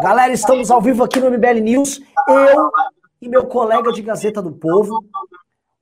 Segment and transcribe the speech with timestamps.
[0.00, 2.00] Galera, estamos ao vivo aqui no MBL News.
[2.28, 2.70] Eu
[3.20, 5.04] e meu colega de Gazeta do Povo,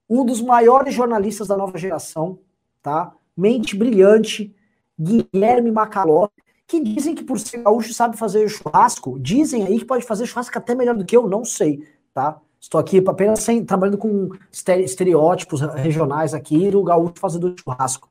[0.08, 2.38] um dos maiores jornalistas da nova geração,
[2.82, 3.12] tá?
[3.36, 4.54] Mente brilhante,
[4.98, 6.28] Guilherme Macaló,
[6.66, 9.18] que dizem que por ser gaúcho sabe fazer churrasco.
[9.20, 12.40] Dizem aí que pode fazer churrasco até melhor do que eu, não sei, tá?
[12.58, 18.08] Estou aqui apenas sem, trabalhando com estereótipos regionais aqui do gaúcho fazendo churrasco.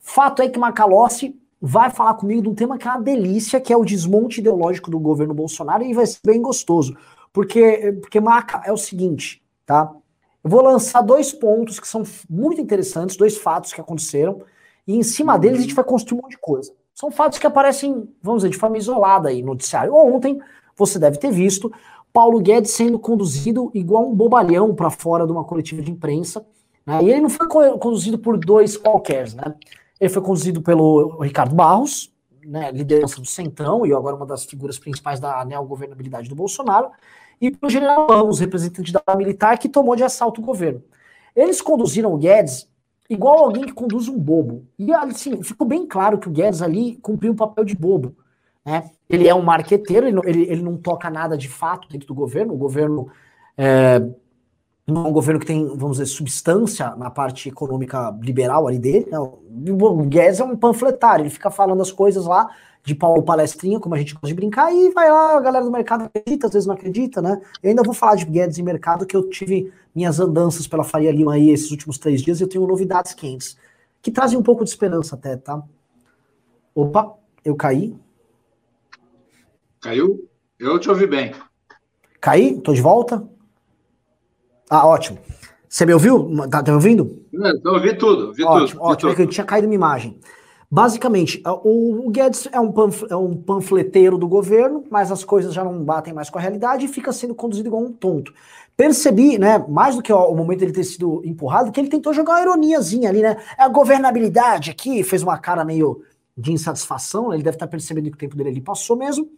[0.00, 3.72] Fato é que Macalossi vai falar comigo de um tema que é uma delícia, que
[3.72, 6.96] é o desmonte ideológico do governo Bolsonaro, e vai ser bem gostoso.
[7.32, 9.92] Porque, porque Maca, é o seguinte, tá?
[10.42, 14.42] Eu vou lançar dois pontos que são muito interessantes, dois fatos que aconteceram,
[14.86, 16.72] e em cima deles a gente vai construir um monte de coisa.
[16.94, 19.94] São fatos que aparecem, vamos dizer, de forma isolada aí no noticiário.
[19.94, 20.40] Ontem,
[20.76, 21.70] você deve ter visto,
[22.12, 26.46] Paulo Guedes sendo conduzido igual um bobalhão para fora de uma coletiva de imprensa.
[26.86, 27.02] Né?
[27.02, 27.46] E ele não foi
[27.78, 29.54] conduzido por dois qualquer, né?
[30.00, 32.12] Ele foi conduzido pelo Ricardo Barros,
[32.44, 36.90] né, liderança do Centrão, e agora uma das figuras principais da neogovernabilidade do Bolsonaro,
[37.40, 40.82] e pelo general Ramos, representante da militar, que tomou de assalto o governo.
[41.34, 42.68] Eles conduziram o Guedes
[43.08, 44.66] igual alguém que conduz um bobo.
[44.78, 48.16] E assim, ficou bem claro que o Guedes ali cumpriu um papel de bobo.
[48.64, 48.90] Né?
[49.08, 52.54] Ele é um marqueteiro, ele, ele, ele não toca nada de fato dentro do governo,
[52.54, 53.08] o governo
[53.56, 54.02] é,
[54.88, 59.06] um governo que tem, vamos dizer, substância na parte econômica liberal ali dele.
[59.10, 59.18] Né?
[59.18, 62.48] O Guedes é um panfletário, ele fica falando as coisas lá
[62.84, 65.72] de Paulo Palestrinha, como a gente gosta de brincar, e vai lá, a galera do
[65.72, 67.40] mercado acredita, às vezes não acredita, né?
[67.60, 71.10] Eu ainda vou falar de Guedes em mercado, que eu tive minhas andanças pela Faria
[71.10, 73.58] Lima aí esses últimos três dias, e eu tenho novidades quentes,
[74.00, 75.60] que trazem um pouco de esperança até, tá?
[76.72, 77.12] Opa,
[77.44, 77.92] eu caí.
[79.80, 80.28] Caiu?
[80.56, 81.34] Eu te ouvi bem.
[82.20, 82.60] Caí?
[82.60, 83.28] Tô de volta?
[84.68, 85.18] Ah, ótimo.
[85.68, 86.30] Você me ouviu?
[86.48, 87.22] Tá, tá me ouvindo?
[87.32, 88.90] Eu ouvi tudo, ouvi ótimo, tudo.
[88.90, 90.18] Ótimo, é que eu tinha caído uma imagem.
[90.70, 95.62] Basicamente, o, Guedes é um, panf, é um panfleteiro do governo, mas as coisas já
[95.62, 98.34] não batem mais com a realidade e fica sendo conduzido igual um tonto.
[98.76, 102.34] Percebi, né, mais do que o momento dele ter sido empurrado, que ele tentou jogar
[102.34, 103.36] uma ironiazinha ali, né?
[103.56, 106.02] É a governabilidade aqui, fez uma cara meio
[106.36, 107.36] de insatisfação, né?
[107.36, 109.28] ele deve estar percebendo que o tempo dele ali passou mesmo.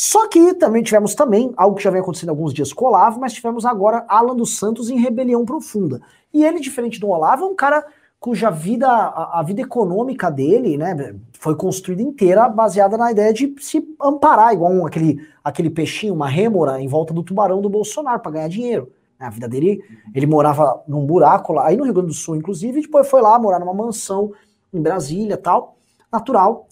[0.00, 3.18] Só que também tivemos também, algo que já vem acontecendo alguns dias com o Olavo,
[3.18, 6.00] mas tivemos agora Alan dos Santos em rebelião profunda.
[6.32, 7.84] E ele, diferente do Olavo, é um cara
[8.20, 13.52] cuja vida, a, a, vida econômica dele, né, foi construída inteira baseada na ideia de
[13.58, 18.20] se amparar, igual um, aquele, aquele peixinho, uma rêmora em volta do tubarão do Bolsonaro
[18.20, 18.92] para ganhar dinheiro.
[19.18, 19.82] A vida dele,
[20.14, 23.20] ele morava num buraco lá, aí no Rio Grande do Sul, inclusive, e depois foi
[23.20, 24.30] lá morar numa mansão
[24.72, 25.76] em Brasília tal,
[26.12, 26.67] natural.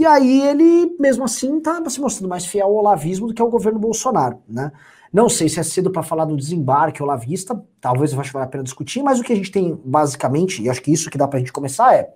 [0.00, 3.50] E aí ele, mesmo assim, está se mostrando mais fiel ao olavismo do que ao
[3.50, 4.72] governo Bolsonaro, né?
[5.12, 8.46] Não sei se é cedo para falar do desembarque olavista, talvez eu acho que vale
[8.46, 11.18] a pena discutir, mas o que a gente tem basicamente, e acho que isso que
[11.18, 12.14] dá para a gente começar é,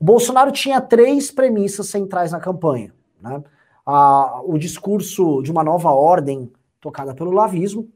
[0.00, 3.44] o Bolsonaro tinha três premissas centrais na campanha, né?
[3.84, 6.50] Ah, o discurso de uma nova ordem
[6.80, 7.90] tocada pelo lavismo,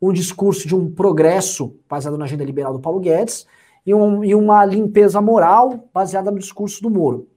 [0.00, 3.46] um discurso de um progresso baseado na agenda liberal do Paulo Guedes
[3.84, 7.28] e, um, e uma limpeza moral baseada no discurso do Moro.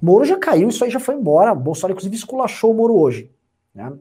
[0.00, 1.52] Moro já caiu, isso aí já foi embora.
[1.52, 3.30] O Bolsonaro, inclusive, esculachou o Moro hoje.
[3.74, 3.92] Né?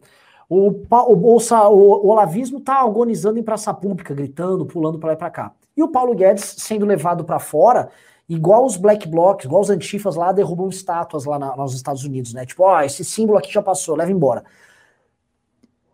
[0.50, 5.14] O, o, Bolsa, o, o olavismo está agonizando em praça pública, gritando, pulando para lá
[5.14, 5.52] e para cá.
[5.78, 7.90] E o Paulo Guedes sendo levado para fora,
[8.28, 12.34] igual os black blocs, igual os antifas lá, derrubam estátuas lá na, nos Estados Unidos,
[12.34, 12.46] né?
[12.46, 14.44] Tipo, ó, oh, esse símbolo aqui já passou, leva embora.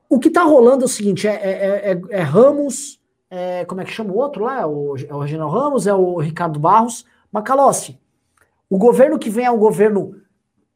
[0.10, 3.00] O que está rolando é o seguinte: é, é, é, é Ramos,
[3.30, 4.66] é, como é que chama o outro lá?
[4.66, 8.00] O, é o Reginaldo Ramos, é o Ricardo Barros, Macalossi.
[8.70, 10.16] O governo que vem é um governo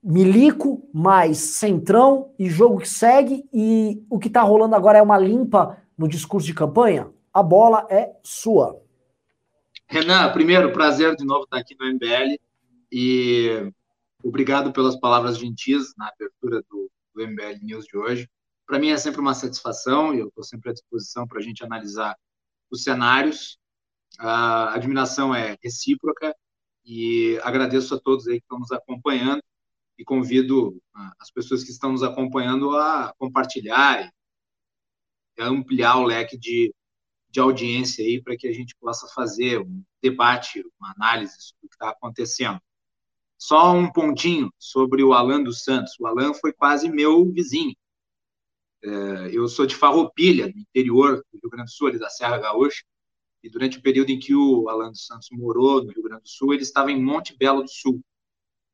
[0.01, 5.17] milico mais centrão e jogo que segue, e o que está rolando agora é uma
[5.17, 7.11] limpa no discurso de campanha?
[7.33, 8.81] A bola é sua.
[9.87, 12.39] Renan, primeiro, prazer de novo estar aqui no MBL
[12.91, 13.71] e
[14.23, 18.29] obrigado pelas palavras gentis na abertura do, do MBL News de hoje.
[18.67, 21.63] Para mim é sempre uma satisfação e eu estou sempre à disposição para a gente
[21.63, 22.15] analisar
[22.69, 23.57] os cenários.
[24.19, 26.35] A admiração é recíproca
[26.89, 29.43] e agradeço a todos aí que estão nos acompanhando
[29.95, 34.11] e convido ah, as pessoas que estão nos acompanhando a compartilhar
[35.37, 36.73] e ampliar o leque de,
[37.29, 41.75] de audiência aí para que a gente possa fazer um debate, uma análise do que
[41.75, 42.59] está acontecendo.
[43.37, 45.93] Só um pontinho sobre o Alan dos Santos.
[45.99, 47.75] O Alan foi quase meu vizinho.
[48.83, 48.89] É,
[49.31, 52.83] eu sou de Farroupilha, no interior do Rio Grande do Sul, ali da Serra Gaúcha,
[53.43, 56.29] e durante o período em que o Alan dos Santos morou no Rio Grande do
[56.29, 58.01] Sul, ele estava em Monte Belo do Sul,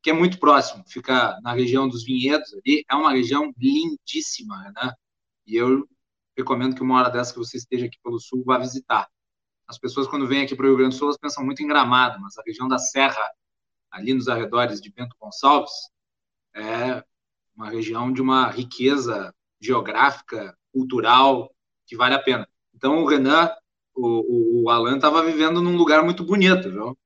[0.01, 4.93] que é muito próximo, fica na região dos Vinhedos ali, é uma região lindíssima, né?
[5.47, 5.87] E eu
[6.37, 9.07] recomendo que uma hora dessa que você esteja aqui pelo Sul, vá visitar.
[9.67, 11.67] As pessoas, quando vêm aqui para o Rio Grande do Sul, elas pensam muito em
[11.67, 13.31] Gramado, mas a região da Serra,
[13.89, 15.89] ali nos arredores de Bento Gonçalves,
[16.53, 17.03] é
[17.55, 21.51] uma região de uma riqueza geográfica, cultural,
[21.87, 22.47] que vale a pena.
[22.73, 23.49] Então, o Renan,
[23.95, 26.97] o, o, Alan estava vivendo num lugar muito bonito, viu?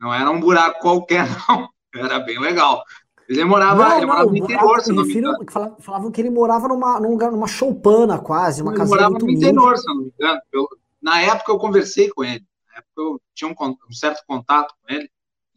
[0.00, 1.68] Não era um buraco qualquer, não.
[1.94, 2.82] Era bem legal.
[3.28, 5.46] Ele morava, não, ele morava não, no interior, se não me engano.
[5.80, 9.76] Falavam que ele morava numa, num lugar, numa choupana quase, uma casa muito no interior,
[9.76, 10.40] se não me engano.
[10.50, 10.66] Eu,
[11.00, 12.44] na época eu conversei com ele.
[12.66, 13.54] Na época eu tinha um,
[13.88, 15.10] um, certo contato com ele.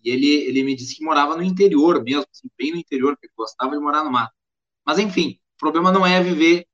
[0.04, 3.28] E ele, ele me disse que morava no interior mesmo, assim, bem no interior, que
[3.28, 4.33] ele gostava de morar no mato.
[4.86, 6.66] Mas enfim, o problema não é viver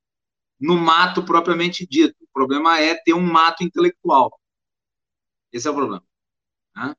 [0.59, 2.15] no mato propriamente dito.
[2.37, 4.39] Problema é ter um mato intelectual.
[5.51, 6.05] Esse é o problema.
[6.75, 6.95] Né?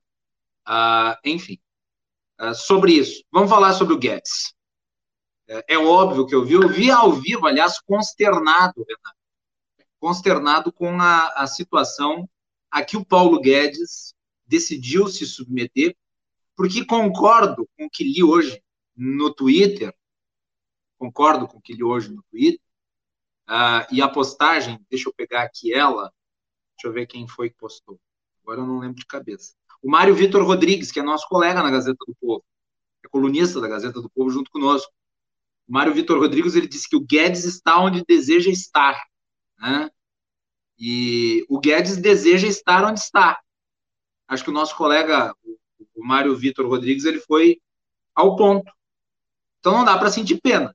[0.66, 1.60] Ah, enfim.
[2.36, 3.22] Ah, sobre isso.
[3.30, 4.52] Vamos falar sobre o Guedes.
[5.46, 9.18] É, é, óbvio que eu vi, eu vi ao vivo, aliás, consternado, Renato,
[10.00, 12.28] consternado com a, a situação
[12.68, 15.96] a que o Paulo Guedes decidiu se submeter,
[16.56, 18.60] porque concordo com o que li hoje
[18.96, 19.94] no Twitter,
[20.98, 22.67] concordo com o que li hoje no Twitter,
[23.48, 26.12] uh, e a postagem, deixa eu pegar aqui ela,
[26.76, 27.98] deixa eu ver quem foi que postou,
[28.42, 29.54] agora eu não lembro de cabeça.
[29.82, 32.44] O Mário Vitor Rodrigues, que é nosso colega na Gazeta do Povo,
[33.04, 34.92] é colunista da Gazeta do Povo junto conosco.
[35.68, 39.00] O Mário Vitor Rodrigues ele disse que o Guedes está onde deseja estar,
[39.58, 39.90] né?
[40.78, 43.40] E o Guedes deseja estar onde está.
[44.26, 45.34] Acho que o nosso colega,
[45.94, 47.60] o Mário Vitor Rodrigues, ele foi
[48.14, 48.70] ao ponto.
[49.58, 50.74] Então não dá para sentir pena.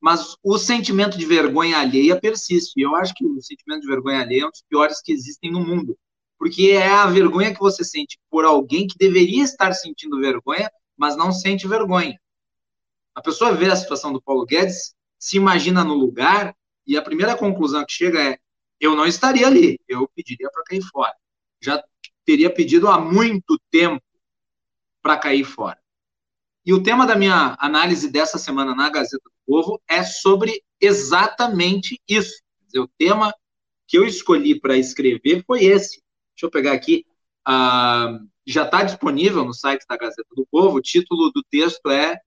[0.00, 2.72] Mas o sentimento de vergonha alheia persiste.
[2.76, 5.50] E eu acho que o sentimento de vergonha alheia é um dos piores que existem
[5.50, 5.96] no mundo
[6.40, 11.14] porque é a vergonha que você sente por alguém que deveria estar sentindo vergonha, mas
[11.14, 12.18] não sente vergonha.
[13.14, 16.56] A pessoa vê a situação do Paulo Guedes, se imagina no lugar,
[16.86, 18.38] e a primeira conclusão que chega é:
[18.80, 21.14] eu não estaria ali, eu pediria para cair fora.
[21.60, 21.84] Já
[22.24, 24.02] teria pedido há muito tempo
[25.02, 25.78] para cair fora.
[26.64, 32.00] E o tema da minha análise dessa semana na Gazeta do Povo é sobre exatamente
[32.08, 32.42] isso.
[32.66, 33.34] Dizer, o tema
[33.86, 36.02] que eu escolhi para escrever foi esse:
[36.34, 37.04] Deixa eu pegar aqui.
[37.48, 40.76] Uh, já está disponível no site da Gazeta do Povo.
[40.76, 42.20] O título do texto é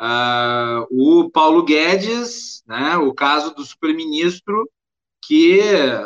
[0.00, 4.68] uh, o Paulo Guedes, né, o caso do superministro
[5.26, 5.60] que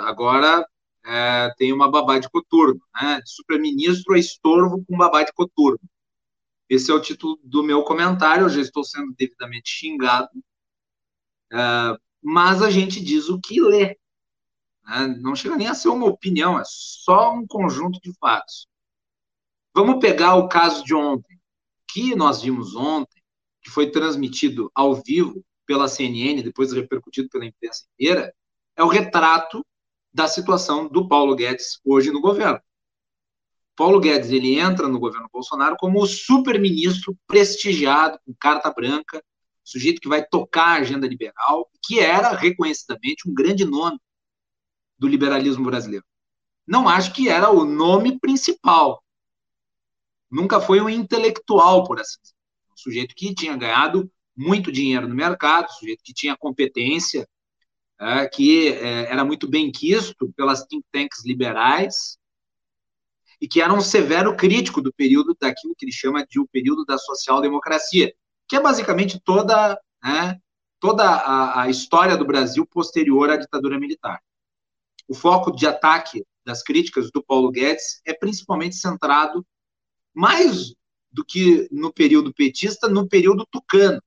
[0.06, 0.64] agora
[1.04, 3.20] é, tem uma babá de coturno, né?
[3.24, 5.80] Superministro é estorvo com babá de coturno.
[6.70, 8.44] Esse é o título do meu comentário.
[8.44, 10.30] Eu já estou sendo devidamente xingado,
[11.52, 13.98] uh, mas a gente diz o que lê.
[14.84, 15.08] Né?
[15.20, 18.68] Não chega nem a ser uma opinião, é só um conjunto de fatos.
[19.74, 21.40] Vamos pegar o caso de ontem,
[21.88, 23.20] que nós vimos ontem,
[23.62, 28.32] que foi transmitido ao vivo pela CNN, depois repercutido pela imprensa inteira,
[28.76, 29.64] é o retrato
[30.12, 32.60] da situação do Paulo Guedes hoje no governo.
[33.80, 39.24] Paulo Guedes ele entra no governo Bolsonaro como o super-ministro prestigiado, com carta branca,
[39.64, 43.98] sujeito que vai tocar a agenda liberal, que era reconhecidamente um grande nome
[44.98, 46.04] do liberalismo brasileiro.
[46.66, 49.02] Não acho que era o nome principal.
[50.30, 52.34] Nunca foi um intelectual, por assim dizer.
[52.70, 57.26] Um sujeito que tinha ganhado muito dinheiro no mercado, um sujeito que tinha competência,
[57.98, 62.19] é, que é, era muito bem quisto pelas think tanks liberais
[63.40, 66.84] e que era um severo crítico do período daquilo que ele chama de o período
[66.84, 68.12] da social-democracia,
[68.48, 70.38] que é basicamente toda, né,
[70.78, 74.20] toda a, a história do Brasil posterior à ditadura militar
[75.10, 79.44] o foco de ataque das críticas do Paulo Guedes é principalmente centrado,
[80.14, 80.72] mais
[81.10, 84.00] do que no período petista, no período tucano.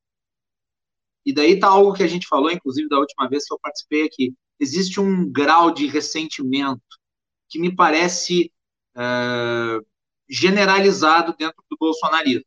[1.25, 4.05] E daí está algo que a gente falou, inclusive, da última vez que eu participei
[4.05, 4.33] aqui.
[4.57, 6.81] Existe um grau de ressentimento
[7.49, 8.49] que me parece
[8.95, 9.85] uh,
[10.29, 12.45] generalizado dentro do bolsonarismo.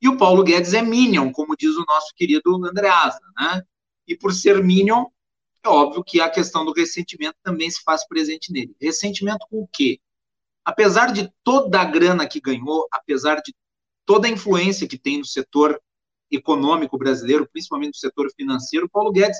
[0.00, 3.62] E o Paulo Guedes é minion, como diz o nosso querido Andreasa, né?
[4.06, 5.04] E por ser minion,
[5.62, 8.74] é óbvio que a questão do ressentimento também se faz presente nele.
[8.80, 10.00] Ressentimento com o quê?
[10.64, 13.54] Apesar de toda a grana que ganhou, apesar de
[14.06, 15.80] toda a influência que tem no setor
[16.30, 19.38] econômico brasileiro, principalmente no setor financeiro, Paulo Guedes,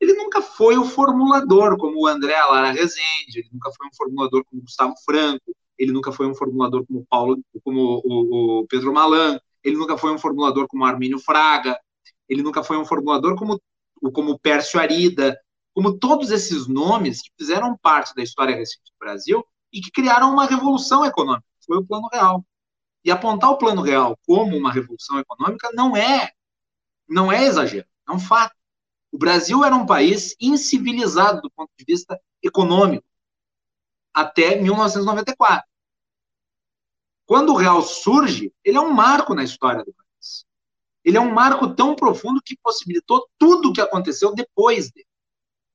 [0.00, 4.44] ele nunca foi o formulador como o André Lara Rezende, ele nunca foi um formulador
[4.44, 8.92] como o Gustavo Franco, ele nunca foi um formulador como Paulo, como o, o Pedro
[8.92, 11.80] Malan, ele nunca foi um formulador como Armínio Fraga,
[12.28, 13.58] ele nunca foi um formulador como
[14.12, 15.38] como Pércio Arida,
[15.74, 20.32] como todos esses nomes que fizeram parte da história recente do Brasil e que criaram
[20.32, 22.44] uma revolução econômica, foi o Plano Real.
[23.04, 26.30] E apontar o Plano Real como uma revolução econômica não é
[27.08, 28.54] não é exagero, é um fato.
[29.10, 33.04] O Brasil era um país incivilizado do ponto de vista econômico
[34.14, 35.69] até 1994.
[37.30, 40.44] Quando o real surge, ele é um marco na história do país.
[41.04, 45.06] Ele é um marco tão profundo que possibilitou tudo o que aconteceu depois dele.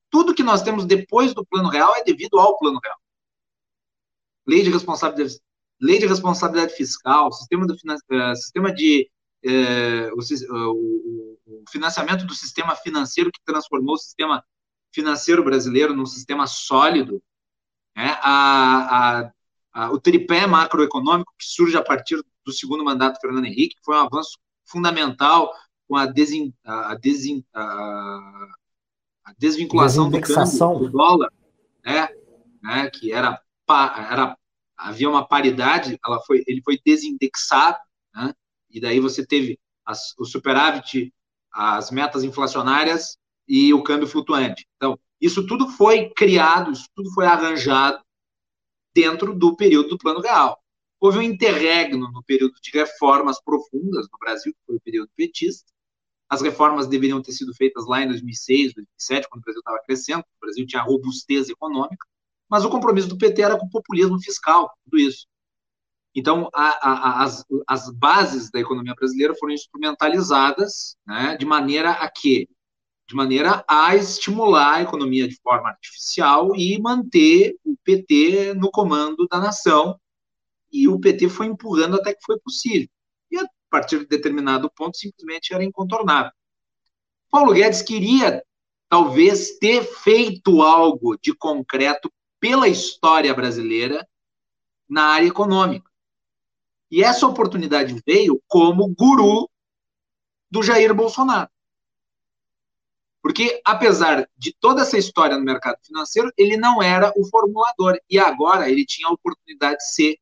[0.10, 2.98] tudo que nós temos depois do plano real é devido ao plano real.
[4.46, 5.40] Lei de responsabilidade,
[5.80, 9.10] lei de responsabilidade fiscal, sistema, do, uh, sistema de
[9.46, 14.44] uh, o, o, financiamento do sistema financeiro que transformou o sistema
[14.94, 17.24] financeiro brasileiro num sistema sólido,
[17.96, 18.10] né?
[18.22, 19.34] a, a,
[19.92, 23.96] o tripé macroeconômico que surge a partir do segundo mandato do Fernando Henrique, que foi
[23.96, 25.54] um avanço fundamental
[25.88, 28.48] com a, desin, a, desin, a,
[29.26, 31.32] a desvinculação do, câmbio, do dólar,
[31.84, 32.08] né,
[32.64, 33.40] né, que era,
[34.10, 34.38] era
[34.78, 37.78] havia uma paridade, ela foi, ele foi desindexado,
[38.14, 38.34] né,
[38.70, 41.14] e daí você teve as, o superávit,
[41.52, 43.18] as metas inflacionárias
[43.48, 44.66] e o câmbio flutuante.
[44.78, 48.05] Então, isso tudo foi criado, isso tudo foi arranjado
[48.96, 50.58] dentro do período do Plano Real.
[51.00, 55.70] Houve um interregno no período de reformas profundas no Brasil, que foi o período petista,
[56.30, 60.22] as reformas deveriam ter sido feitas lá em 2006, 2007, quando o Brasil estava crescendo,
[60.22, 62.08] o Brasil tinha robustez econômica,
[62.50, 65.28] mas o compromisso do PT era com o populismo fiscal, tudo isso.
[66.16, 72.10] Então, a, a, as, as bases da economia brasileira foram instrumentalizadas né, de maneira a
[72.10, 72.48] que?
[73.08, 79.28] De maneira a estimular a economia de forma artificial e manter o PT no comando
[79.28, 80.00] da nação.
[80.72, 82.90] E o PT foi empurrando até que foi possível
[83.76, 86.32] partir de determinado ponto, simplesmente era incontornável.
[87.30, 88.42] Paulo Guedes queria,
[88.88, 92.10] talvez, ter feito algo de concreto
[92.40, 94.08] pela história brasileira
[94.88, 95.92] na área econômica.
[96.90, 99.50] E essa oportunidade veio como guru
[100.50, 101.50] do Jair Bolsonaro.
[103.26, 108.00] Porque, apesar de toda essa história no mercado financeiro, ele não era o formulador.
[108.08, 110.20] E agora ele tinha a oportunidade de ser.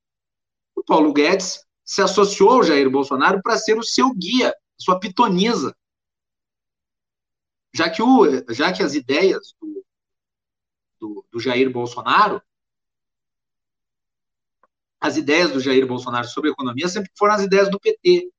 [0.74, 5.76] O Paulo Guedes se associou ao Jair Bolsonaro para ser o seu guia, sua pitonisa.
[7.76, 9.86] Já que, o, já que as ideias do,
[10.98, 12.42] do, do Jair Bolsonaro,
[15.02, 18.32] as ideias do Jair Bolsonaro sobre economia sempre foram as ideias do PT.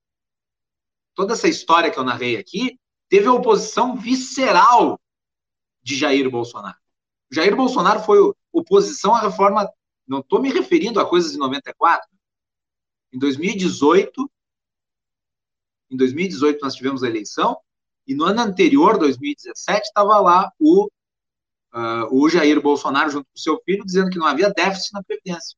[1.13, 2.79] Toda essa história que eu narrei aqui
[3.15, 4.99] teve a oposição visceral
[5.81, 6.75] de Jair Bolsonaro.
[7.31, 8.19] Jair Bolsonaro foi
[8.51, 9.71] oposição à reforma,
[10.05, 12.09] não estou me referindo a coisas de 94,
[13.13, 14.29] em 2018,
[15.89, 17.57] em 2018 nós tivemos a eleição,
[18.05, 20.87] e no ano anterior, 2017, estava lá o,
[21.73, 25.57] uh, o Jair Bolsonaro junto com seu filho, dizendo que não havia déficit na Previdência.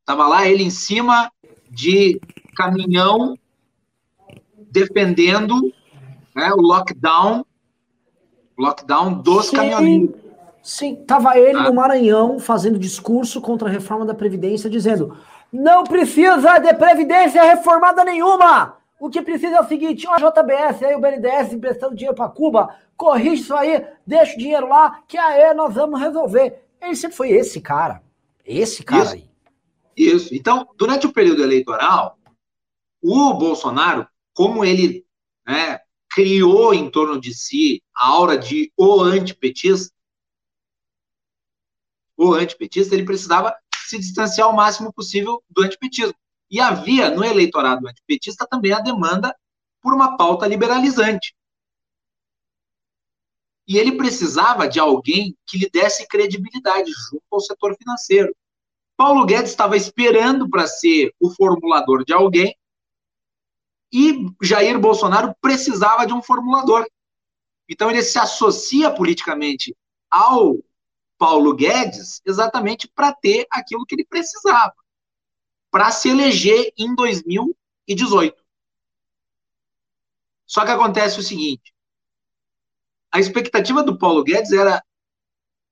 [0.00, 1.32] Estava lá ele em cima
[1.70, 2.20] de
[2.54, 3.34] caminhão,
[4.70, 5.72] defendendo
[6.38, 7.44] né, o lockdown,
[8.56, 9.56] lockdown dos Sim.
[9.56, 10.14] caminhoneiros.
[10.62, 11.64] Sim, estava ele ah.
[11.64, 15.16] no Maranhão fazendo discurso contra a reforma da Previdência, dizendo
[15.52, 18.76] não precisa de previdência reformada nenhuma.
[19.00, 22.28] O que precisa é o seguinte: ó, a JBS aí, o BNDES emprestando dinheiro para
[22.28, 26.62] Cuba, corrige isso aí, deixa o dinheiro lá, que aí nós vamos resolver.
[26.80, 28.02] Ele sempre foi esse cara.
[28.44, 29.30] Esse cara isso, aí.
[29.96, 30.34] Isso.
[30.34, 32.18] Então, durante o período eleitoral,
[33.02, 35.06] o Bolsonaro, como ele
[35.46, 35.80] né,
[36.18, 39.94] criou em torno de si a aura de o antipetista,
[42.16, 43.54] o antipetista, ele precisava
[43.86, 46.16] se distanciar o máximo possível do antipetismo.
[46.50, 49.32] E havia no eleitorado antipetista também a demanda
[49.80, 51.36] por uma pauta liberalizante.
[53.68, 58.34] E ele precisava de alguém que lhe desse credibilidade junto ao setor financeiro.
[58.96, 62.56] Paulo Guedes estava esperando para ser o formulador de alguém
[63.92, 66.86] e Jair Bolsonaro precisava de um formulador.
[67.68, 69.76] Então ele se associa politicamente
[70.10, 70.58] ao
[71.18, 74.74] Paulo Guedes exatamente para ter aquilo que ele precisava
[75.70, 78.42] para se eleger em 2018.
[80.46, 81.74] Só que acontece o seguinte:
[83.12, 84.82] a expectativa do Paulo Guedes era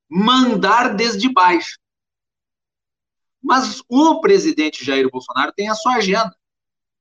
[0.08, 1.78] mandar desde baixo.
[3.42, 6.37] Mas o presidente Jair Bolsonaro tem a sua agenda.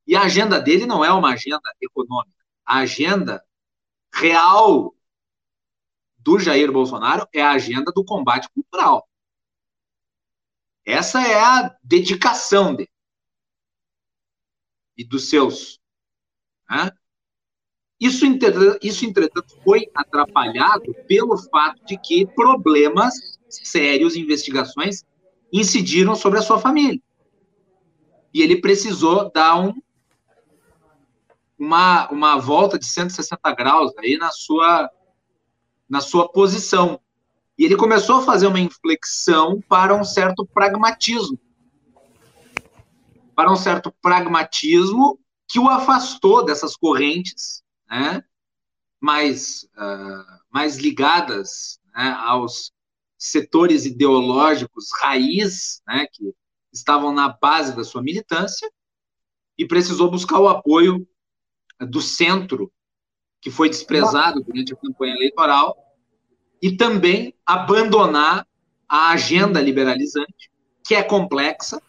[0.08, 2.36] E a agenda dele não é uma agenda econômica.
[2.66, 3.44] A agenda
[4.14, 4.96] real
[6.18, 9.08] do Jair Bolsonaro é a agenda do combate cultural.
[10.84, 12.90] Essa é a dedicação dele
[14.98, 15.80] e dos seus.
[16.70, 16.92] Né?
[18.00, 18.26] Isso,
[18.82, 23.14] isso, entretanto, foi atrapalhado pelo fato de que problemas
[23.50, 25.04] sérios, investigações,
[25.52, 27.02] incidiram sobre a sua família.
[28.34, 29.74] E ele precisou dar um,
[31.66, 34.90] uma, uma volta de 160 graus aí na sua
[35.88, 37.00] na sua posição.
[37.58, 41.40] E ele começou a fazer uma inflexão para um certo pragmatismo.
[43.36, 48.24] Para um certo pragmatismo que o afastou dessas correntes né,
[49.00, 52.74] mais, uh, mais ligadas né, aos
[53.16, 56.34] setores ideológicos raiz, né, que
[56.74, 58.70] estavam na base da sua militância,
[59.56, 61.08] e precisou buscar o apoio
[61.80, 62.72] do centro,
[63.42, 65.76] que foi desprezado durante a campanha eleitoral,
[66.62, 68.48] e também abandonar
[68.88, 70.50] a agenda liberalizante,
[70.84, 71.82] que é complexa,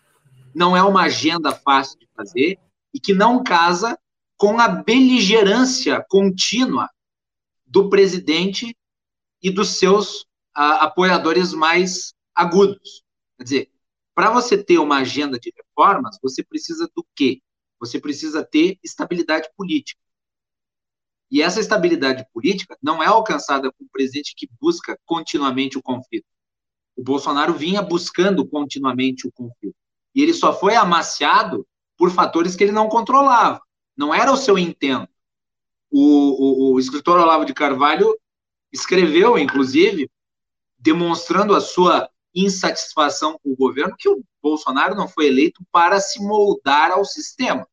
[0.54, 2.58] não é uma agenda fácil de fazer
[2.92, 3.98] e que não casa
[4.36, 6.88] com a beligerância contínua
[7.66, 8.76] do presidente
[9.42, 10.22] e dos seus
[10.56, 13.02] uh, apoiadores mais agudos.
[13.36, 13.70] Quer dizer,
[14.14, 17.40] para você ter uma agenda de reformas, você precisa do quê?
[17.78, 20.00] Você precisa ter estabilidade política.
[21.30, 26.26] E essa estabilidade política não é alcançada com um presidente que busca continuamente o conflito.
[26.96, 29.76] O Bolsonaro vinha buscando continuamente o conflito.
[30.14, 31.66] E ele só foi amaciado
[31.96, 33.60] por fatores que ele não controlava.
[33.96, 35.08] Não era o seu intento.
[35.90, 38.16] O, o, o escritor Olavo de Carvalho
[38.72, 40.10] escreveu, inclusive,
[40.78, 46.22] demonstrando a sua insatisfação com o governo, que o Bolsonaro não foi eleito para se
[46.22, 47.66] moldar ao sistema.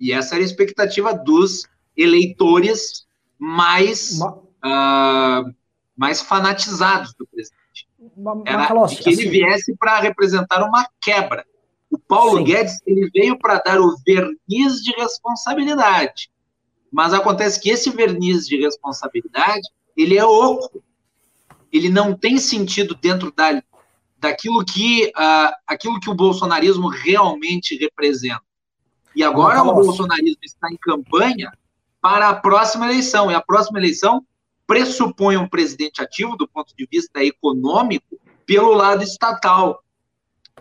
[0.00, 3.06] E essa era a expectativa dos eleitores
[3.38, 5.54] mais, uh,
[5.96, 7.88] mais fanatizados do presidente.
[8.44, 9.30] Era que ele assim...
[9.30, 11.46] viesse para representar uma quebra.
[11.90, 12.44] O Paulo Sim.
[12.44, 16.30] Guedes ele veio para dar o verniz de responsabilidade.
[16.90, 20.82] Mas acontece que esse verniz de responsabilidade ele é oco.
[21.74, 23.60] Ele não tem sentido dentro da,
[24.16, 28.40] daquilo que, uh, aquilo que o bolsonarismo realmente representa.
[29.16, 31.52] E agora o bolsonarismo está em campanha
[32.00, 33.28] para a próxima eleição.
[33.28, 34.24] E a próxima eleição
[34.68, 39.82] pressupõe um presidente ativo do ponto de vista econômico pelo lado estatal.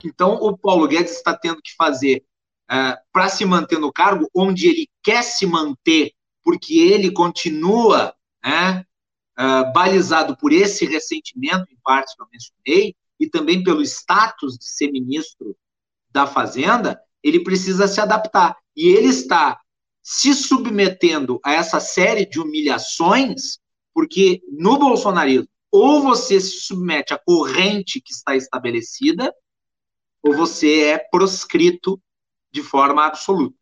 [0.03, 2.25] Então, o Paulo Guedes está tendo que fazer
[2.71, 6.11] uh, para se manter no cargo, onde ele quer se manter,
[6.43, 8.83] porque ele continua né,
[9.39, 14.65] uh, balizado por esse ressentimento, em parte que eu mencionei, e também pelo status de
[14.65, 15.55] ser ministro
[16.11, 18.57] da Fazenda, ele precisa se adaptar.
[18.75, 19.59] E ele está
[20.01, 23.59] se submetendo a essa série de humilhações,
[23.93, 29.33] porque no bolsonarismo, ou você se submete à corrente que está estabelecida,
[30.21, 31.99] ou você é proscrito
[32.51, 33.57] de forma absoluta.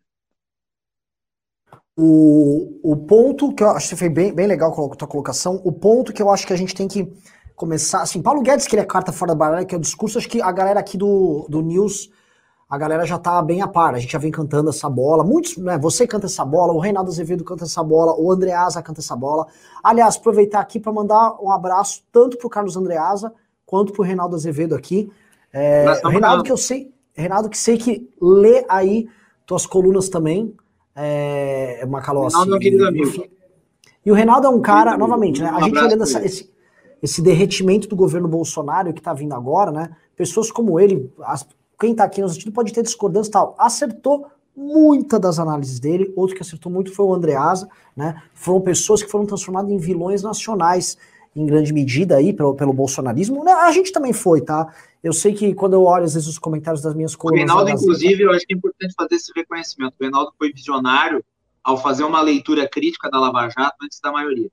[2.03, 5.61] O, o ponto que eu acho que foi bem, bem legal com a tua colocação,
[5.63, 7.07] o ponto que eu acho que a gente tem que
[7.55, 10.17] começar, assim, Paulo Guedes, que ele é carta fora da baralha, que é o discurso,
[10.17, 12.09] acho que a galera aqui do, do News
[12.71, 15.25] a galera já tá bem a par, a gente já vem cantando essa bola.
[15.25, 19.01] Muitos, né, você canta essa bola, o Reinaldo Azevedo canta essa bola, o Andreasa canta
[19.01, 19.45] essa bola.
[19.83, 23.33] Aliás, aproveitar aqui para mandar um abraço tanto pro Carlos Andreasa
[23.65, 25.11] quanto pro Reinaldo Azevedo aqui.
[25.51, 29.09] É, Reinaldo que eu sei, Reinaldo que sei que lê aí
[29.45, 30.55] tuas colunas também,
[31.01, 32.35] é, Macalossi.
[32.35, 33.25] Reinaldo é um querido amigo.
[34.05, 36.49] E o Reinaldo é um cara, novamente, né, a gente olhando essa, esse,
[37.01, 41.45] esse derretimento do governo Bolsonaro que tá vindo agora, né, pessoas como ele, as,
[41.79, 43.55] quem está aqui no assistindo pode ter discordância e tal.
[43.57, 48.21] Acertou muita das análises dele, outro que acertou muito foi o Andreasa, né?
[48.33, 50.97] Foram pessoas que foram transformadas em vilões nacionais,
[51.35, 53.43] em grande medida aí, pelo, pelo bolsonarismo.
[53.43, 53.51] Né?
[53.51, 54.67] A gente também foi, tá?
[55.03, 57.43] Eu sei que quando eu olho, às vezes, os comentários das minhas colunas...
[57.43, 59.95] O Reinaldo, inclusive, eu acho que é importante fazer esse reconhecimento.
[59.99, 61.23] O Reinaldo foi visionário
[61.63, 64.49] ao fazer uma leitura crítica da Lava Jato antes da maioria.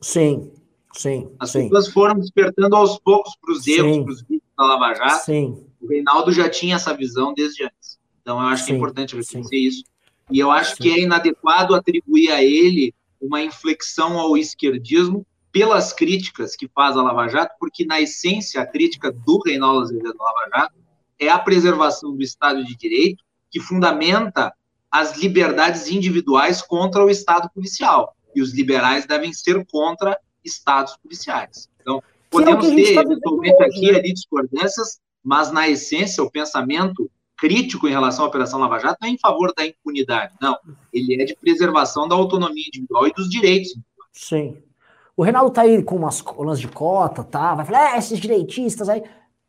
[0.00, 0.50] Sim,
[0.92, 1.30] sim.
[1.38, 1.64] As sim.
[1.64, 5.24] pessoas foram despertando aos poucos para os erros, para os vícios da Lava Jato.
[5.24, 5.66] Sim.
[5.80, 7.98] O Reinaldo já tinha essa visão desde antes.
[8.22, 9.84] Então, eu acho sim, que é importante reconhecer isso.
[10.30, 10.82] E eu acho sim.
[10.82, 17.02] que é inadequado atribuir a ele uma inflexão ao esquerdismo pelas críticas que faz a
[17.02, 20.74] Lava Jato, porque, na essência, a crítica do Reinaldo Azevedo Lava Jato
[21.16, 24.52] é a preservação do Estado de Direito, que fundamenta
[24.90, 28.16] as liberdades individuais contra o Estado policial.
[28.34, 31.68] E os liberais devem ser contra Estados policiais.
[31.80, 33.98] Então, podemos é ter, eventualmente, aqui né?
[33.98, 39.08] ali discordâncias, mas na essência o pensamento crítico em relação à Operação Lava Jato não
[39.08, 40.58] é em favor da impunidade, não.
[40.92, 43.72] Ele é de preservação da autonomia individual e dos direitos.
[44.12, 44.60] Sim.
[45.16, 47.54] O Reinaldo tá aí com umas colunas de cota, tá?
[47.54, 49.02] Vai falar, é, esses direitistas aí.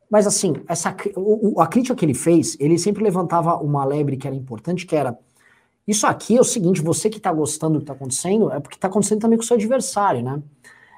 [0.09, 4.27] Mas assim, essa, o, a crítica que ele fez, ele sempre levantava uma lebre que
[4.27, 5.17] era importante, que era
[5.87, 8.77] isso aqui é o seguinte, você que tá gostando do que tá acontecendo, é porque
[8.77, 10.41] tá acontecendo também com o seu adversário, né?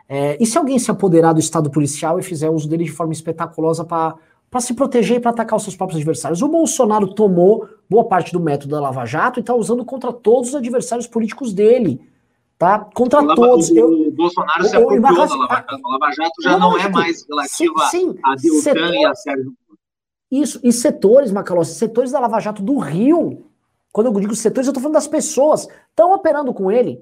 [0.08, 3.12] É, e se alguém se apoderar do Estado policial e fizer uso dele de forma
[3.12, 4.16] espetaculosa para
[4.62, 6.42] se proteger e para atacar os seus próprios adversários.
[6.42, 10.50] O Bolsonaro tomou boa parte do método da Lava Jato e está usando contra todos
[10.50, 12.00] os adversários políticos dele.
[12.58, 12.80] Tá?
[12.80, 13.70] Contra o todos.
[13.70, 15.76] O, eu, Bolsonaro se apropriou da Lava Jato.
[15.76, 18.20] A Lava Jato já não é mais relativa sim, sim.
[18.24, 18.94] a Deltan Setor...
[18.96, 19.54] e a Sérgio
[20.32, 23.46] Isso, e setores, Macalossi, setores da Lava Jato do Rio,
[23.92, 27.02] quando eu digo setores, eu estou falando das pessoas, estão operando com ele.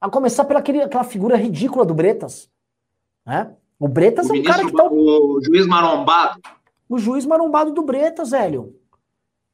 [0.00, 2.48] A começar pela aquele, aquela figura ridícula do Bretas
[3.26, 3.54] Né?
[3.78, 4.84] O Bretas o é um cara que tá...
[4.84, 6.40] O juiz marombado.
[6.88, 8.79] O juiz marombado do Bretas, velho.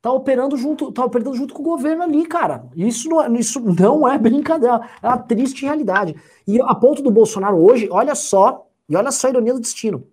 [0.07, 2.65] Tá operando junto, tá operando junto com o governo ali, cara.
[2.77, 6.15] Isso não, é, isso não é brincadeira, é uma triste realidade.
[6.47, 10.07] E a ponto do Bolsonaro hoje, olha só, e olha só a ironia do destino.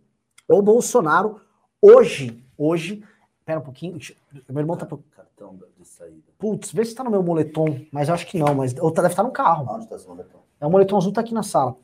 [0.50, 1.40] O Bolsonaro
[1.80, 3.04] hoje, hoje,
[3.46, 4.00] pera um pouquinho,
[4.50, 6.24] meu irmão tá cartão de saída.
[6.40, 9.04] Putz, vê se tá no meu moletom, mas eu acho que não, mas ou tá,
[9.04, 9.76] deve estar tá no carro.
[9.76, 10.40] Onde tá esse moletom?
[10.60, 11.76] É o moletom azul tá aqui na sala.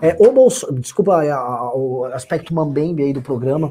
[0.00, 3.70] É, o Bolso, desculpa a, a, o aspecto mambembe aí do programa.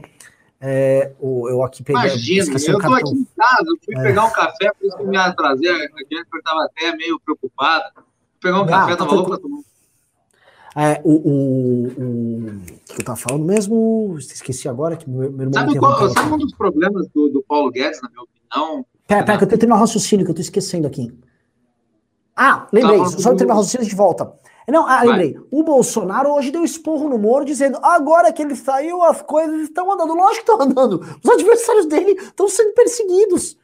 [0.60, 2.02] É, eu aqui peguei.
[2.02, 4.04] Imagina, eu tô aqui em casa, eu fui é.
[4.04, 5.70] pegar um café, por isso que me atrasei.
[5.70, 7.92] A Jennifer tava até meio preocupada.
[7.96, 8.04] Fui
[8.42, 9.62] pegar um ah, café, tá tava louco pra tomar.
[10.76, 15.54] É, o, o, o, que eu tava falando mesmo, esqueci agora que meu, meu irmão.
[15.54, 18.86] Sabe, qual, sabe um dos problemas do, do Paulo Guedes, na minha opinião?
[19.08, 21.12] Pera, pera, que eu tenho um raciocínio que eu tô esquecendo aqui.
[22.36, 24.32] Ah, lembrei, tá, só eu terminar o raciocínio de volta.
[24.68, 25.34] Não, ah, lembrei.
[25.34, 25.44] Vai.
[25.50, 29.90] O Bolsonaro hoje deu esporro no Moro dizendo: agora que ele saiu, as coisas estão
[29.92, 30.14] andando.
[30.14, 31.02] Lógico que estão andando.
[31.24, 33.58] Os adversários dele estão sendo perseguidos.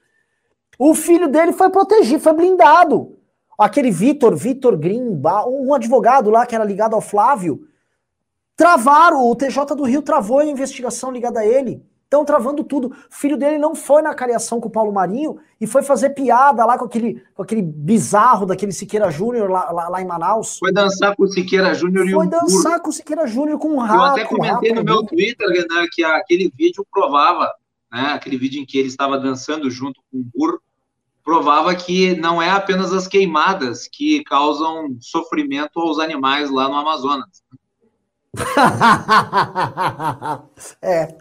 [0.80, 3.18] O filho dele foi protegido, foi blindado.
[3.58, 7.68] Aquele Vitor, Vitor Grimba, um advogado lá que era ligado ao Flávio,
[8.56, 9.28] travaram.
[9.28, 11.86] O TJ do Rio travou a investigação ligada a ele.
[12.14, 12.90] Estão travando tudo.
[12.90, 16.64] O filho dele não foi na cariação com o Paulo Marinho e foi fazer piada
[16.64, 20.60] lá com aquele, com aquele bizarro daquele Siqueira Júnior lá, lá, lá, em Manaus.
[20.60, 23.80] Foi dançar com o Siqueira Júnior e Foi dançar com o Siqueira Júnior com um
[23.80, 23.96] rato.
[23.96, 27.52] Eu até comentei no meu Twitter, Renan, que aquele vídeo provava,
[27.92, 30.62] né, aquele vídeo em que ele estava dançando junto com o burro,
[31.24, 37.42] provava que não é apenas as queimadas que causam sofrimento aos animais lá no Amazonas.
[40.80, 41.16] é,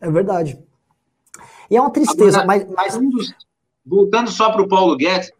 [0.00, 0.58] é verdade.
[1.70, 3.34] E é uma tristeza, Agora, mas, mas...
[3.84, 5.30] Voltando só para o Paulo Guedes,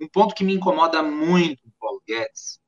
[0.00, 2.60] um ponto que me incomoda muito Paulo Guedes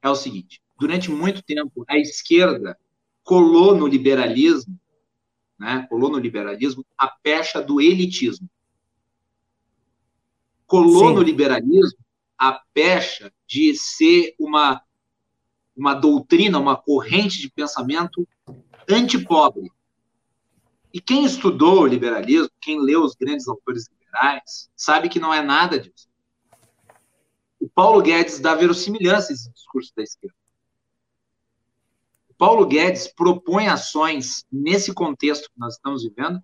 [0.00, 2.78] é o seguinte: durante muito tempo a esquerda
[3.22, 4.78] colou no liberalismo,
[5.58, 8.48] né, colou no liberalismo a pecha do elitismo.
[10.66, 11.14] Colou Sim.
[11.14, 11.98] no liberalismo
[12.38, 14.82] a pecha de ser uma
[15.76, 18.26] uma doutrina, uma corrente de pensamento
[18.88, 19.70] antipobre.
[20.96, 25.42] E quem estudou o liberalismo, quem leu os grandes autores liberais, sabe que não é
[25.42, 26.08] nada disso.
[27.60, 30.34] O Paulo Guedes dá verossimilhança a esse discurso da esquerda.
[32.30, 36.42] O Paulo Guedes propõe ações nesse contexto que nós estamos vivendo,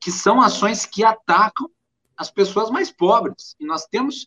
[0.00, 1.70] que são ações que atacam
[2.16, 3.54] as pessoas mais pobres.
[3.60, 4.26] E nós temos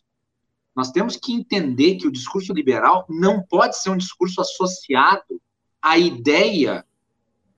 [0.74, 5.38] nós temos que entender que o discurso liberal não pode ser um discurso associado
[5.82, 6.82] à ideia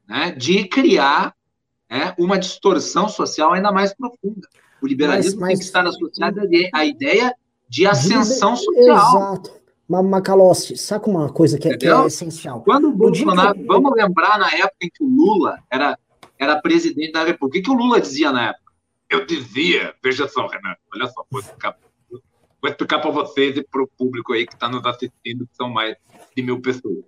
[0.08, 1.32] né, de criar
[1.92, 4.48] é, uma distorção social ainda mais profunda.
[4.80, 6.40] O liberalismo mas, mas, tem que estar associado
[6.72, 7.34] à ideia
[7.68, 8.96] de ascensão social.
[8.96, 9.62] Exato.
[9.88, 12.62] Macalossi, saca uma coisa que é, que é essencial.
[12.62, 13.64] Quando o Bolsonaro, que...
[13.64, 15.98] vamos lembrar na época em que o Lula era,
[16.38, 18.72] era presidente da República, o que, o Lula dizia na época?
[19.10, 21.76] Eu dizia, veja só, Renato, olha só, vou explicar,
[22.08, 25.68] vou explicar para vocês e para o público aí que está nos assistindo, que são
[25.68, 25.94] mais
[26.34, 27.04] de mil pessoas.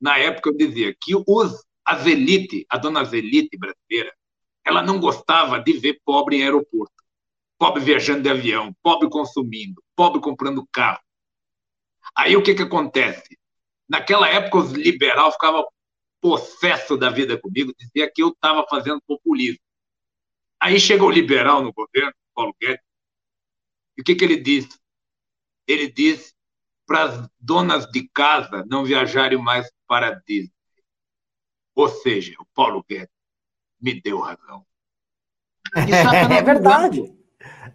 [0.00, 4.14] Na época eu dizia que os a Zelite, a dona Zelite brasileira,
[4.64, 6.94] ela não gostava de ver pobre em aeroporto,
[7.58, 11.00] pobre viajando de avião, pobre consumindo, pobre comprando carro.
[12.16, 13.36] Aí o que que acontece?
[13.88, 15.66] Naquela época os liberais ficavam
[16.20, 19.58] possesso da vida comigo, dizia que eu estava fazendo populismo.
[20.60, 22.84] Aí chega o liberal no governo, Paulo Guedes,
[23.96, 24.78] e o que que ele diz?
[25.66, 26.32] Ele diz
[26.86, 30.59] para as donas de casa não viajarem mais para Disney.
[31.80, 33.08] Ou seja, o Paulo Guedes
[33.80, 34.66] me deu razão.
[35.88, 37.14] Isso é, é verdade.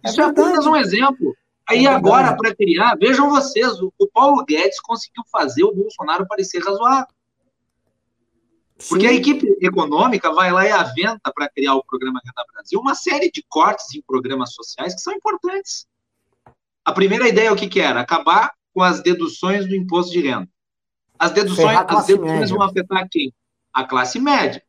[0.04, 1.34] Isso é, é apenas um exemplo.
[1.68, 6.24] Aí é agora, para criar, vejam vocês, o, o, Paulo Guedes conseguiu fazer o Bolsonaro
[6.28, 7.12] parecer razoável.
[8.88, 9.12] Porque Sim.
[9.12, 13.28] a equipe econômica vai lá e aventa para criar o programa Renda Brasil uma série
[13.28, 15.88] de cortes em programas sociais que são importantes.
[16.84, 18.00] A primeira ideia, o que, que era?
[18.00, 20.48] Acabar com as deduções do imposto de renda.
[21.18, 23.32] As deduções, as deduções vão afetar quem?
[23.76, 24.62] A classe média.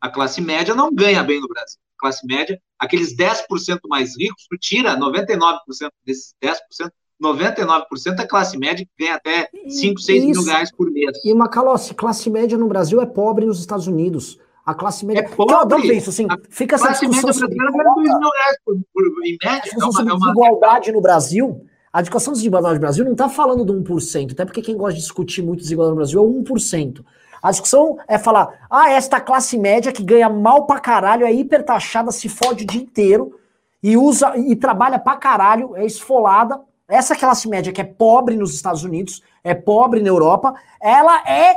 [0.00, 1.78] A classe média não ganha bem no Brasil.
[1.98, 5.58] A classe média, aqueles 10% mais ricos, tu tira 99%
[6.02, 6.90] desses 10%,
[7.22, 10.40] 99% é classe média que ganha até 5, 6 Isso.
[10.40, 11.10] mil reais por mês.
[11.22, 14.38] E Macalossi, classe média no Brasil é pobre nos Estados Unidos.
[14.64, 15.20] A classe média.
[15.20, 15.54] É pobre.
[15.54, 19.26] Então, isso, assim, a fica essa discussão média brasileira ganha 2 mil reais por, por,
[19.26, 19.72] em média.
[19.72, 20.18] A é uma, é uma...
[20.18, 21.66] desigualdade no Brasil.
[21.92, 24.94] A discussão de desigualdade no Brasil não está falando do 1%, até porque quem gosta
[24.94, 27.04] de discutir muito desigualdade no Brasil é o 1%.
[27.46, 32.10] A discussão é falar, ah, esta classe média que ganha mal pra caralho, é hipertaxada,
[32.10, 33.38] se fode o dia inteiro
[33.80, 36.60] e usa e trabalha pra caralho, é esfolada.
[36.88, 41.56] Essa classe média que é pobre nos Estados Unidos, é pobre na Europa, ela é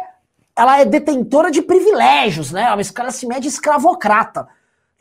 [0.56, 2.66] ela é detentora de privilégios, né?
[2.66, 4.48] É uma classe média escravocrata,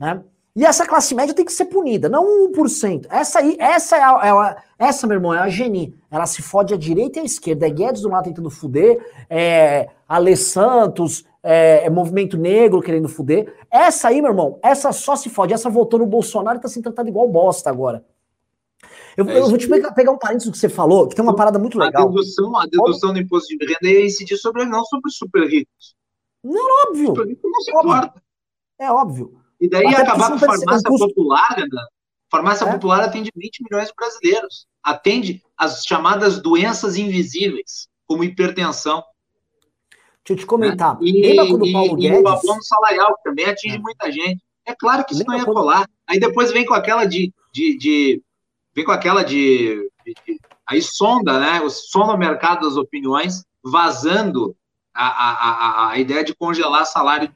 [0.01, 0.23] né?
[0.57, 3.09] E essa classe média tem que ser punida, não 1%.
[3.11, 5.95] Essa aí, essa é a, é a, essa, meu irmão, é a Geni.
[6.11, 7.67] Ela se fode à direita e à esquerda.
[7.67, 8.99] É Guedes do lado tentando fuder,
[9.29, 13.55] é Ale Santos, é, é, Movimento Negro querendo fuder.
[13.71, 15.53] Essa aí, meu irmão, essa só se fode.
[15.53, 18.05] Essa votou no Bolsonaro e tá sendo tratada igual bosta agora.
[19.17, 21.25] Eu, é eu vou te pegar, pegar, um parênteses do que você falou, que tem
[21.25, 22.05] uma parada muito legal.
[22.05, 25.97] A dedução, a dedução do imposto de renda é incidir sobre não sobre super ricos.
[26.43, 27.09] Não, óbvio.
[27.09, 28.23] Super rico não se importa.
[28.79, 29.41] É óbvio.
[29.61, 31.87] E daí Até acabar com a farmácia popular, né?
[32.31, 32.73] Farmácia é?
[32.73, 34.67] popular atende 20 milhões de brasileiros.
[34.83, 39.03] Atende as chamadas doenças invisíveis, como hipertensão.
[40.29, 40.95] Deixa eu te comentar.
[41.01, 41.09] Né?
[41.09, 42.19] E, Lembra quando o Paulo e, Guedes...
[42.19, 43.79] E o abono salarial, que também atinge é.
[43.79, 44.43] muita gente.
[44.67, 45.57] É claro que isso Lembra não ia quando...
[45.57, 45.91] colar.
[46.07, 47.33] Aí depois vem com aquela de...
[47.53, 48.23] de, de
[48.75, 50.39] vem com aquela de, de.
[50.67, 51.67] Aí sonda, né?
[51.71, 54.55] Sonda o mercado das opiniões, vazando
[54.95, 57.35] a, a, a, a ideia de congelar salário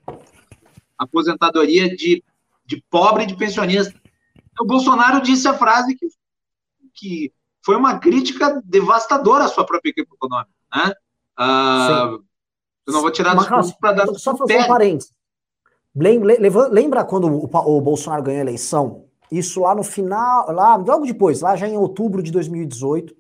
[0.99, 2.23] aposentadoria de,
[2.67, 3.99] de pobre e de pensionista.
[4.61, 6.09] O Bolsonaro disse a frase que,
[6.95, 7.33] que
[7.65, 10.51] foi uma crítica devastadora à sua própria equipe econômica.
[10.75, 10.93] Né?
[11.41, 12.23] Uh,
[12.87, 13.35] eu não vou tirar
[13.81, 14.07] para dar.
[14.15, 15.13] Só fazer um parênteses.
[15.95, 19.05] Lembra quando o Bolsonaro ganhou a eleição?
[19.31, 23.15] Isso lá no final, lá logo depois, lá já em outubro de 2018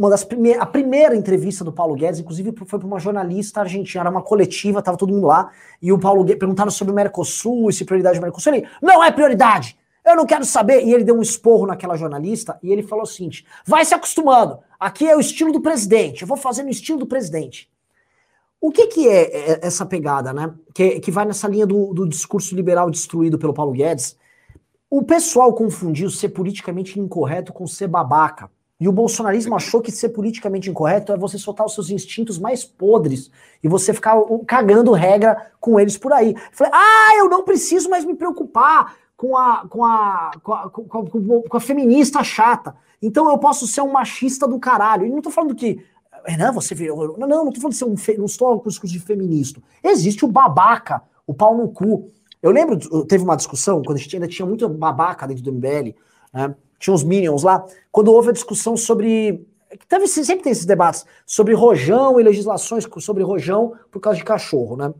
[0.00, 4.00] uma das primeiras, a primeira entrevista do Paulo Guedes, inclusive foi para uma jornalista argentina,
[4.00, 5.50] era uma coletiva, tava todo mundo lá,
[5.82, 9.04] e o Paulo Guedes perguntaram sobre o Mercosul, e se prioridade do Mercosul, ele, não
[9.04, 12.82] é prioridade, eu não quero saber, e ele deu um esporro naquela jornalista, e ele
[12.82, 16.62] falou o seguinte, vai se acostumando, aqui é o estilo do presidente, eu vou fazer
[16.62, 17.70] no estilo do presidente.
[18.60, 22.08] O que, que é, é essa pegada, né, que, que vai nessa linha do, do
[22.08, 24.16] discurso liberal destruído pelo Paulo Guedes?
[24.90, 28.50] O pessoal confundiu ser politicamente incorreto com ser babaca.
[28.80, 32.64] E o bolsonarismo achou que ser politicamente incorreto é você soltar os seus instintos mais
[32.64, 33.30] podres
[33.62, 36.34] e você ficar cagando regra com eles por aí.
[36.50, 40.98] Falei, ah, eu não preciso mais me preocupar com a, com a, com a, com
[40.98, 42.74] a, com a feminista chata.
[43.02, 45.04] Então eu posso ser um machista do caralho.
[45.06, 45.84] E não tô falando que.
[46.24, 47.16] Renan, você virou.
[47.18, 47.96] Não, não, não falando de ser um.
[47.96, 48.16] Fe...
[48.16, 49.60] Não estou discurso de feminista.
[49.82, 52.10] Existe o babaca, o pau no cu.
[52.42, 55.94] Eu lembro, teve uma discussão, quando a gente ainda tinha muito babaca dentro do MBL,
[56.32, 56.54] né?
[56.78, 59.46] tinha os Minions lá, quando houve a discussão sobre.
[59.88, 64.76] Teve, sempre tem esses debates sobre rojão e legislações sobre rojão por causa de cachorro,
[64.76, 64.92] né?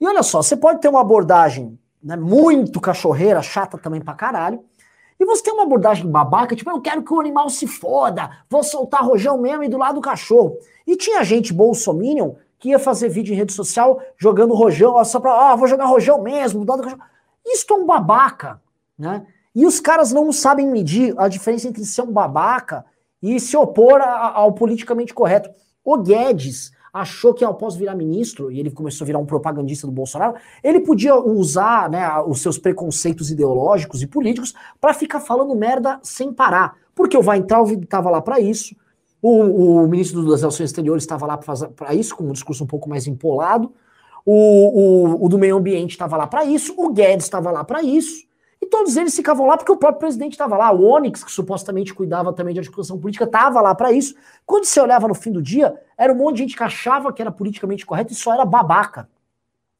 [0.00, 4.60] E olha só, você pode ter uma abordagem né, muito cachorreira, chata também pra caralho,
[5.24, 8.62] e você tem uma abordagem babaca, tipo, eu quero que o animal se foda, vou
[8.62, 10.58] soltar rojão mesmo e do lado do cachorro.
[10.86, 15.32] E tinha gente bolsominion que ia fazer vídeo em rede social jogando rojão, só pra,
[15.32, 17.02] ah, vou jogar rojão mesmo, do lado do cachorro.
[17.46, 18.60] Isso é um babaca,
[18.98, 19.26] né?
[19.54, 22.84] E os caras não sabem medir a diferença entre ser um babaca
[23.22, 25.48] e se opor a, ao politicamente correto.
[25.82, 29.92] O Guedes achou que após virar ministro, e ele começou a virar um propagandista do
[29.92, 35.98] Bolsonaro, ele podia usar né, os seus preconceitos ideológicos e políticos para ficar falando merda
[36.04, 36.76] sem parar.
[36.94, 38.76] Porque o Weintraub estava lá para isso,
[39.20, 42.88] o, o, ministro das Relações Exteriores estava lá para isso, com um discurso um pouco
[42.88, 43.72] mais empolado,
[44.24, 47.82] o, o, o do meio ambiente estava lá para isso, o Guedes estava lá para
[47.82, 48.24] isso,
[48.64, 50.72] e todos eles ficavam lá porque o próprio presidente estava lá.
[50.72, 54.14] O Onyx, que supostamente cuidava também de articulação política, estava lá para isso.
[54.46, 57.20] Quando você olhava no fim do dia, era um monte de gente que achava que
[57.20, 59.08] era politicamente correto e só era babaca.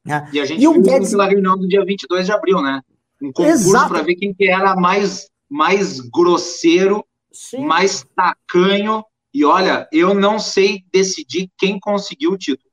[0.05, 0.29] Né?
[0.31, 1.11] E a gente e viu Guedes...
[1.11, 2.81] naquela reunião do dia 22 de abril, né?
[3.19, 7.65] Um concurso para ver quem que era mais, mais grosseiro, Sim.
[7.65, 9.03] mais tacanho.
[9.33, 12.69] E olha, eu não sei decidir quem conseguiu o título.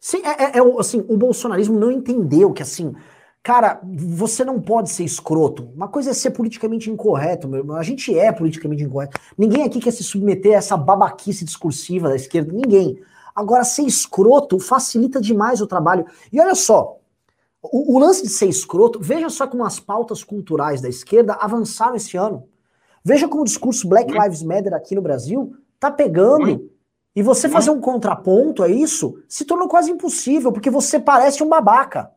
[0.00, 2.94] Sim, é, é, é assim, o bolsonarismo não entendeu que assim
[3.42, 5.70] Cara, você não pode ser escroto.
[5.74, 7.76] Uma coisa é ser politicamente incorreto, meu irmão.
[7.76, 9.18] A gente é politicamente incorreto.
[9.36, 12.52] Ninguém aqui quer se submeter a essa babaquice discursiva da esquerda.
[12.52, 13.00] Ninguém.
[13.34, 16.04] Agora, ser escroto facilita demais o trabalho.
[16.32, 16.98] E olha só,
[17.62, 21.96] o, o lance de ser escroto, veja só como as pautas culturais da esquerda avançaram
[21.96, 22.48] esse ano.
[23.04, 26.70] Veja como o discurso Black Lives Matter aqui no Brasil tá pegando.
[27.14, 31.48] E você fazer um contraponto a isso se tornou quase impossível, porque você parece um
[31.48, 32.12] babaca.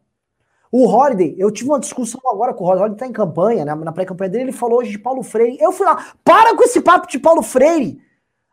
[0.71, 3.65] O Holiday, eu tive uma discussão agora com o Holiday, o Holiday tá em campanha,
[3.65, 3.75] né?
[3.75, 5.57] Na pré-campanha dele, ele falou hoje de Paulo Freire.
[5.59, 8.01] Eu fui lá, para com esse papo de Paulo Freire!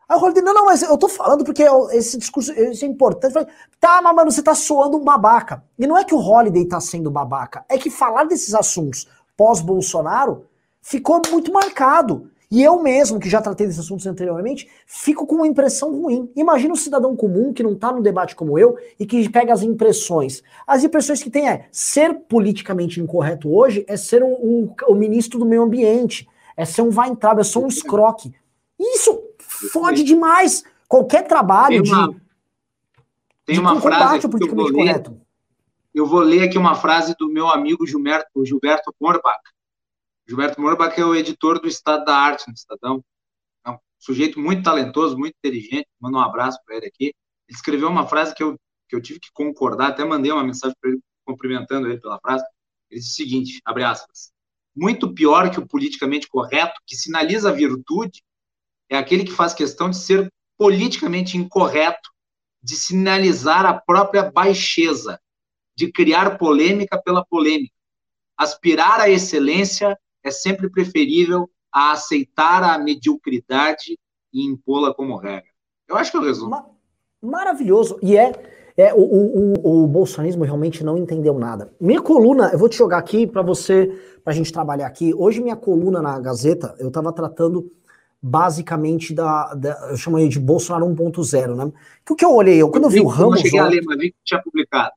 [0.09, 3.31] Aí o Holiday, não, não, mas eu tô falando porque esse discurso isso é importante.
[3.31, 3.47] Falei,
[3.79, 5.63] tá, mas mano, você tá soando um babaca.
[5.77, 10.45] E não é que o Holiday tá sendo babaca, é que falar desses assuntos pós-Bolsonaro
[10.81, 12.29] ficou muito marcado.
[12.51, 16.31] E eu mesmo, que já tratei desses assuntos anteriormente, fico com uma impressão ruim.
[16.35, 19.61] Imagina um cidadão comum que não está no debate como eu e que pega as
[19.61, 20.41] impressões.
[20.65, 25.37] As impressões que tem é ser politicamente incorreto hoje é ser um, um, o ministro
[25.37, 28.33] do meio ambiente, é ser um Weintraub, é ser um escroque.
[28.79, 29.21] Isso
[29.71, 32.21] fode demais qualquer trabalho tem uma, de.
[33.45, 35.21] Tem uma frase que eu vou ler, correto.
[35.93, 39.39] Eu vou ler aqui uma frase do meu amigo Gilberto, Gilberto Morbach.
[40.29, 43.03] Gilberto Morbach é o editor do Estado da Arte no Estadão.
[43.65, 45.87] É um sujeito muito talentoso, muito inteligente.
[45.99, 47.05] Manda um abraço para ele aqui.
[47.05, 48.55] Ele escreveu uma frase que eu,
[48.87, 52.43] que eu tive que concordar, até mandei uma mensagem para ele cumprimentando ele pela frase.
[52.91, 54.31] Ele disse o seguinte, abre aspas,
[54.75, 58.21] muito pior que o politicamente correto, que sinaliza virtude,
[58.87, 62.11] é aquele que faz questão de ser politicamente incorreto,
[62.61, 65.19] de sinalizar a própria baixeza,
[65.75, 67.73] de criar polêmica pela polêmica.
[68.37, 73.97] Aspirar à excelência é sempre preferível a aceitar a mediocridade
[74.33, 75.49] e impô-la como regra.
[75.87, 76.77] Eu acho que eu resumo.
[77.21, 77.99] Maravilhoso.
[78.01, 78.31] E é,
[78.77, 81.73] é o, o, o, bolsonarismo realmente não entendeu nada.
[81.79, 83.87] Minha coluna, eu vou te jogar aqui para você,
[84.23, 85.13] para a gente trabalhar aqui.
[85.13, 87.71] Hoje minha coluna na Gazeta, eu estava tratando
[88.21, 91.71] basicamente da, da, eu chamo de Bolsonaro 1.0, né?
[92.05, 93.81] Que o que eu olhei, eu, quando eu, vi, o Ramos, eu cheguei a ler,
[93.85, 94.91] mas vi que tinha publicado.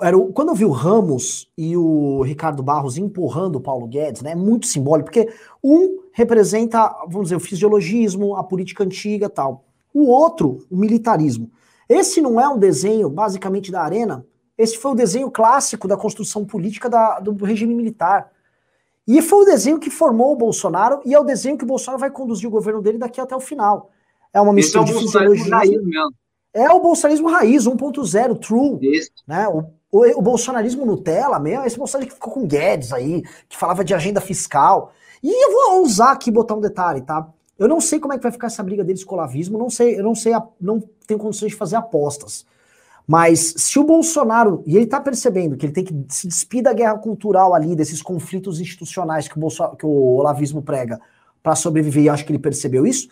[0.00, 4.22] Era o, quando eu vi o Ramos e o Ricardo Barros empurrando o Paulo Guedes,
[4.22, 5.30] né, é muito simbólico, porque
[5.62, 9.64] um representa, vamos dizer, o fisiologismo, a política antiga tal.
[9.92, 11.50] O outro, o militarismo.
[11.86, 14.24] Esse não é um desenho, basicamente, da arena.
[14.56, 18.30] Esse foi o desenho clássico da construção política da, do regime militar.
[19.06, 22.00] E foi o desenho que formou o Bolsonaro e é o desenho que o Bolsonaro
[22.00, 23.90] vai conduzir o governo dele daqui até o final.
[24.32, 25.56] É uma mistura é de fisiologia.
[26.54, 28.78] É o bolsonarismo raiz, 1.0, true.
[28.80, 29.10] Isso.
[29.26, 29.48] Né?
[29.48, 33.84] O, o, o, bolsonarismo Nutella mesmo, esse bolsonarismo que ficou com Guedes aí, que falava
[33.84, 34.92] de agenda fiscal.
[35.20, 37.28] E eu vou usar aqui botar um detalhe, tá?
[37.58, 39.70] Eu não sei como é que vai ficar essa briga deles com o lavismo, não
[39.70, 42.44] sei, eu não sei, não tenho condições de fazer apostas.
[43.06, 46.72] Mas se o Bolsonaro, e ele está percebendo que ele tem que se despir da
[46.72, 51.00] guerra cultural ali, desses conflitos institucionais que o, Bolso, que o olavismo prega
[51.42, 53.08] para sobreviver, e acho que ele percebeu isso,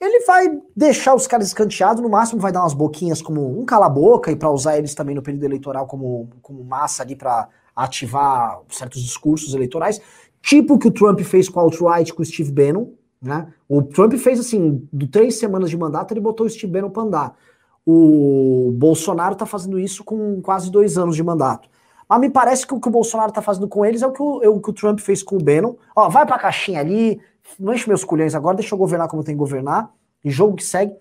[0.00, 4.30] ele vai deixar os caras escanteados, no máximo vai dar umas boquinhas como um cala-boca
[4.30, 9.02] e para usar eles também no período eleitoral como, como massa ali para ativar certos
[9.02, 10.00] discursos eleitorais,
[10.40, 12.86] tipo o que o Trump fez com o alt-right, com o Steve Bannon,
[13.20, 13.52] né?
[13.68, 17.02] O Trump fez assim, do três semanas de mandato, ele botou o Steve Bannon para
[17.02, 17.36] andar.
[17.84, 21.68] O Bolsonaro está fazendo isso com quase dois anos de mandato.
[22.08, 24.22] Mas me parece que o que o Bolsonaro está fazendo com eles é o que
[24.22, 25.74] o, é o que o Trump fez com o Bannon.
[25.94, 27.20] Ó, vai pra caixinha ali,
[27.58, 29.90] não enche meus colhões agora, deixa eu governar como tem que governar,
[30.24, 30.92] e jogo que segue.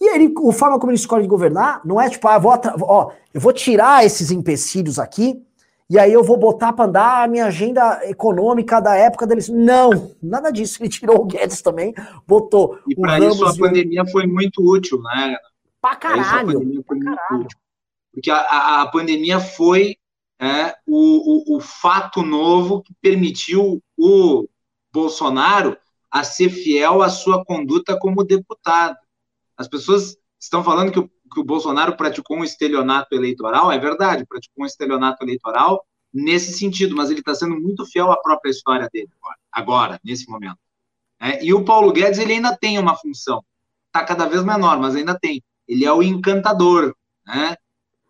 [0.00, 3.12] E ele, a forma como ele escolhe de governar não é tipo, ah, vou, ó,
[3.32, 5.42] eu vou tirar esses empecilhos aqui,
[5.88, 9.48] e aí eu vou botar para andar a minha agenda econômica da época deles.
[9.48, 10.82] Não, nada disso.
[10.82, 11.94] Ele tirou o Guedes também,
[12.26, 12.78] botou.
[12.88, 15.36] E para isso a pandemia foi muito útil, né?
[15.80, 16.82] Pra caralho.
[16.84, 17.46] Pra caralho.
[18.12, 19.96] Porque a, a, a, pandemia foi
[20.40, 24.48] é, o, o, o fato novo que permitiu o
[24.94, 25.76] Bolsonaro
[26.08, 28.96] a ser fiel à sua conduta como deputado.
[29.56, 34.24] As pessoas estão falando que o, que o Bolsonaro praticou um estelionato eleitoral, é verdade,
[34.24, 38.88] praticou um estelionato eleitoral nesse sentido, mas ele está sendo muito fiel à própria história
[38.92, 40.58] dele agora, agora nesse momento.
[41.20, 43.44] É, e o Paulo Guedes ele ainda tem uma função,
[43.86, 45.42] está cada vez menor, mas ainda tem.
[45.66, 46.94] Ele é o encantador,
[47.26, 47.56] né?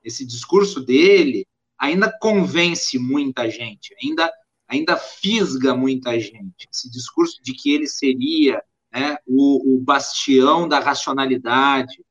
[0.02, 1.46] Esse discurso dele
[1.78, 4.30] ainda convence muita gente, ainda
[4.68, 6.68] ainda fisga muita gente.
[6.72, 12.04] Esse discurso de que ele seria né, o, o bastião da racionalidade.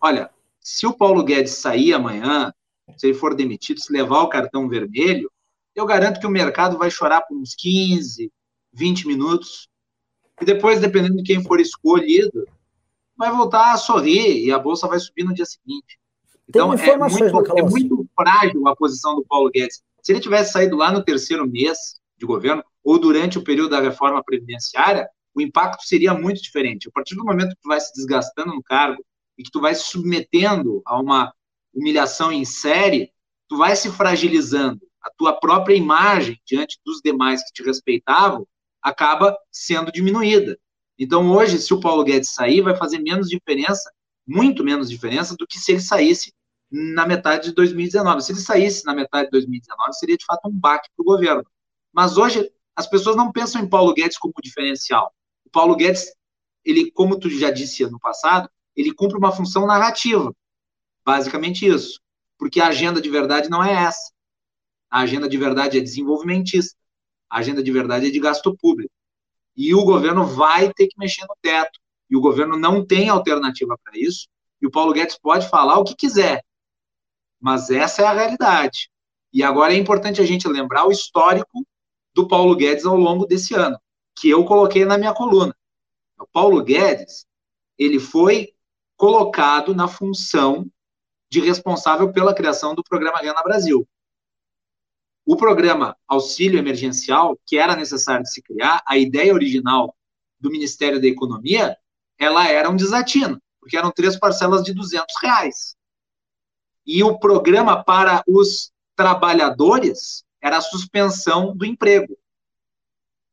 [0.00, 2.52] Olha, se o Paulo Guedes sair amanhã,
[2.96, 5.30] se ele for demitido, se levar o cartão vermelho,
[5.74, 8.32] eu garanto que o mercado vai chorar por uns 15,
[8.72, 9.68] 20 minutos.
[10.40, 12.46] E depois, dependendo de quem for escolhido,
[13.16, 15.98] vai voltar a sorrir e a bolsa vai subir no dia seguinte.
[16.48, 19.82] Então, é muito, é muito frágil a posição do Paulo Guedes.
[20.08, 23.80] Se ele tivesse saído lá no terceiro mês de governo, ou durante o período da
[23.82, 26.88] reforma previdenciária, o impacto seria muito diferente.
[26.88, 29.04] A partir do momento que tu vai se desgastando no cargo
[29.36, 31.30] e que tu vai se submetendo a uma
[31.74, 33.12] humilhação em série,
[33.46, 34.80] tu vai se fragilizando.
[35.02, 38.48] A tua própria imagem diante dos demais que te respeitavam
[38.80, 40.58] acaba sendo diminuída.
[40.98, 43.92] Então, hoje, se o Paulo Guedes sair, vai fazer menos diferença,
[44.26, 46.32] muito menos diferença, do que se ele saísse
[46.70, 48.22] na metade de 2019.
[48.22, 51.46] Se ele saísse na metade de 2019, seria de fato um baque para o governo.
[51.92, 55.12] Mas hoje as pessoas não pensam em Paulo Guedes como diferencial.
[55.44, 56.12] O Paulo Guedes,
[56.64, 60.32] ele, como tu já disse no passado, ele cumpre uma função narrativa.
[61.04, 62.00] Basicamente isso.
[62.38, 64.12] Porque a agenda de verdade não é essa.
[64.90, 66.78] A agenda de verdade é desenvolvimentista.
[67.28, 68.92] A agenda de verdade é de gasto público.
[69.56, 71.80] E o governo vai ter que mexer no teto.
[72.08, 74.28] E o governo não tem alternativa para isso.
[74.62, 76.44] E o Paulo Guedes pode falar o que quiser.
[77.40, 78.90] Mas essa é a realidade.
[79.32, 81.66] E agora é importante a gente lembrar o histórico
[82.14, 83.78] do Paulo Guedes ao longo desse ano,
[84.18, 85.54] que eu coloquei na minha coluna.
[86.18, 87.26] O Paulo Guedes,
[87.78, 88.52] ele foi
[88.96, 90.68] colocado na função
[91.30, 93.86] de responsável pela criação do programa Renda Brasil.
[95.24, 99.94] O programa Auxílio Emergencial, que era necessário de se criar, a ideia original
[100.40, 101.76] do Ministério da Economia,
[102.18, 105.76] ela era um desatino, porque eram três parcelas de 200 reais.
[106.88, 112.16] E o programa para os trabalhadores era a suspensão do emprego,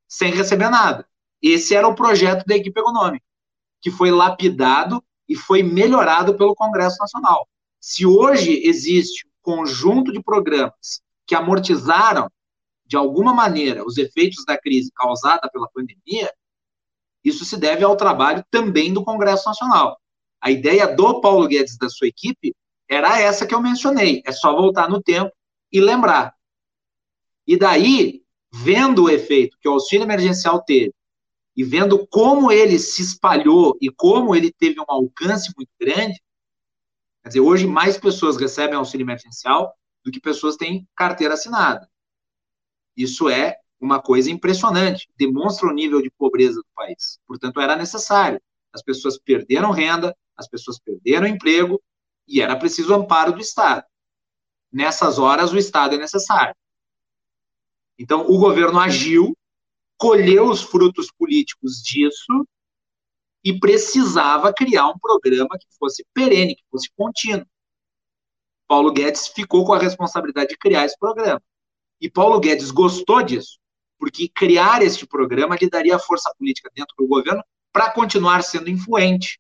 [0.10, 1.08] sem receber nada.
[1.42, 3.26] Esse era o projeto da equipe econômica,
[3.82, 7.48] que foi lapidado e foi melhorado pelo Congresso Nacional.
[7.80, 12.30] Se hoje existe um conjunto de programas que amortizaram,
[12.86, 16.30] de alguma maneira, os efeitos da crise causada pela pandemia,
[17.24, 19.98] isso se deve ao trabalho também do Congresso Nacional.
[20.42, 22.54] A ideia do Paulo Guedes e da sua equipe
[22.90, 24.22] era essa que eu mencionei.
[24.26, 25.32] É só voltar no tempo
[25.72, 26.36] e lembrar.
[27.48, 30.94] E daí, vendo o efeito que o auxílio emergencial teve,
[31.56, 36.22] e vendo como ele se espalhou e como ele teve um alcance muito grande,
[37.24, 39.74] quer dizer, hoje mais pessoas recebem auxílio emergencial
[40.04, 41.90] do que pessoas têm carteira assinada.
[42.96, 47.20] Isso é uma coisa impressionante, demonstra o nível de pobreza do país.
[47.28, 48.42] Portanto, era necessário.
[48.74, 51.82] As pessoas perderam renda, as pessoas perderam emprego
[52.28, 53.86] e era preciso amparo do Estado.
[54.72, 56.56] Nessas horas, o Estado é necessário.
[57.98, 59.36] Então, o governo agiu,
[59.98, 62.46] colheu os frutos políticos disso
[63.44, 67.46] e precisava criar um programa que fosse perene, que fosse contínuo.
[68.68, 71.42] Paulo Guedes ficou com a responsabilidade de criar esse programa.
[72.02, 73.60] E Paulo Guedes gostou disso,
[74.00, 79.40] porque criar este programa lhe daria força política dentro do governo para continuar sendo influente.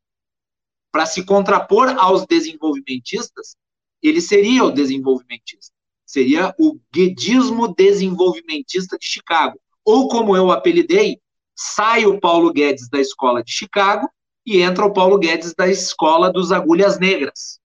[0.95, 3.57] Para se contrapor aos desenvolvimentistas,
[4.01, 5.75] ele seria o desenvolvimentista.
[6.05, 9.59] Seria o guedismo desenvolvimentista de Chicago.
[9.83, 11.19] Ou, como eu apelidei,
[11.53, 14.09] sai o Paulo Guedes da escola de Chicago
[14.45, 17.59] e entra o Paulo Guedes da escola dos Agulhas Negras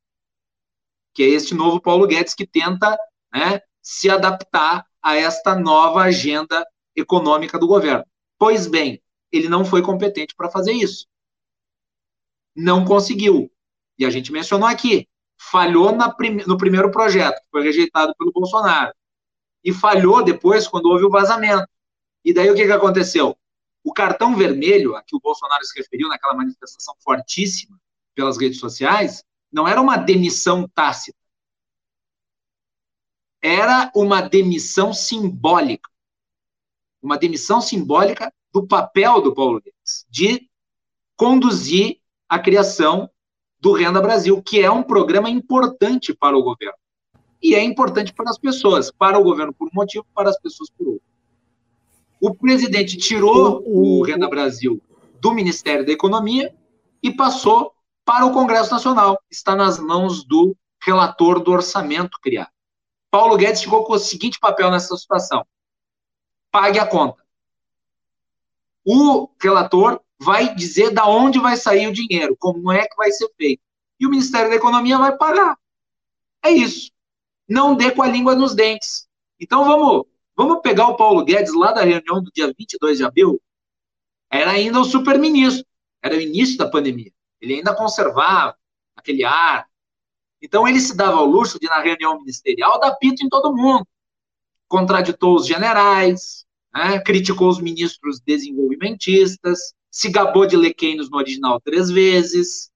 [1.15, 2.99] que é este novo Paulo Guedes que tenta
[3.33, 6.67] né, se adaptar a esta nova agenda
[6.97, 8.05] econômica do governo.
[8.37, 9.01] Pois bem,
[9.31, 11.07] ele não foi competente para fazer isso.
[12.55, 13.51] Não conseguiu.
[13.99, 18.95] E a gente mencionou aqui, falhou prim no primeiro projeto, que foi rejeitado pelo Bolsonaro.
[19.63, 21.69] E falhou depois quando houve o vazamento.
[22.25, 23.37] E daí o que, que aconteceu?
[23.85, 27.81] O cartão vermelho, a que o Bolsonaro se referiu naquela manifestação fortíssima
[28.15, 31.19] pelas redes sociais, não era uma demissão tácita.
[33.43, 35.89] Era uma demissão simbólica.
[37.03, 40.51] Uma demissão simbólica do papel do Paulo Guedes, de
[41.17, 42.00] conduzir
[42.31, 43.11] a criação
[43.59, 46.79] do Renda Brasil, que é um programa importante para o governo.
[47.43, 50.71] E é importante para as pessoas, para o governo por um motivo, para as pessoas
[50.71, 51.03] por outro.
[52.21, 54.81] O presidente tirou o Renda Brasil
[55.21, 56.55] do Ministério da Economia
[57.03, 57.75] e passou
[58.05, 59.19] para o Congresso Nacional.
[59.29, 62.53] Está nas mãos do relator do orçamento criado.
[63.11, 65.45] Paulo Guedes ficou com o seguinte papel nessa situação:
[66.53, 67.25] pague a conta.
[68.87, 73.29] O relator vai dizer da onde vai sair o dinheiro, como é que vai ser
[73.37, 73.63] feito.
[73.99, 75.59] E o Ministério da Economia vai pagar.
[76.43, 76.91] É isso.
[77.49, 79.09] Não dê com a língua nos dentes.
[79.41, 80.05] Então vamos,
[80.37, 83.41] vamos pegar o Paulo Guedes lá da reunião do dia 22 de abril.
[84.31, 85.65] Era ainda o super-ministro.
[86.03, 87.13] Era o início da pandemia.
[87.41, 88.57] Ele ainda conservava
[88.95, 89.67] aquele ar.
[90.43, 93.87] Então ele se dava ao luxo de, na reunião ministerial, dar pito em todo mundo.
[94.69, 101.91] Contraditou os generais, né, criticou os ministros desenvolvimentistas, se gabou de lequeinos no original três
[101.91, 102.71] vezes,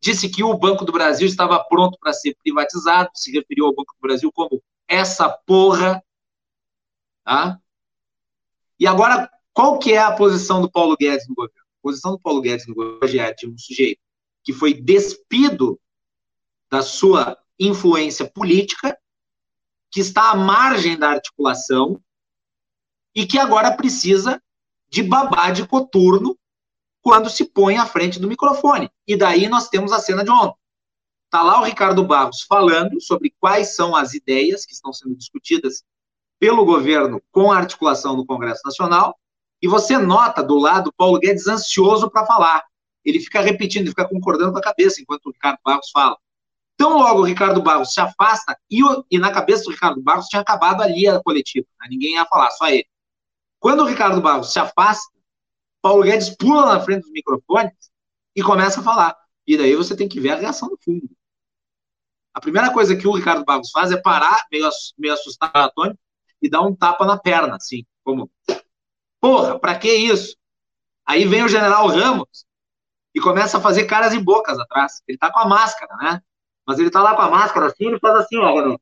[0.00, 3.94] disse que o Banco do Brasil estava pronto para ser privatizado, se referiu ao Banco
[3.94, 6.02] do Brasil como essa porra.
[7.24, 7.60] Tá?
[8.78, 11.60] E agora, qual que é a posição do Paulo Guedes no governo?
[11.82, 14.00] posição do Paulo Guedes no governo é de um sujeito
[14.42, 15.80] que foi despido
[16.70, 18.96] da sua influência política,
[19.90, 22.02] que está à margem da articulação
[23.14, 24.40] e que agora precisa
[24.90, 26.36] de babá de coturno
[27.02, 28.90] quando se põe à frente do microfone.
[29.06, 30.58] E daí nós temos a cena de ontem.
[31.26, 35.84] Está lá o Ricardo Barros falando sobre quais são as ideias que estão sendo discutidas
[36.40, 39.16] pelo governo com a articulação no Congresso Nacional,
[39.62, 42.64] e você nota do lado Paulo Guedes ansioso para falar.
[43.04, 46.16] Ele fica repetindo, ele fica concordando com a cabeça enquanto o Ricardo Barros fala.
[46.74, 48.80] Então, logo o Ricardo Barros se afasta, e,
[49.10, 51.66] e na cabeça do Ricardo Barros tinha acabado ali a coletiva.
[51.78, 51.88] Né?
[51.90, 52.86] Ninguém ia falar, só ele.
[53.60, 55.12] Quando o Ricardo Barros se afasta,
[55.82, 57.72] Paulo Guedes pula na frente dos microfones
[58.34, 59.16] e começa a falar.
[59.46, 61.08] E daí você tem que ver a reação do fundo.
[62.32, 65.98] A primeira coisa que o Ricardo Barros faz é parar, meio, assustado, atônito,
[66.40, 68.30] e dar um tapa na perna, assim, como
[69.20, 70.34] Porra, pra que isso?
[71.04, 72.46] Aí vem o general Ramos
[73.14, 75.02] e começa a fazer caras e bocas atrás.
[75.06, 76.22] Ele tá com a máscara, né?
[76.66, 78.78] Mas ele tá lá com a máscara assim, ele faz assim, ó, Ele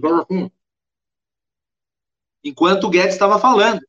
[0.00, 0.50] faz assim.
[2.44, 3.80] Enquanto o Guedes estava falando.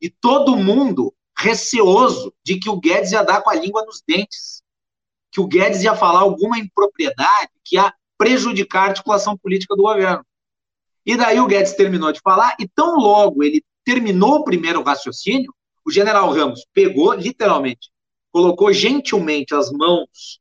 [0.00, 4.62] E todo mundo receoso de que o Guedes ia dar com a língua nos dentes.
[5.30, 10.24] Que o Guedes ia falar alguma impropriedade que ia prejudicar a articulação política do governo.
[11.06, 15.54] E daí o Guedes terminou de falar, e tão logo ele terminou o primeiro raciocínio,
[15.84, 17.90] o general Ramos pegou, literalmente,
[18.30, 20.38] colocou gentilmente as mãos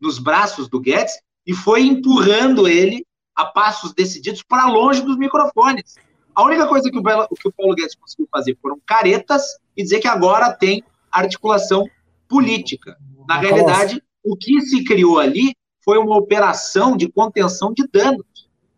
[0.00, 1.14] nos braços do Guedes
[1.46, 5.94] e foi empurrando ele a passos decididos para longe dos microfones.
[6.34, 9.42] A única coisa que o, que o Paulo Guedes conseguiu fazer foram caretas
[9.76, 11.86] e dizer que agora tem articulação
[12.28, 12.96] política.
[13.28, 15.54] Na realidade, o que se criou ali
[15.84, 18.24] foi uma operação de contenção de danos.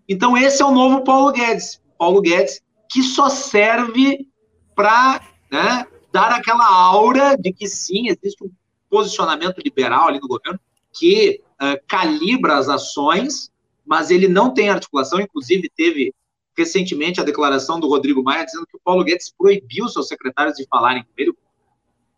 [0.08, 1.80] Então, esse é o novo Paulo Guedes.
[1.98, 2.60] Paulo Guedes
[2.92, 4.28] que só serve
[4.74, 8.50] para né, dar aquela aura de que sim, existe um
[8.90, 10.60] posicionamento liberal ali no governo
[10.92, 13.50] que uh, calibra as ações,
[13.84, 15.20] mas ele não tem articulação.
[15.20, 16.14] Inclusive, teve
[16.56, 20.66] recentemente a declaração do Rodrigo Maia dizendo que o Paulo Guedes proibiu seus secretários de
[20.66, 21.32] falarem com ele.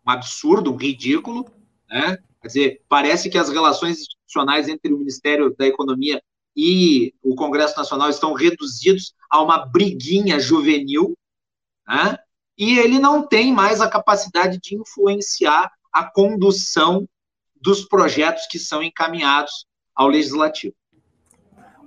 [0.05, 1.45] Um absurdo, um ridículo.
[1.89, 2.17] Né?
[2.41, 6.21] Quer dizer, parece que as relações institucionais entre o Ministério da Economia
[6.55, 11.17] e o Congresso Nacional estão reduzidos a uma briguinha juvenil,
[11.87, 12.17] né?
[12.57, 17.07] e ele não tem mais a capacidade de influenciar a condução
[17.55, 20.75] dos projetos que são encaminhados ao legislativo.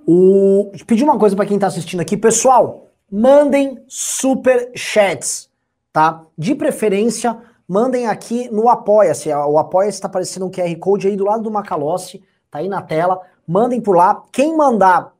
[0.07, 0.71] O...
[0.85, 5.49] Pedir uma coisa para quem está assistindo aqui, pessoal, mandem super chats,
[5.91, 6.23] tá?
[6.37, 7.37] De preferência,
[7.67, 9.29] mandem aqui no Apoia-se.
[9.31, 12.81] O Apoia-se está aparecendo um QR Code aí do lado do Macalossi, tá aí na
[12.81, 13.21] tela.
[13.47, 14.23] Mandem por lá.
[14.31, 15.13] Quem mandar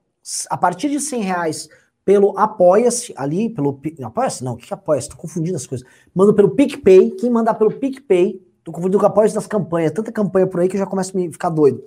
[0.49, 1.69] a partir de 100 reais
[2.05, 3.79] pelo Apoia-se, ali, pelo.
[4.03, 4.43] Apoia-se?
[4.43, 5.09] Não, o que é Apoia-se?
[5.09, 5.87] Tô confundindo as coisas.
[6.13, 7.11] Manda pelo PicPay.
[7.11, 9.91] Quem mandar pelo PicPay, tô confundindo com Apoia-se das campanhas.
[9.91, 11.83] Tanta campanha por aí que eu já começo a me ficar doido.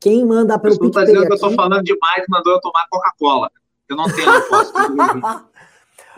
[0.00, 0.92] Quem manda pelo PicPay.
[0.92, 3.50] Tá dizendo que eu tô falando demais, mandou eu tomar Coca-Cola.
[3.88, 4.78] Eu não tenho resposta.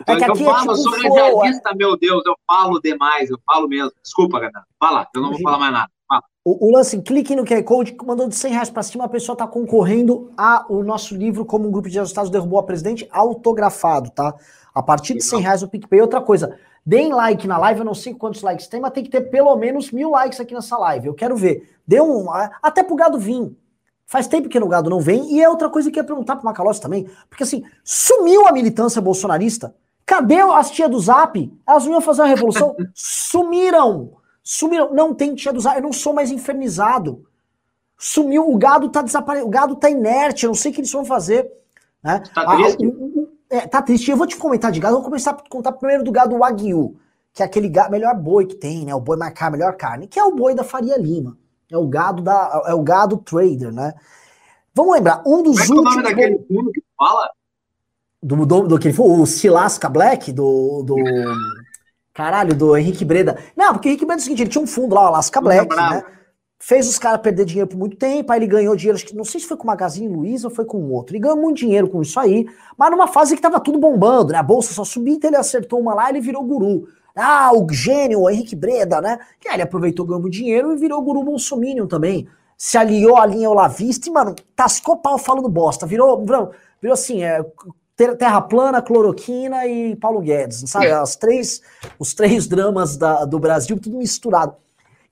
[0.01, 3.39] Então, é eu falo, é tipo eu sou radialista, meu Deus, eu falo demais, eu
[3.45, 3.91] falo mesmo.
[4.01, 4.63] Desculpa, Renan.
[4.79, 5.43] Fala, eu não Imagina.
[5.43, 5.91] vou falar mais nada.
[6.43, 9.35] O, o, lance, clique no QR Code, mandou de 100 reais para cima, a pessoa
[9.35, 14.33] está concorrendo ao nosso livro como um grupo de resultados derrubou a presidente autografado, tá?
[14.73, 16.01] A partir de 100 reais o PicPay.
[16.01, 19.11] Outra coisa, deem like na live, eu não sei quantos likes tem, mas tem que
[19.11, 21.05] ter pelo menos mil likes aqui nessa live.
[21.07, 21.77] Eu quero ver.
[21.85, 22.25] Dê um.
[22.63, 23.55] Até pro gado vir.
[24.11, 25.33] Faz tempo que o gado não vem.
[25.33, 27.09] E é outra coisa que eu ia perguntar pro Macalossi também.
[27.29, 29.73] Porque assim, sumiu a militância bolsonarista.
[30.05, 31.49] Cadê as tia do Zap?
[31.65, 32.75] Elas não iam fazer uma revolução?
[32.93, 34.11] Sumiram!
[34.43, 34.93] Sumiram.
[34.93, 35.77] Não tem tia do Zap.
[35.77, 37.25] Eu não sou mais infernizado.
[37.97, 38.51] Sumiu.
[38.51, 39.47] O gado tá desaparecendo.
[39.47, 40.43] O gado tá inerte.
[40.43, 41.49] Eu não sei o que eles vão fazer.
[42.03, 42.21] Né?
[42.35, 42.85] Tá ah, triste?
[42.85, 44.11] Ah, é, tá triste.
[44.11, 44.95] Eu vou te comentar de gado.
[44.95, 46.97] Eu vou começar a contar primeiro do gado Wagyu.
[47.33, 48.93] Que é aquele gado, melhor boi que tem, né?
[48.93, 50.05] O boi marcar melhor carne.
[50.05, 51.37] Que é o boi da Faria Lima.
[51.71, 52.63] É o gado da.
[52.67, 53.93] É o gado trader, né?
[54.75, 55.23] Vamos lembrar.
[55.25, 55.95] Um dos Como últimos.
[55.95, 57.29] É o nome daquele fundo que fala?
[58.21, 60.83] Do, do, do que foi o Silasca Black, do.
[60.83, 60.95] do
[62.13, 63.37] Caralho, do Henrique Breda.
[63.55, 65.39] Não, porque o Henrique Breda é o seguinte, ele tinha um fundo lá, o Alaska
[65.39, 66.03] Black, né?
[66.59, 69.23] Fez os caras perder dinheiro por muito tempo, aí ele ganhou dinheiro, acho que não
[69.23, 71.15] sei se foi com o Magazine Luiza ou foi com outro.
[71.15, 72.45] Ele ganhou muito dinheiro com isso aí,
[72.77, 74.37] mas numa fase que tava tudo bombando, né?
[74.37, 76.87] A bolsa só subia, então ele acertou uma lá e ele virou guru.
[77.15, 79.19] Ah, o gênio, o Henrique Breda, né?
[79.43, 82.27] E aí ele aproveitou, ganhou dinheiro e virou guru bolsominion também.
[82.57, 85.85] Se aliou à linha Olavista e, mano, tascou pau falando bosta.
[85.85, 86.51] Virou, virou,
[86.81, 87.43] virou assim, é,
[87.95, 90.87] Terra Plana, Cloroquina e Paulo Guedes, sabe?
[90.87, 90.93] É.
[90.93, 91.61] As três,
[91.99, 94.55] os três dramas da, do Brasil, tudo misturado.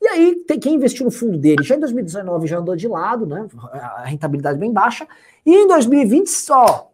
[0.02, 3.26] E aí, tem quem investiu no fundo dele já em 2019 já andou de lado,
[3.26, 3.47] né?
[3.72, 5.06] A rentabilidade bem baixa.
[5.45, 6.89] E em 2020 só.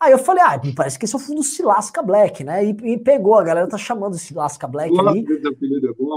[0.00, 2.64] Aí eu falei, ah, parece que esse é o fundo Silasca Black, né?
[2.64, 5.26] E, e pegou, a galera tá chamando Silasca Black Olá, ali.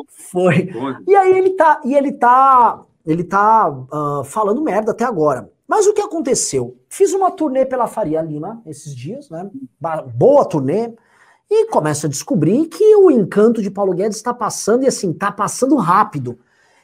[0.07, 0.69] Foi.
[1.05, 5.51] E aí ele tá, e ele tá, ele tá uh, falando merda até agora.
[5.67, 6.77] Mas o que aconteceu?
[6.88, 9.49] Fiz uma turnê pela Faria Lima esses dias, né?
[10.15, 10.93] Boa turnê.
[11.51, 15.29] E começo a descobrir que o encanto de Paulo Guedes está passando, e assim, está
[15.29, 16.39] passando rápido.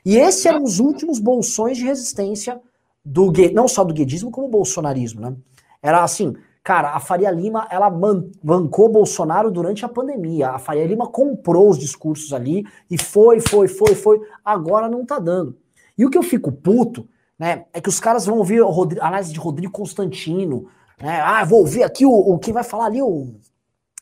[0.06, 2.60] E esses eram os últimos bolsões de resistência
[3.06, 5.34] do não só do guedismo, como do bolsonarismo, né?
[5.82, 6.36] Era assim,
[6.70, 10.52] cara, a Faria Lima, ela bancou Bolsonaro durante a pandemia.
[10.52, 14.22] A Faria Lima comprou os discursos ali e foi, foi, foi, foi.
[14.46, 15.58] Agora não tá dando.
[15.98, 17.08] E o que eu fico puto
[17.40, 17.66] né?
[17.72, 20.68] É que os caras vão ouvir a análise de Rodrigo Constantino,
[21.02, 21.22] né?
[21.22, 23.34] Ah, vou ouvir aqui o, o que vai falar ali o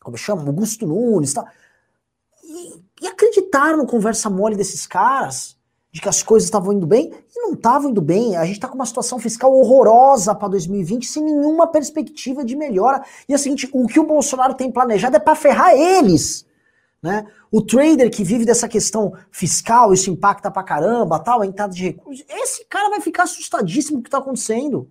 [0.02, 1.46] como chama, Augusto Nunes, tá?
[2.44, 5.57] E, e acreditaram no conversa mole desses caras
[5.98, 8.38] de que as coisas estavam indo bem e não estavam indo bem.
[8.38, 13.04] A gente está com uma situação fiscal horrorosa para 2020, sem nenhuma perspectiva de melhora.
[13.28, 16.46] E é o seguinte, o que o Bolsonaro tem planejado é para ferrar eles.
[17.02, 17.26] Né?
[17.52, 21.84] O trader que vive dessa questão fiscal, isso impacta pra caramba, tal, a entrada de
[21.84, 24.88] recursos, esse cara vai ficar assustadíssimo com o que está acontecendo.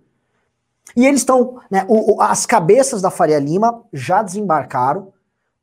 [0.95, 1.87] E eles estão, né,
[2.19, 5.13] as cabeças da Faria Lima já desembarcaram,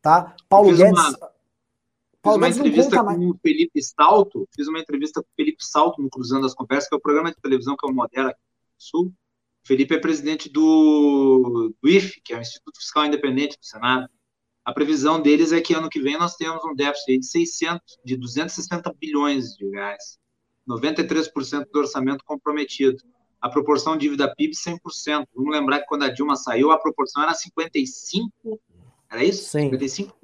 [0.01, 0.35] tá?
[0.49, 0.99] Paulo Guedes.
[0.99, 1.34] Uma,
[2.25, 3.19] fiz uma entrevista com mais.
[3.19, 6.95] o Felipe Salto, fiz uma entrevista com o Felipe Salto no Cruzando as Conversas, que
[6.95, 9.07] é o programa de televisão que eu modelo aqui no Sul.
[9.65, 14.09] O Felipe é presidente do, do IFE, que é o Instituto Fiscal Independente do Senado.
[14.65, 18.17] A previsão deles é que ano que vem nós temos um déficit de 600, de
[18.17, 20.19] 260 bilhões de reais,
[20.69, 22.97] 93% do orçamento comprometido.
[23.41, 25.27] A proporção dívida PIB 100%.
[25.35, 28.33] Vamos lembrar que quando a Dilma saiu, a proporção era 55,
[29.11, 29.45] era isso?
[29.45, 29.65] Sim.
[29.65, 30.17] 55.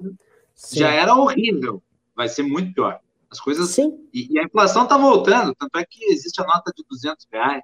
[0.55, 0.79] Sim.
[0.79, 1.83] Já era horrível.
[2.21, 2.99] Vai ser muito pior.
[3.31, 3.69] As coisas.
[3.69, 3.97] Sim.
[4.13, 7.63] E, e a inflação está voltando, tanto é que existe a nota de 200 reais.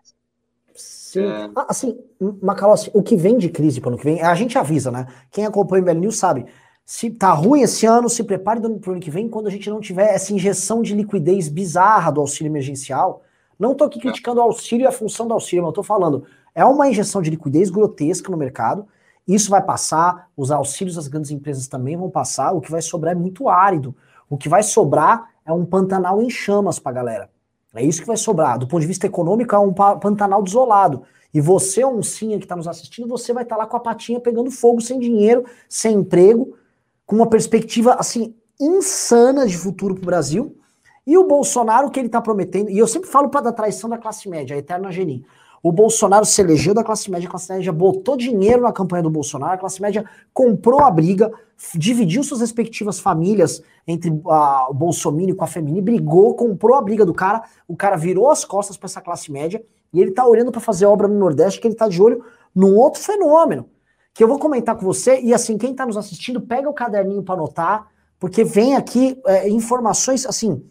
[0.74, 1.26] Sim.
[1.26, 1.50] É...
[1.68, 2.00] Assim,
[2.42, 5.06] Macalossi, o que vem de crise para o ano que vem, a gente avisa, né?
[5.30, 6.48] Quem acompanha o MBL News sabe
[6.84, 9.70] se tá ruim esse ano, se prepare para o ano que vem, quando a gente
[9.70, 13.22] não tiver essa injeção de liquidez bizarra do auxílio emergencial.
[13.60, 16.24] Não estou aqui criticando o auxílio e a função do auxílio, mas estou falando,
[16.56, 18.88] é uma injeção de liquidez grotesca no mercado.
[19.28, 22.54] Isso vai passar, os auxílios das grandes empresas também vão passar.
[22.54, 23.94] O que vai sobrar é muito árido.
[24.30, 27.30] O que vai sobrar é um pantanal em chamas para a galera.
[27.76, 28.58] É isso que vai sobrar.
[28.58, 31.04] Do ponto de vista econômico, é um pantanal desolado.
[31.34, 34.20] E você, oncinha que está nos assistindo, você vai estar tá lá com a patinha
[34.20, 36.58] pegando fogo, sem dinheiro, sem emprego,
[37.06, 40.58] com uma perspectiva assim insana de futuro para o Brasil.
[41.06, 43.98] E o Bolsonaro, que ele está prometendo, e eu sempre falo para da traição da
[43.98, 45.26] classe média, a eterna geni.
[45.68, 49.10] O Bolsonaro se elegeu da classe média, a classe média botou dinheiro na campanha do
[49.10, 51.30] Bolsonaro, a classe média comprou a briga,
[51.76, 57.06] dividiu suas respectivas famílias entre a, o Bolsonaro com a Femini, brigou, comprou a briga
[57.06, 59.62] do cara, o cara virou as costas para essa classe média
[59.92, 62.24] e ele tá olhando para fazer obra no Nordeste, que ele tá de olho
[62.56, 63.70] num outro fenômeno
[64.14, 67.24] que eu vou comentar com você, e assim, quem está nos assistindo, pega o caderninho
[67.24, 67.88] para anotar,
[68.18, 70.64] porque vem aqui é, informações, assim,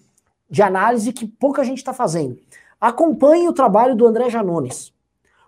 [0.49, 2.39] de análise que pouca gente está fazendo.
[2.81, 4.93] Acompanhe o trabalho do André Janones.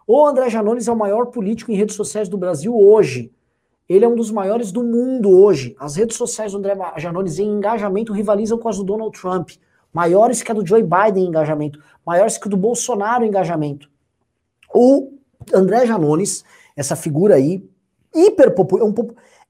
[0.07, 3.31] O André Janones é o maior político em redes sociais do Brasil hoje.
[3.89, 5.76] Ele é um dos maiores do mundo hoje.
[5.79, 9.51] As redes sociais do André Janones em engajamento rivalizam com as do Donald Trump.
[9.93, 11.79] Maiores que a do Joe Biden em engajamento.
[12.05, 13.91] Maiores que a do Bolsonaro em engajamento.
[14.74, 15.12] O
[15.53, 16.45] André Janones,
[16.76, 17.62] essa figura aí,
[18.14, 18.85] hiper popular.
[18.85, 18.95] Um,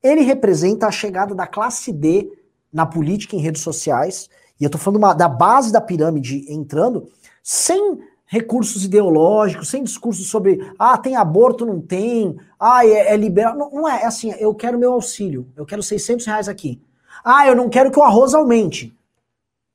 [0.03, 2.31] ele representa a chegada da classe D
[2.73, 4.29] na política em redes sociais.
[4.61, 7.09] E eu tô falando uma, da base da pirâmide entrando,
[7.49, 13.57] sem recursos ideológicos, sem discurso sobre ah, tem aborto, não tem, ah, é, é liberal.
[13.57, 16.79] Não, não, é, é assim, eu quero meu auxílio, eu quero 600 reais aqui.
[17.25, 18.95] Ah, eu não quero que o arroz aumente.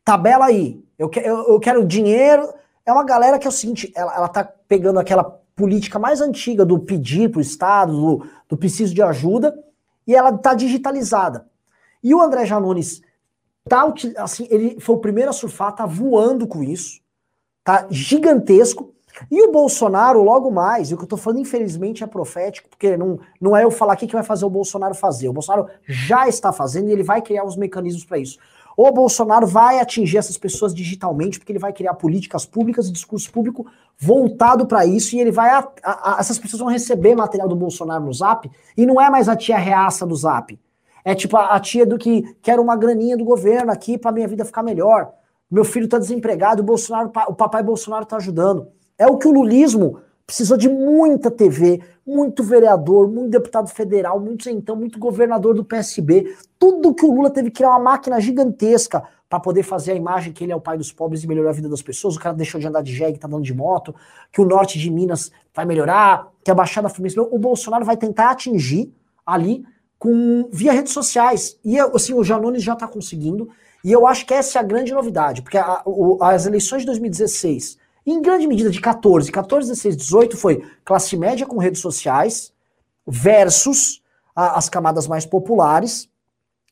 [0.05, 0.85] Tabela aí.
[0.99, 2.47] Eu, que, eu, eu quero dinheiro.
[2.85, 5.23] É uma galera que é o seguinte, ela, ela tá pegando aquela
[5.55, 9.57] política mais antiga do pedir para o Estado, do, do preciso de ajuda,
[10.05, 11.47] e ela está digitalizada.
[12.03, 13.01] E o André Janones
[13.67, 17.01] tá assim, ele foi o primeiro a surfar, tá voando com isso,
[17.63, 18.93] tá gigantesco.
[19.29, 22.97] E o Bolsonaro, logo mais, e o que eu tô falando, infelizmente, é profético, porque
[22.97, 25.29] não, não é eu falar aqui que vai fazer o Bolsonaro fazer.
[25.29, 28.39] O Bolsonaro já está fazendo e ele vai criar os mecanismos para isso.
[28.75, 33.31] O Bolsonaro vai atingir essas pessoas digitalmente, porque ele vai criar políticas públicas e discurso
[33.31, 33.67] público
[33.99, 35.51] voltado para isso, e ele vai.
[35.51, 39.29] A, a, essas pessoas vão receber material do Bolsonaro no zap, e não é mais
[39.29, 40.59] a tia reaça do zap.
[41.05, 44.27] É tipo a, a tia do que quer uma graninha do governo aqui para minha
[44.27, 45.11] vida ficar melhor.
[45.49, 48.67] Meu filho tá desempregado, o Bolsonaro, o papai Bolsonaro tá ajudando.
[48.97, 54.43] É o que o lulismo precisou de muita TV, muito vereador, muito deputado federal, muito
[54.43, 56.35] centão, muito governador do PSB.
[56.57, 60.31] Tudo que o Lula teve que criar uma máquina gigantesca para poder fazer a imagem
[60.31, 62.15] que ele é o pai dos pobres e melhorar a vida das pessoas.
[62.15, 63.93] O cara deixou de andar de jegue, tá andando de moto,
[64.31, 67.19] que o norte de Minas vai melhorar, que a Baixada Fluminense.
[67.19, 68.93] O Bolsonaro vai tentar atingir
[69.25, 69.65] ali
[69.97, 71.57] com via redes sociais.
[71.65, 73.49] E assim, o Janones já está conseguindo.
[73.83, 76.85] E eu acho que essa é a grande novidade, porque a, o, as eleições de
[76.87, 82.51] 2016 em grande medida de 14, 14, 16, 18 foi classe média com redes sociais
[83.07, 84.01] versus
[84.35, 86.09] a, as camadas mais populares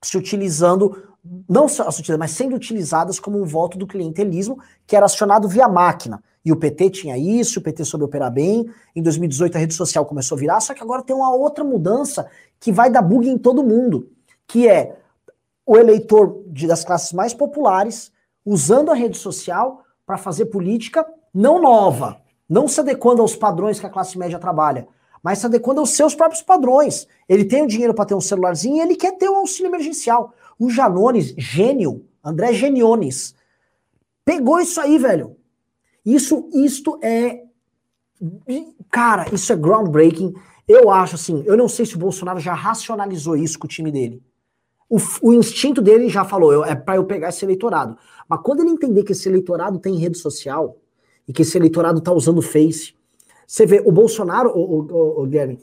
[0.01, 1.03] se utilizando,
[1.47, 1.87] não só
[2.17, 6.21] mas sendo utilizadas como um voto do clientelismo que era acionado via máquina.
[6.43, 8.67] E o PT tinha isso, o PT soube operar bem.
[8.95, 12.27] Em 2018 a rede social começou a virar, só que agora tem uma outra mudança
[12.59, 14.09] que vai dar bug em todo mundo,
[14.47, 14.97] que é
[15.65, 18.11] o eleitor de, das classes mais populares
[18.45, 23.85] usando a rede social para fazer política não nova, não se adequando aos padrões que
[23.85, 24.87] a classe média trabalha,
[25.23, 27.07] mas se adequando aos seus próprios padrões.
[27.29, 30.33] Ele tem o dinheiro para ter um celularzinho e ele quer ter um auxílio emergencial.
[30.57, 33.35] O Janones, gênio, André Geniones,
[34.25, 35.37] pegou isso aí, velho.
[36.05, 37.43] Isso, isto é.
[38.89, 40.33] Cara, isso é groundbreaking.
[40.67, 43.91] Eu acho assim, eu não sei se o Bolsonaro já racionalizou isso com o time
[43.91, 44.21] dele.
[44.91, 47.97] O, o instinto dele já falou, é para eu pegar esse eleitorado.
[48.27, 50.77] Mas quando ele entender que esse eleitorado tem rede social
[51.25, 52.93] e que esse eleitorado está usando o Face,
[53.47, 55.59] você vê, o Bolsonaro, o, o, o Guilherme,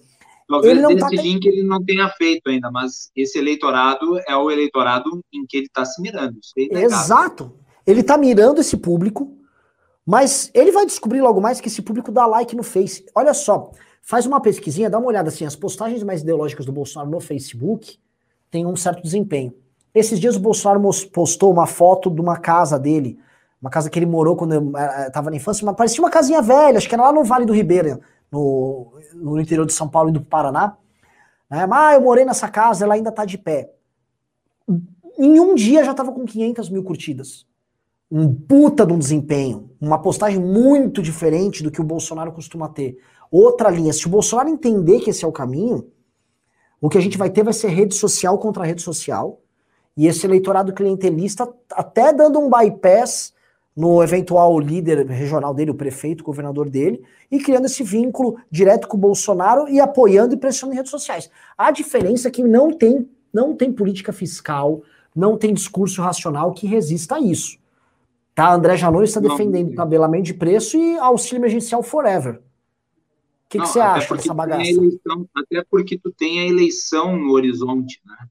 [0.48, 4.34] Talvez ele não esse tá link ele não tenha feito ainda, mas esse eleitorado é
[4.34, 6.38] o eleitorado em que ele está se mirando.
[6.56, 7.52] É Exato.
[7.86, 9.36] Ele está mirando esse público,
[10.06, 13.04] mas ele vai descobrir logo mais que esse público dá like no Face.
[13.14, 17.10] Olha só, faz uma pesquisinha, dá uma olhada assim, as postagens mais ideológicas do Bolsonaro
[17.10, 17.98] no Facebook
[18.50, 19.52] têm um certo desempenho.
[19.94, 20.80] Esses dias o Bolsonaro
[21.12, 23.18] postou uma foto de uma casa dele,
[23.60, 24.72] uma casa que ele morou quando
[25.06, 27.52] estava na infância, mas parecia uma casinha velha, acho que era lá no Vale do
[27.52, 30.76] Ribeira, no, no interior de São Paulo e do Paraná.
[31.50, 31.66] Né?
[31.66, 33.70] Mas eu morei nessa casa, ela ainda está de pé.
[35.18, 37.46] Em um dia já estava com 500 mil curtidas.
[38.10, 39.70] Um puta de um desempenho.
[39.80, 42.98] Uma postagem muito diferente do que o Bolsonaro costuma ter.
[43.30, 43.92] Outra linha.
[43.92, 45.90] Se o Bolsonaro entender que esse é o caminho,
[46.80, 49.40] o que a gente vai ter vai ser rede social contra rede social.
[49.96, 53.32] E esse eleitorado clientelista até dando um bypass
[53.78, 57.00] no eventual líder regional dele, o prefeito, o governador dele,
[57.30, 61.30] e criando esse vínculo direto com o Bolsonaro e apoiando e pressionando em redes sociais.
[61.56, 64.82] A diferença é que não tem, não tem política fiscal,
[65.14, 67.56] não tem discurso racional que resista a isso.
[68.34, 68.52] Tá?
[68.52, 72.40] André Janot está defendendo tabelamento de preço e auxílio emergencial forever.
[73.48, 74.60] O que, você acha dessa bagaça?
[74.60, 78.28] Eleição, até porque tu tem a eleição no horizonte, né?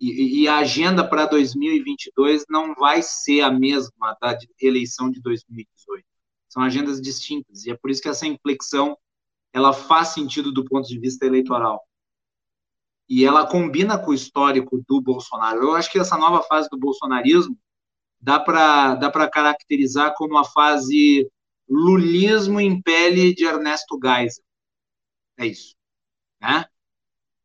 [0.00, 6.04] E, e, a agenda para 2022 não vai ser a mesma da eleição de 2018.
[6.48, 8.96] São agendas distintas e é por isso que essa inflexão
[9.52, 11.80] ela faz sentido do ponto de vista eleitoral.
[13.08, 15.62] E ela combina com o histórico do Bolsonaro.
[15.62, 17.56] Eu acho que essa nova fase do bolsonarismo
[18.20, 21.28] dá para dá para caracterizar como uma fase
[21.68, 24.47] lulismo em pele de Ernesto Geisel.
[25.38, 25.76] É isso.
[26.40, 26.64] Né?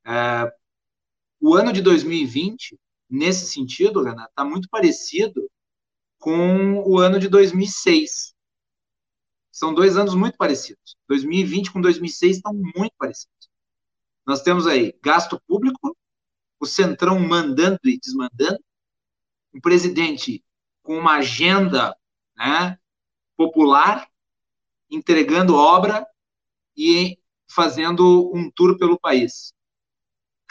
[0.06, 0.54] É,
[1.40, 2.80] o ano de 2020,
[3.10, 5.50] nesse sentido, Renato, está muito parecido
[6.18, 8.34] com o ano de 2006.
[9.52, 10.98] São dois anos muito parecidos.
[11.08, 13.50] 2020 com 2006 estão muito parecidos.
[14.26, 15.96] Nós temos aí gasto público,
[16.60, 18.64] o centrão mandando e desmandando,
[19.54, 20.44] um presidente
[20.82, 21.96] com uma agenda
[22.36, 22.80] né,
[23.36, 24.10] popular,
[24.90, 26.08] entregando obra
[26.76, 27.20] e
[27.54, 29.54] fazendo um tour pelo país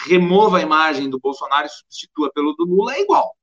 [0.04, 3.36] remova a imagem do Bolsonaro e substitua pelo do Lula, é igual.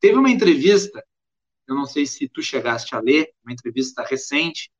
[0.00, 1.04] Teve uma entrevista,
[1.66, 4.70] eu não sei se tu chegaste a ler, uma entrevista recente,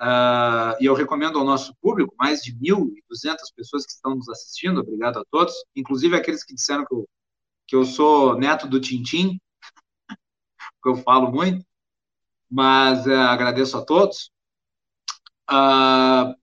[0.00, 4.80] uh, e eu recomendo ao nosso público, mais de 1.200 pessoas que estão nos assistindo,
[4.80, 7.08] obrigado a todos, inclusive aqueles que disseram que eu,
[7.66, 9.40] que eu sou neto do Tintim,
[10.82, 11.64] que eu falo muito,
[12.50, 14.30] mas uh, agradeço a todos.
[15.50, 16.34] Uh,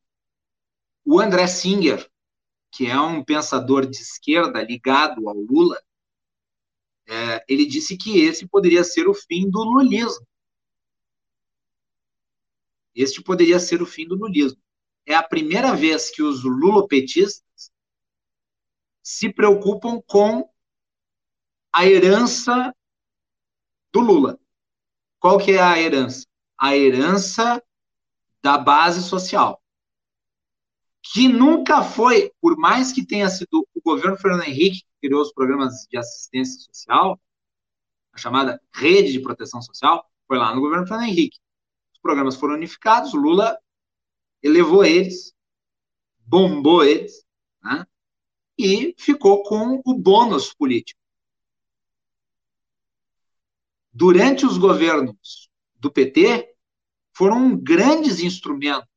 [1.05, 2.10] o André Singer,
[2.72, 5.82] que é um pensador de esquerda ligado ao Lula,
[7.08, 10.28] é, ele disse que esse poderia ser o fim do lulismo.
[12.93, 14.62] Este poderia ser o fim do lulismo.
[15.05, 17.72] É a primeira vez que os lulopetistas
[19.01, 20.49] se preocupam com
[21.72, 22.76] a herança
[23.93, 24.38] do Lula.
[25.20, 26.28] Qual que é a herança?
[26.58, 27.64] A herança
[28.47, 29.61] da base social
[31.11, 35.33] que nunca foi, por mais que tenha sido o governo Fernando Henrique que criou os
[35.33, 37.19] programas de assistência social,
[38.13, 41.37] a chamada rede de proteção social, foi lá no governo Fernando Henrique.
[41.91, 43.59] Os programas foram unificados, Lula
[44.41, 45.33] elevou eles,
[46.19, 47.25] bombou eles,
[47.61, 47.85] né?
[48.57, 51.01] e ficou com o bônus político.
[53.91, 56.57] Durante os governos do PT,
[57.18, 58.88] foram grandes instrumentos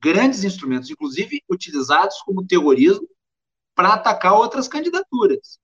[0.00, 3.08] grandes instrumentos, inclusive utilizados como terrorismo
[3.74, 5.60] para atacar outras candidaturas.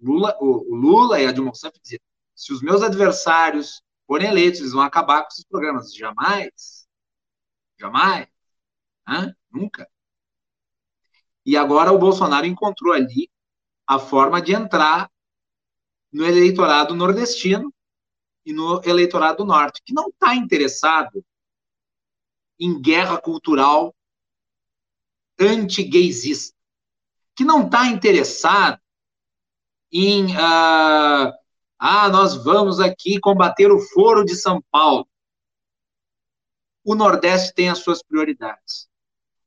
[0.00, 2.00] Lula, o, Lula e a Dilma Rousseff diziam:
[2.34, 5.94] se os meus adversários forem eleitos, eles vão acabar com esses programas.
[5.94, 6.88] Jamais.
[7.78, 8.26] Jamais.
[9.06, 9.34] Hã?
[9.50, 9.88] Nunca.
[11.44, 13.30] E agora o Bolsonaro encontrou ali
[13.86, 15.10] a forma de entrar
[16.12, 17.72] no eleitorado nordestino
[18.46, 21.22] e no eleitorado norte, que não está interessado
[22.60, 23.92] em guerra cultural
[25.38, 26.56] anti-gaysista,
[27.34, 28.80] que não está interessado
[29.92, 31.32] em uh,
[31.78, 35.06] ah, nós vamos aqui combater o foro de São Paulo.
[36.84, 38.88] O Nordeste tem as suas prioridades.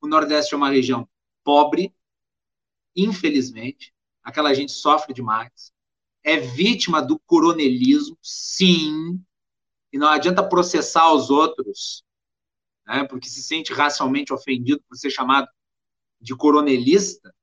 [0.02, 1.10] O Nordeste é uma região
[1.44, 1.96] pobre,
[2.94, 5.74] infelizmente, aquela gente sofre demais,
[6.24, 9.22] é vítima do coronelismo, sim,
[9.92, 12.04] e não adianta processar os outros
[12.90, 15.48] né, porque se sente racialmente ofendido por ser chamado
[16.20, 17.34] de coronelista,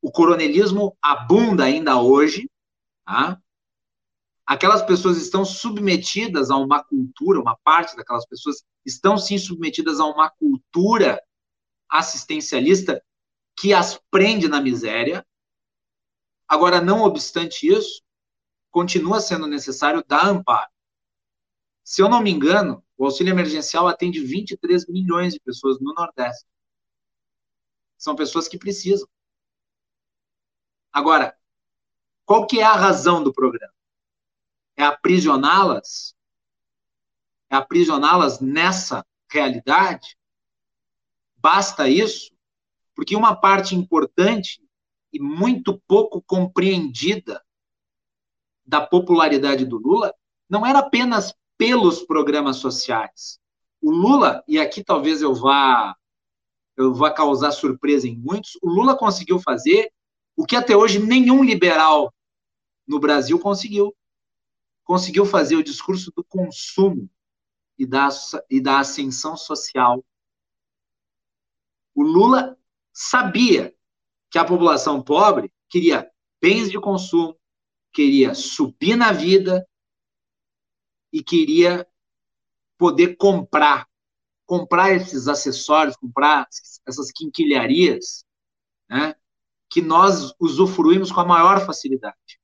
[0.00, 2.48] o coronelismo abunda ainda hoje,
[3.04, 3.38] tá?
[4.46, 10.06] aquelas pessoas estão submetidas a uma cultura, uma parte daquelas pessoas estão sim submetidas a
[10.06, 11.20] uma cultura
[11.88, 13.02] assistencialista
[13.58, 15.26] que as prende na miséria.
[16.50, 18.02] Agora, não obstante isso,
[18.72, 20.68] continua sendo necessário dar amparo.
[21.84, 26.44] Se eu não me engano, o auxílio emergencial atende 23 milhões de pessoas no Nordeste.
[27.96, 29.08] São pessoas que precisam.
[30.92, 31.38] Agora,
[32.24, 33.72] qual que é a razão do programa?
[34.76, 36.16] É aprisioná-las?
[37.48, 40.18] É aprisioná-las nessa realidade?
[41.36, 42.34] Basta isso?
[42.96, 44.60] Porque uma parte importante
[45.12, 47.42] e muito pouco compreendida
[48.64, 50.14] da popularidade do Lula
[50.48, 53.38] não era apenas pelos programas sociais.
[53.80, 55.96] O Lula, e aqui talvez eu vá
[56.76, 59.92] eu vá causar surpresa em muitos, o Lula conseguiu fazer
[60.34, 62.14] o que até hoje nenhum liberal
[62.86, 63.94] no Brasil conseguiu.
[64.84, 67.10] Conseguiu fazer o discurso do consumo
[67.78, 68.08] e da,
[68.48, 70.02] e da ascensão social.
[71.94, 72.58] O Lula
[72.92, 73.74] sabia
[74.30, 76.10] que a população pobre queria
[76.40, 77.38] bens de consumo,
[77.92, 79.66] queria subir na vida,
[81.12, 81.86] e queria
[82.78, 83.88] poder comprar,
[84.46, 86.46] comprar esses acessórios, comprar
[86.86, 88.24] essas quinquilharias,
[88.88, 89.14] né,
[89.68, 92.40] que nós usufruímos com a maior facilidade.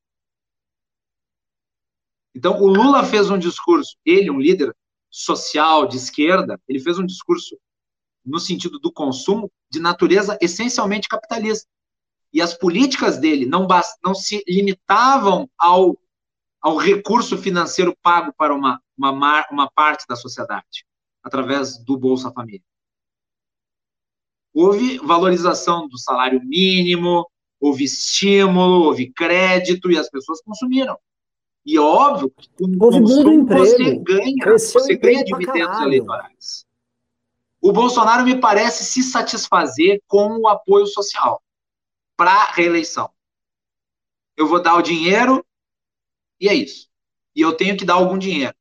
[2.35, 4.77] Então, o Lula fez um discurso, ele, um líder
[5.11, 7.59] social de esquerda, ele fez um discurso
[8.27, 11.69] no sentido do consumo de natureza essencialmente capitalista.
[12.33, 13.67] E as políticas dele não,
[14.05, 15.97] não se limitavam ao
[16.67, 20.85] ao recurso financeiro pago para uma, uma, uma parte da sociedade,
[21.23, 22.65] através do Bolsa Família.
[24.53, 27.25] Houve valorização do salário mínimo,
[27.61, 30.99] houve estímulo, houve crédito e as pessoas consumiram.
[31.65, 36.66] E é óbvio que com houve consumo você ganha, você ganha dividendos eleitorais.
[37.67, 41.43] O Bolsonaro me parece se satisfazer com o apoio social
[42.17, 43.13] para reeleição.
[44.37, 45.45] Eu vou dar o dinheiro,
[46.39, 46.89] e é isso.
[47.35, 48.55] E eu tenho que dar algum dinheiro.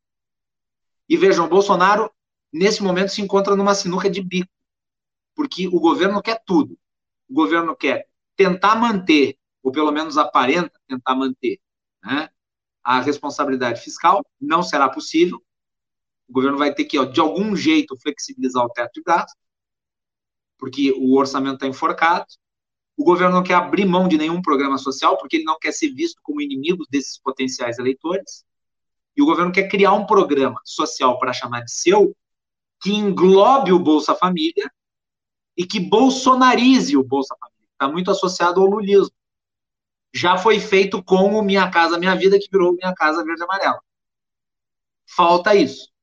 [1.07, 2.11] E vejam, Bolsonaro,
[2.51, 4.49] nesse momento, se encontra numa sinuca de bico.
[5.35, 6.75] Porque o governo quer tudo.
[7.29, 11.59] O governo quer tentar manter, ou pelo menos aparenta tentar manter,
[12.03, 12.27] né,
[12.83, 14.25] a responsabilidade fiscal.
[14.41, 15.39] Não será possível.
[16.27, 19.37] O governo vai ter que, ó, de algum jeito, flexibilizar o teto de gasto,
[20.57, 22.25] porque o orçamento está enforcado.
[22.97, 25.93] O governo não quer abrir mão de nenhum programa social, porque ele não quer ser
[25.93, 28.45] visto como inimigo desses potenciais eleitores.
[29.15, 32.15] E o governo quer criar um programa social para chamar de seu,
[32.81, 34.71] que englobe o Bolsa Família
[35.57, 37.69] e que bolsonarize o Bolsa Família.
[37.71, 39.13] Está muito associado ao lulismo.
[40.13, 43.81] Já foi feito com o Minha Casa Minha Vida, que virou Minha Casa Verde Amarela.
[45.05, 45.94] Falta isso.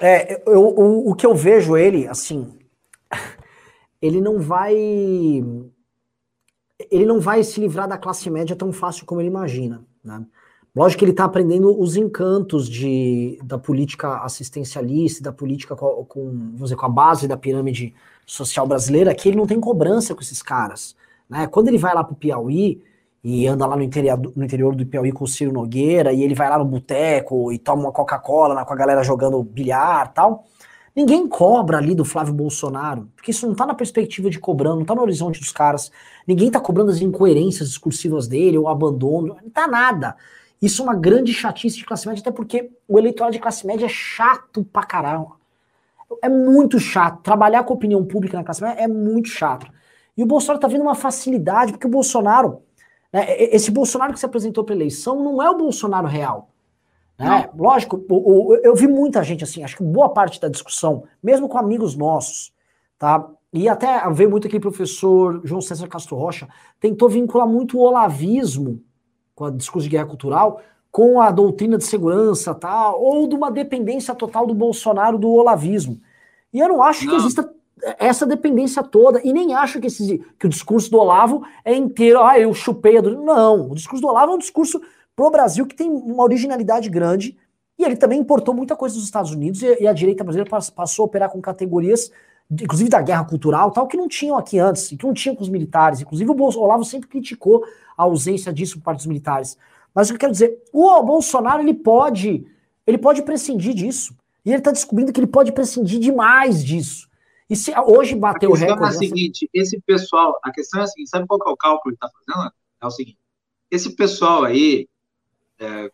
[0.00, 2.58] É, eu, o, o que eu vejo ele, assim,
[4.00, 4.74] ele não vai
[6.90, 10.24] ele não vai se livrar da classe média tão fácil como ele imagina, né?
[10.74, 16.30] Lógico que ele está aprendendo os encantos de, da política assistencialista, da política com, com,
[16.30, 17.92] vamos dizer, com a base da pirâmide
[18.24, 20.94] social brasileira, que ele não tem cobrança com esses caras.
[21.28, 21.48] Né?
[21.48, 22.80] Quando ele vai lá para o Piauí
[23.22, 26.34] e anda lá no interior, no interior do Piauí com o Ciro Nogueira, e ele
[26.34, 30.44] vai lá no boteco e toma uma Coca-Cola com a galera jogando bilhar tal,
[30.94, 34.82] Ninguém cobra ali do Flávio Bolsonaro, porque isso não está na perspectiva de cobrando, não
[34.82, 35.90] está no horizonte dos caras.
[36.26, 40.16] Ninguém está cobrando as incoerências discursivas dele, ou abandono, não está nada.
[40.60, 43.86] Isso é uma grande chatice de classe média, até porque o eleitorado de classe média
[43.86, 45.32] é chato pra caralho.
[46.22, 47.22] É muito chato.
[47.22, 49.70] Trabalhar com opinião pública na classe média é muito chato.
[50.16, 52.62] E o Bolsonaro tá vendo uma facilidade, porque o Bolsonaro,
[53.12, 56.50] né, esse Bolsonaro que se apresentou para eleição não é o Bolsonaro real.
[57.18, 57.50] Né?
[57.54, 61.48] Lógico, o, o, eu vi muita gente assim, acho que boa parte da discussão, mesmo
[61.48, 62.52] com amigos nossos,
[62.98, 63.28] tá?
[63.52, 66.48] E até veio muito aqui o professor João César Castro Rocha,
[66.78, 68.82] tentou vincular muito o olavismo
[69.34, 72.92] com a discurso de guerra cultural com a doutrina de segurança, tá?
[72.94, 76.00] Ou de uma dependência total do Bolsonaro do olavismo.
[76.52, 77.12] E eu não acho não.
[77.12, 77.48] que exista
[77.98, 82.22] essa dependência toda, e nem acho que, esse, que o discurso do Olavo é inteiro,
[82.22, 83.02] ah, eu chupei a...
[83.02, 84.80] Não, o discurso do Olavo é um discurso
[85.14, 87.36] pro Brasil, que tem uma originalidade grande,
[87.78, 91.04] e ele também importou muita coisa dos Estados Unidos, e, e a direita brasileira passou
[91.04, 92.10] a operar com categorias,
[92.50, 95.48] inclusive da guerra cultural, tal, que não tinham aqui antes, que não tinham com os
[95.48, 96.00] militares.
[96.00, 97.64] Inclusive, o Olavo sempre criticou
[97.96, 99.56] a ausência disso por parte dos militares.
[99.94, 102.46] Mas o que eu quero dizer, o Bolsonaro, ele pode,
[102.86, 104.16] ele pode prescindir disso.
[104.44, 107.09] E ele está descobrindo que ele pode prescindir demais disso.
[107.50, 108.84] E se hoje bateu o recorde...
[108.84, 111.50] A questão é a seguinte, esse pessoal, a questão é a seguinte, sabe qual é
[111.50, 112.52] o cálculo que está fazendo?
[112.80, 113.18] É o seguinte,
[113.68, 114.88] esse pessoal aí
[115.58, 115.90] é,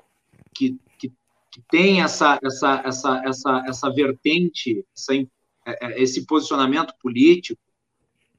[0.54, 1.10] que, que,
[1.50, 5.26] que, tem essa, essa, essa, essa, essa vertente, essa, é,
[5.64, 7.60] é, esse posicionamento político,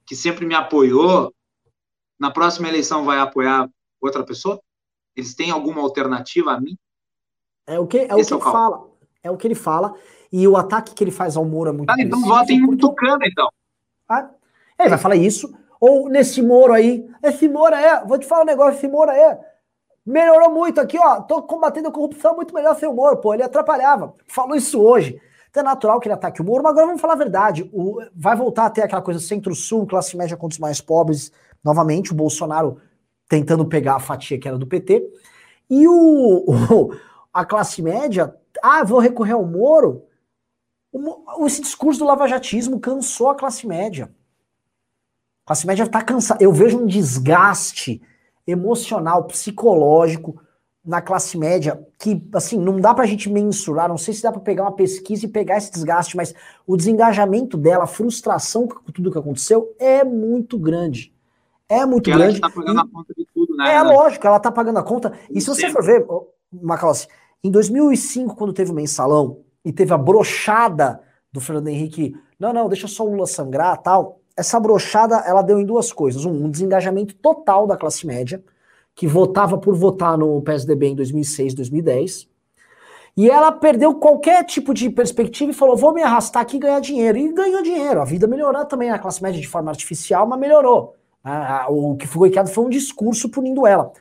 [0.06, 1.34] que sempre me apoiou,
[2.20, 3.68] na próxima eleição vai apoiar
[4.00, 4.62] outra pessoa?
[5.16, 6.78] Eles têm alguma alternativa a mim?
[7.66, 8.90] É o que, é o que é ele fala.
[9.24, 9.96] É o que ele fala.
[10.32, 12.76] E o ataque que ele faz ao Moro é muito Ah, então vota em um
[12.76, 13.50] tucano, então.
[14.10, 14.30] Ah,
[14.80, 15.54] ele vai falar isso.
[15.80, 17.08] Ou nesse Moro aí.
[17.24, 19.40] Esse Moro é, vou te falar um negócio, esse Moro é.
[20.06, 21.22] Melhorou muito aqui, ó.
[21.22, 23.34] Tô combatendo a corrupção muito melhor sem o Moro, pô.
[23.34, 24.14] Ele atrapalhava.
[24.28, 25.20] Falou isso hoje.
[25.50, 27.70] Então é natural que ele ataque o Moro, mas agora vamos falar a verdade.
[27.74, 31.32] O, vai voltar a ter aquela coisa centro-sul, classe média contra os mais pobres.
[31.64, 32.80] Novamente, o Bolsonaro
[33.28, 35.04] tentando pegar a fatia que era do PT.
[35.70, 36.92] E o, o
[37.34, 40.04] a classe média, ah, vou recorrer ao Moro.
[41.46, 44.12] Esse discurso do lavajatismo cansou a classe média.
[45.46, 46.44] A classe média está cansada.
[46.44, 48.02] Eu vejo um desgaste
[48.46, 50.42] emocional, psicológico
[50.86, 54.40] na classe média que, assim, não dá pra gente mensurar, não sei se dá pra
[54.40, 56.34] pegar uma pesquisa e pegar esse desgaste, mas
[56.66, 61.14] o desengajamento dela, a frustração com tudo que aconteceu é muito grande.
[61.68, 62.40] É muito Porque grande.
[62.40, 62.82] Ela está pagando e...
[62.82, 63.74] a conta de tudo, né?
[63.74, 65.12] É lógico, ela está pagando a conta.
[65.30, 66.06] E se você for ver,
[66.52, 67.08] Macalossi,
[67.44, 72.70] em 2005, quando teve o mensalão e teve a brochada do Fernando Henrique, não, não,
[72.70, 74.22] deixa só o Lula sangrar tal.
[74.34, 76.24] Essa brochada, ela deu em duas coisas.
[76.24, 78.42] Um, um desengajamento total da classe média,
[78.96, 82.30] que votava por votar no PSDB em 2006, 2010.
[83.18, 86.80] E ela perdeu qualquer tipo de perspectiva e falou: vou me arrastar aqui e ganhar
[86.80, 87.18] dinheiro.
[87.18, 88.00] E ganhou dinheiro.
[88.00, 90.96] A vida melhorou também na classe média de forma artificial, mas melhorou.
[91.68, 93.92] O que foi criado foi um discurso punindo ela.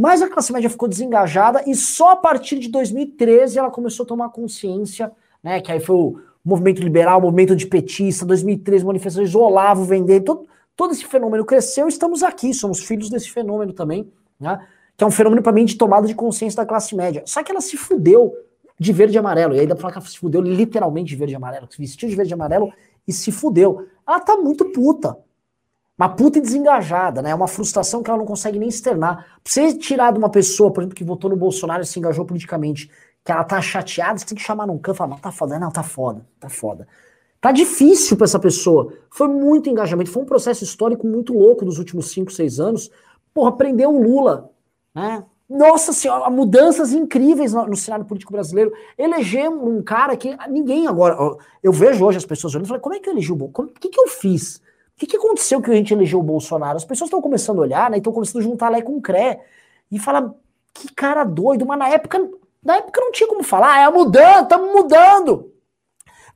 [0.00, 4.06] Mas a classe média ficou desengajada e só a partir de 2013 ela começou a
[4.06, 5.60] tomar consciência, né?
[5.60, 10.48] Que aí foi o movimento liberal, o movimento de petista, 2013, manifestações Olavo vendendo, todo,
[10.74, 14.66] todo esse fenômeno cresceu estamos aqui, somos filhos desse fenômeno também, né?
[14.96, 17.22] Que é um fenômeno para mim de tomada de consciência da classe média.
[17.26, 18.34] Só que ela se fudeu
[18.78, 19.54] de verde e amarelo.
[19.54, 21.68] E aí dá pra falar que ela se fudeu literalmente de verde e amarelo.
[21.70, 22.72] Se vestiu de verde e amarelo
[23.06, 23.86] e se fudeu.
[24.08, 25.18] Ela tá muito puta.
[26.00, 27.28] Uma puta desengajada, né?
[27.28, 29.16] É uma frustração que ela não consegue nem externar.
[29.16, 32.24] Pra você tirar de uma pessoa, por exemplo, que votou no Bolsonaro e se engajou
[32.24, 32.90] politicamente,
[33.22, 35.58] que ela tá chateada, você tem que chamar num canto e falar, tá foda.
[35.58, 36.88] Não, tá foda, tá foda.
[37.38, 38.94] Tá difícil para essa pessoa.
[39.10, 42.90] Foi muito engajamento, foi um processo histórico muito louco dos últimos 5, 6 anos.
[43.34, 44.50] Porra, prendeu o Lula,
[44.94, 45.22] né?
[45.46, 48.72] Nossa senhora, mudanças incríveis no, no cenário político brasileiro.
[48.96, 51.36] Elegemos um cara que ninguém agora.
[51.62, 53.74] Eu vejo hoje as pessoas olhando e falando, como é que eu elegi o Bolsonaro?
[53.76, 54.62] O que, que eu fiz?
[55.00, 56.76] Que, que aconteceu que a gente elegeu o Bolsonaro?
[56.76, 57.96] As pessoas estão começando a olhar, né?
[57.96, 59.42] Estão começando a juntar Lé com Cré.
[59.90, 60.30] E falar,
[60.74, 62.18] que cara doido, mas na época,
[62.62, 65.52] na época não tinha como falar, ah, é mudando, estamos mudando.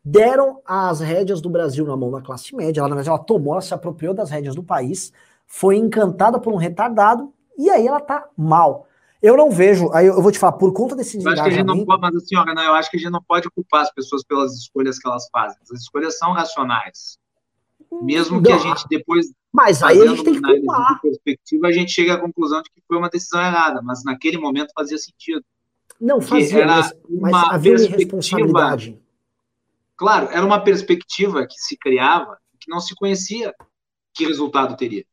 [0.02, 2.80] Deram as rédeas do Brasil na mão da classe média.
[2.80, 5.12] Ela, ela tomou, ela se apropriou das rédeas do país,
[5.46, 8.86] foi encantada por um retardado, e aí ela tá mal.
[9.20, 11.52] Eu não vejo, aí eu vou te falar, por conta desse eu acho que a
[11.52, 13.92] gente não pode, mas assim, ó, eu acho que a gente não pode culpar as
[13.92, 15.58] pessoas pelas escolhas que elas fazem.
[15.62, 17.18] As escolhas são racionais.
[18.02, 19.26] Mesmo que a gente depois.
[19.52, 21.00] Mas aí a gente tem que culpar.
[21.00, 24.72] perspectiva, a gente chega à conclusão de que foi uma decisão errada, mas naquele momento
[24.74, 25.44] fazia sentido.
[26.00, 29.00] Não, fazia, mas, mas havia responsabilidade.
[29.96, 33.54] Claro, era uma perspectiva que se criava, que não se conhecia
[34.12, 35.04] que resultado teria.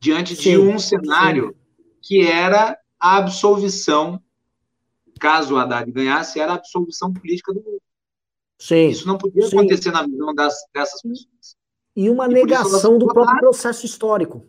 [0.00, 1.84] Diante sim, de um cenário sim.
[2.02, 4.22] que era a absolvição,
[5.20, 7.80] caso o Haddad ganhasse, era a absolvição política do Lula.
[8.58, 9.56] Sim, Isso não podia sim.
[9.56, 11.56] acontecer na visão das, dessas pessoas.
[11.96, 14.44] E uma e negação do próprio processo histórico.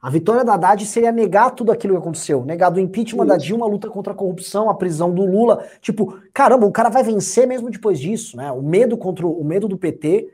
[0.00, 2.44] A vitória da Haddad seria negar tudo aquilo que aconteceu.
[2.44, 3.32] Negar do impeachment Isso.
[3.32, 5.66] da Dilma, a luta contra a corrupção, a prisão do Lula.
[5.80, 8.50] Tipo, caramba, o cara vai vencer mesmo depois disso, né?
[8.52, 10.28] O medo contra o, medo do PT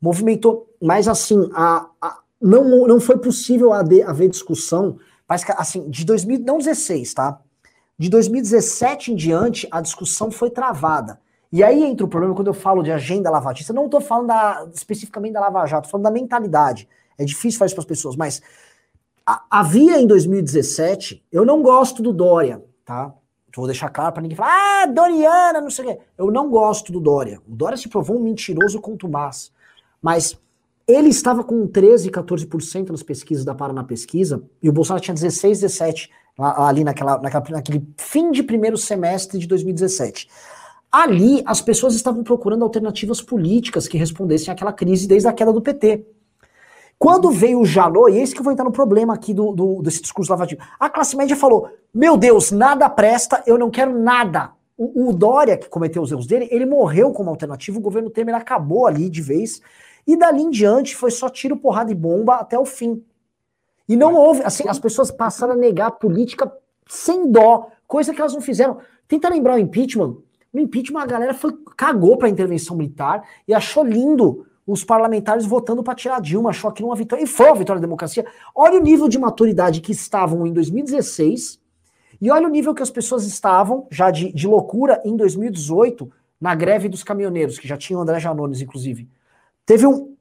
[0.00, 0.68] movimentou.
[0.82, 4.98] Mas assim, a, a, não, não foi possível haver, haver discussão.
[5.28, 7.40] Mas assim, de 2016, tá?
[7.96, 11.20] De 2017 em diante, a discussão foi travada.
[11.56, 13.72] E aí entra o problema quando eu falo de agenda lavajista.
[13.72, 16.86] Eu não estou falando da, especificamente da Lava Jato, estou falando da mentalidade.
[17.16, 18.42] É difícil fazer isso para as pessoas, mas
[19.24, 23.10] a, havia em 2017, eu não gosto do Dória, tá?
[23.56, 25.98] Vou deixar claro para ninguém falar, ah, Doriana, não sei o quê.
[26.18, 27.40] Eu não gosto do Dória.
[27.48, 29.50] O Dória se provou um mentiroso contumaz.
[30.02, 30.38] Mas
[30.86, 35.60] ele estava com 13, 14% nas pesquisas da Paraná Pesquisa, e o Bolsonaro tinha 16,
[35.60, 40.28] 17 ali naquela, naquela, naquele fim de primeiro semestre de 2017.
[40.96, 45.60] Ali, as pessoas estavam procurando alternativas políticas que respondessem àquela crise desde a queda do
[45.60, 46.06] PT.
[46.98, 49.52] Quando veio o Janot, e é isso que eu vou entrar no problema aqui do,
[49.52, 53.98] do, desse discurso lavativo, a classe média falou: Meu Deus, nada presta, eu não quero
[53.98, 54.52] nada.
[54.74, 58.34] O, o Dória, que cometeu os erros dele, ele morreu como alternativa, o governo Temer
[58.34, 59.60] acabou ali de vez.
[60.06, 63.04] E dali em diante foi só tiro, porrada e bomba até o fim.
[63.86, 66.50] E não houve, assim, as pessoas passaram a negar a política
[66.88, 68.78] sem dó, coisa que elas não fizeram.
[69.06, 70.24] Tenta lembrar o impeachment.
[70.56, 75.44] No impeachment a galera foi, cagou para a intervenção militar e achou lindo os parlamentares
[75.44, 77.22] votando para tirar Dilma, achou aquilo uma vitória.
[77.22, 78.24] E foi uma vitória da democracia.
[78.54, 81.60] Olha o nível de maturidade que estavam em 2016
[82.22, 86.54] e olha o nível que as pessoas estavam, já de, de loucura, em 2018, na
[86.54, 89.06] greve dos caminhoneiros, que já tinha o André Janones, inclusive.
[89.66, 90.16] Teve um.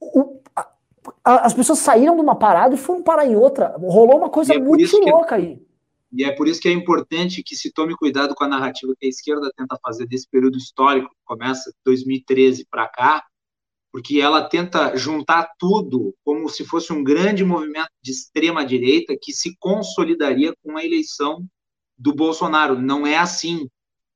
[0.00, 0.66] um a,
[1.22, 3.76] a, as pessoas saíram de uma parada e foram parar em outra.
[3.78, 5.62] Rolou uma coisa é muito louca aí.
[6.14, 9.06] E é por isso que é importante que se tome cuidado com a narrativa que
[9.06, 13.26] a esquerda tenta fazer desse período histórico, que começa de 2013 para cá,
[13.90, 19.32] porque ela tenta juntar tudo como se fosse um grande movimento de extrema direita que
[19.32, 21.44] se consolidaria com a eleição
[21.98, 22.80] do Bolsonaro.
[22.80, 23.68] Não é assim.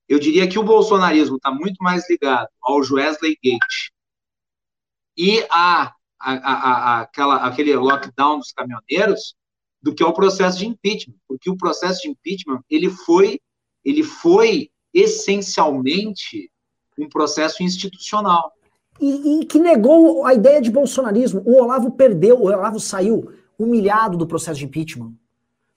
[0.08, 3.90] Eu diria que o bolsonarismo está muito mais ligado ao Wesley Gate
[5.16, 9.34] e a, a, a, a, aquela, aquele lockdown dos caminhoneiros
[9.82, 13.40] do que ao processo de impeachment, porque o processo de impeachment ele foi
[13.84, 16.50] ele foi essencialmente
[16.98, 18.52] um processo institucional
[19.00, 21.42] e, e, que negou a ideia de bolsonarismo.
[21.44, 25.12] O Olavo perdeu, o Olavo saiu humilhado do processo de impeachment.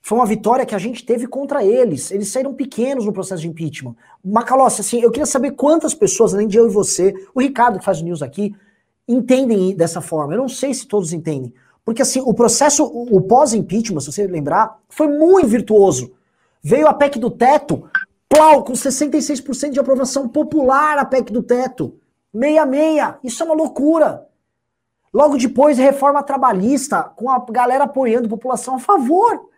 [0.00, 2.10] Foi uma vitória que a gente teve contra eles.
[2.10, 3.94] Eles saíram pequenos no processo de impeachment.
[4.24, 7.84] Macalossi, assim, eu queria saber quantas pessoas, além de eu e você, o Ricardo que
[7.84, 8.52] faz o news aqui,
[9.06, 10.34] entendem dessa forma.
[10.34, 11.54] Eu não sei se todos entendem.
[11.84, 16.12] Porque assim, o processo, o pós-impeachment, se você lembrar, foi muito virtuoso.
[16.62, 17.88] Veio a PEC do teto,
[18.28, 21.98] plau, com 66% de aprovação popular a PEC do teto.
[22.32, 24.26] Meia meia, isso é uma loucura.
[25.12, 29.48] Logo depois, reforma trabalhista, com a galera apoiando a população a favor.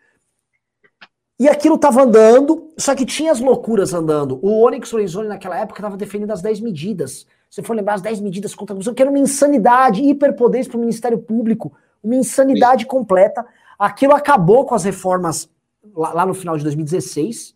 [1.38, 4.38] E aquilo estava andando, só que tinha as loucuras andando.
[4.42, 7.26] O Onyx Lorenzoni, naquela época, estava defendendo as 10 medidas.
[7.50, 10.76] Se for lembrar, as 10 medidas contra a corrupção, que era uma insanidade, hiperpoderes para
[10.76, 11.72] o Ministério Público,
[12.04, 13.44] uma insanidade completa.
[13.78, 15.48] Aquilo acabou com as reformas
[15.96, 17.54] lá, lá no final de 2016.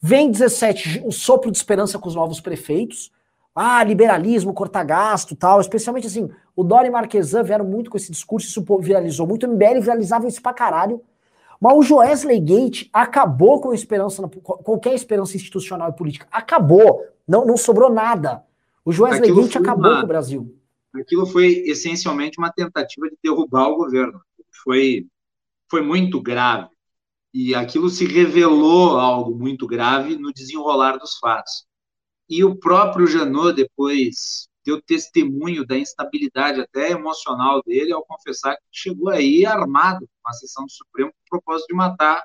[0.00, 3.12] Vem 17, um sopro de esperança com os novos prefeitos.
[3.54, 5.60] Ah, liberalismo, cortar gasto tal.
[5.60, 9.46] Especialmente assim, o Dória e Marquesan vieram muito com esse discurso, isso viralizou muito.
[9.46, 11.02] O MBL viralizava isso pra caralho.
[11.60, 16.26] Mas o Joesley Gate acabou com a esperança, qualquer esperança institucional e política.
[16.32, 17.04] Acabou.
[17.28, 18.42] Não, não sobrou nada.
[18.82, 20.54] O Joesley Gate acabou uma, com o Brasil.
[20.94, 24.20] Aquilo foi essencialmente uma tentativa de derrubar o governo.
[24.64, 25.06] Foi,
[25.68, 26.68] foi muito grave.
[27.32, 31.64] E aquilo se revelou algo muito grave no desenrolar dos fatos.
[32.28, 38.62] E o próprio Janot depois deu testemunho da instabilidade até emocional dele ao confessar que
[38.70, 42.22] chegou aí armado com a sessão do Supremo com o propósito de matar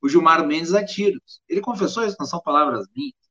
[0.00, 1.40] o Gilmar Mendes a tiros.
[1.48, 3.27] Ele confessou isso, não são palavras minhas.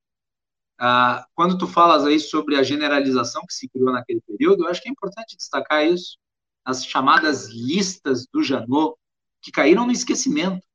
[0.80, 4.82] Ah, quando tu falas aí sobre a generalização que se criou naquele período, eu acho
[4.82, 6.18] que é importante destacar isso.
[6.64, 8.96] As chamadas listas do Janot,
[9.42, 10.66] que caíram no esquecimento.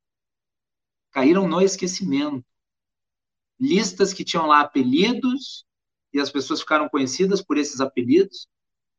[1.13, 2.45] Caíram no esquecimento
[3.63, 5.65] listas que tinham lá apelidos
[6.13, 8.49] e as pessoas ficaram conhecidas por esses apelidos,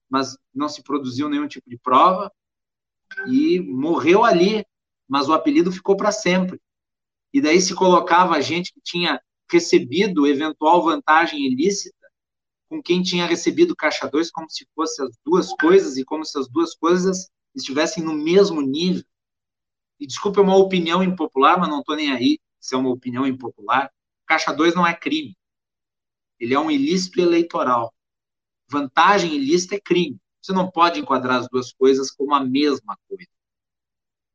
[0.09, 2.31] mas não se produziu nenhum tipo de prova
[3.27, 4.65] e morreu ali,
[5.07, 6.61] mas o apelido ficou para sempre.
[7.33, 9.21] E daí se colocava a gente que tinha
[9.51, 12.03] recebido eventual vantagem ilícita
[12.73, 16.39] com quem tinha recebido caixa 2 como se fossem as duas coisas e como se
[16.39, 19.03] as duas coisas estivessem no mesmo nível.
[19.99, 23.27] E desculpa, é uma opinião impopular, mas não estou nem aí se é uma opinião
[23.27, 23.93] impopular.
[24.25, 25.37] Caixa 2 não é crime.
[26.39, 27.93] Ele é um ilícito eleitoral.
[28.67, 30.17] Vantagem ilícita é crime.
[30.41, 33.29] Você não pode enquadrar as duas coisas como a mesma coisa.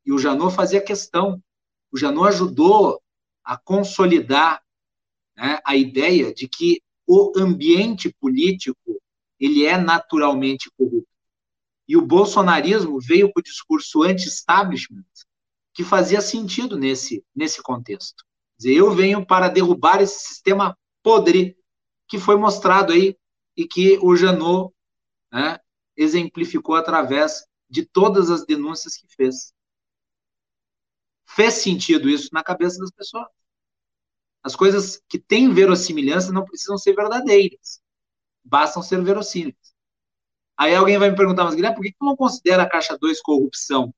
[0.07, 1.43] E o Janot fazia questão.
[1.91, 3.03] O Janot ajudou
[3.43, 4.63] a consolidar
[5.39, 9.01] né, a ideia de que o ambiente político
[9.41, 11.09] ele é naturalmente corrupto.
[11.87, 15.07] E o bolsonarismo veio com o discurso anti-establishment
[15.73, 18.29] que fazia sentido nesse, nesse contexto
[18.59, 21.57] dizer, eu venho para derrubar esse sistema podre
[22.09, 23.17] que foi mostrado aí
[23.57, 24.75] e que o Janot
[25.33, 25.59] né,
[25.97, 29.53] exemplificou através de todas as denúncias que fez.
[31.27, 33.29] Fez sentido isso na cabeça das pessoas.
[34.43, 37.81] As coisas que têm verossimilhança não precisam ser verdadeiras,
[38.45, 39.57] bastam ser verossímeis.
[40.57, 43.21] Aí alguém vai me perguntar, mas Guilherme, por que tu não considera a Caixa 2
[43.21, 43.93] corrupção?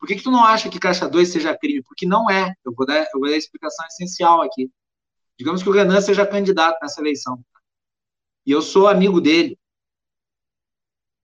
[0.00, 1.82] Por que, que tu não acha que caixa 2 seja crime?
[1.82, 2.54] Porque não é.
[2.64, 4.72] Eu vou, dar, eu vou dar a explicação essencial aqui.
[5.38, 7.44] Digamos que o Renan seja candidato nessa eleição.
[8.46, 9.58] E eu sou amigo dele.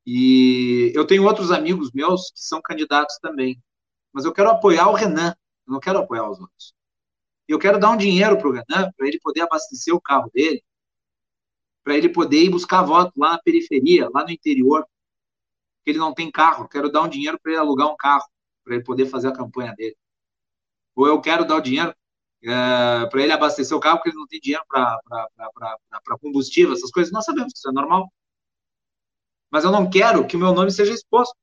[0.05, 3.59] E eu tenho outros amigos meus que são candidatos também.
[4.13, 5.35] Mas eu quero apoiar o Renan.
[5.67, 6.75] Eu não quero apoiar os outros.
[7.49, 10.63] Eu quero dar um dinheiro para o Renan, para ele poder abastecer o carro dele,
[11.85, 14.87] para ele poder ir buscar voto lá na periferia, lá no interior.
[15.85, 18.25] que ele não tem carro, quero dar um dinheiro para ele alugar um carro,
[18.65, 19.97] para ele poder fazer a campanha dele.
[20.97, 21.95] Ou eu quero dar o dinheiro
[22.43, 27.13] é, para ele abastecer o carro porque ele não tem dinheiro para combustível, essas coisas.
[27.13, 28.11] Nós sabemos que isso é normal.
[29.51, 31.37] Mas eu não quero que o meu nome seja exposto.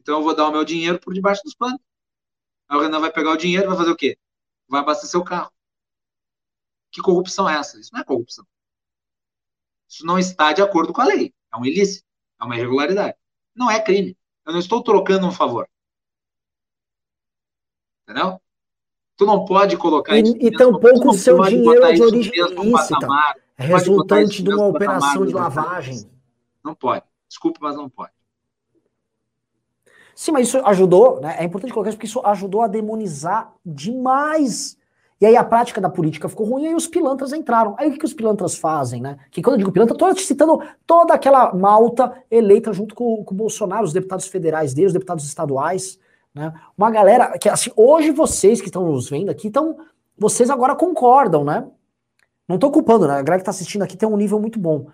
[0.00, 1.80] Então eu vou dar o meu dinheiro por debaixo dos panos.
[2.70, 4.16] Aí o Renan vai pegar o dinheiro e vai fazer o quê?
[4.68, 5.50] Vai abastecer o carro.
[6.92, 7.80] Que corrupção é essa?
[7.80, 8.46] Isso não é corrupção.
[9.88, 11.34] Isso não está de acordo com a lei.
[11.52, 12.06] É um ilícito.
[12.40, 13.16] É uma irregularidade.
[13.56, 14.16] Não é crime.
[14.46, 15.68] Eu não estou trocando um favor.
[18.04, 18.40] Entendeu?
[19.16, 20.36] Tu não pode colocar e, isso.
[20.40, 23.06] E tampouco o seu dinheiro de origem ilícita.
[23.56, 26.08] É resultante de uma operação de lavagem.
[26.64, 27.04] Não pode.
[27.28, 28.12] Desculpe, mas não pode.
[30.20, 31.34] Sim, mas isso ajudou, né?
[31.38, 34.76] É importante colocar isso porque isso ajudou a demonizar demais.
[35.18, 37.74] E aí a prática da política ficou ruim e aí os pilantras entraram.
[37.78, 39.16] Aí o que, que os pilantras fazem, né?
[39.30, 43.36] Que quando eu digo pilantra, estou citando toda aquela malta eleita junto com, com o
[43.36, 45.98] Bolsonaro, os deputados federais dele, os deputados estaduais,
[46.34, 46.52] né?
[46.76, 49.78] Uma galera que, assim, hoje vocês que estão nos vendo aqui, então,
[50.18, 51.66] vocês agora concordam, né?
[52.46, 53.14] Não estou culpando, né?
[53.14, 54.88] A galera que está assistindo aqui tem um nível muito bom.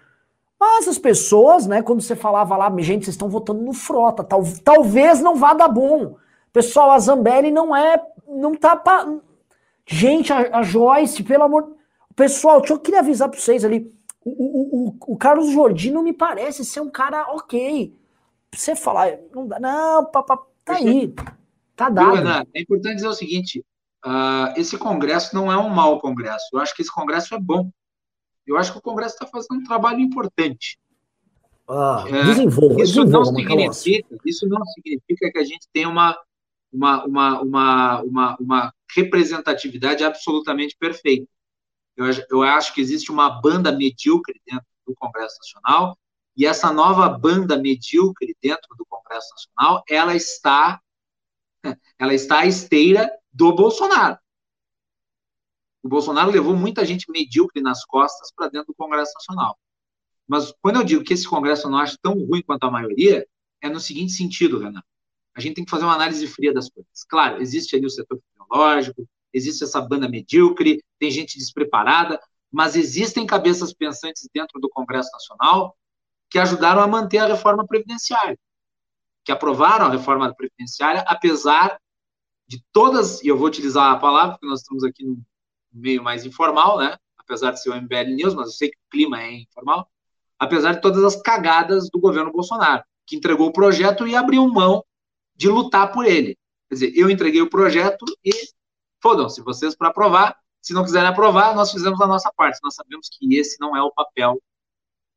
[0.58, 4.42] Mas as pessoas, né, quando você falava lá, gente, vocês estão votando no Frota, tal,
[4.64, 6.16] talvez não vá dar bom.
[6.52, 9.06] Pessoal, a Zambelli não é, não tá pra...
[9.86, 11.76] Gente, a, a Joyce, pelo amor...
[12.14, 13.92] Pessoal, eu queria avisar para vocês ali,
[14.24, 17.94] o, o, o, o Carlos Jordino me parece ser um cara ok.
[18.52, 21.14] Você falar, não dá, não, papá, tá aí,
[21.76, 22.14] tá dado.
[22.14, 23.62] Renan, é importante dizer o seguinte,
[24.04, 27.70] uh, esse congresso não é um mau congresso, eu acho que esse congresso é bom.
[28.46, 30.78] Eu acho que o Congresso está fazendo um trabalho importante.
[31.68, 36.16] Ah, é, desenvolva, isso, desenvolva, não significa, isso não significa que a gente tem uma,
[36.72, 41.26] uma, uma, uma, uma, uma representatividade absolutamente perfeita.
[41.96, 45.98] Eu, eu acho que existe uma banda medíocre dentro do Congresso Nacional,
[46.36, 50.80] e essa nova banda medíocre dentro do Congresso Nacional, ela está,
[51.98, 54.18] ela está à esteira do Bolsonaro.
[55.86, 59.56] O Bolsonaro levou muita gente medíocre nas costas para dentro do Congresso Nacional.
[60.26, 63.24] Mas quando eu digo que esse Congresso eu não acho tão ruim quanto a maioria,
[63.62, 64.82] é no seguinte sentido, Renan.
[65.32, 67.04] A gente tem que fazer uma análise fria das coisas.
[67.08, 73.24] Claro, existe ali o setor tecnológico, existe essa banda medíocre, tem gente despreparada, mas existem
[73.24, 75.76] cabeças pensantes dentro do Congresso Nacional
[76.28, 78.36] que ajudaram a manter a reforma previdenciária,
[79.24, 81.78] que aprovaram a reforma previdenciária, apesar
[82.48, 85.24] de todas, e eu vou utilizar a palavra, porque nós estamos aqui no
[85.76, 86.96] meio mais informal, né?
[87.18, 89.88] Apesar de ser o MBL News, mas eu sei que o clima é informal.
[90.38, 94.84] Apesar de todas as cagadas do governo Bolsonaro, que entregou o projeto e abriu mão
[95.34, 96.36] de lutar por ele.
[96.68, 98.30] Quer dizer, eu entreguei o projeto e
[99.00, 100.36] fodam-se vocês para aprovar.
[100.60, 102.58] Se não quiserem aprovar, nós fizemos a nossa parte.
[102.62, 104.42] Nós sabemos que esse não é o papel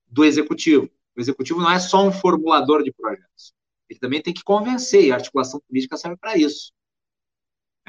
[0.07, 0.90] do executivo.
[1.18, 3.53] O executivo não é só um formulador de projetos.
[3.90, 6.72] Ele também tem que convencer, e a articulação política serve para isso.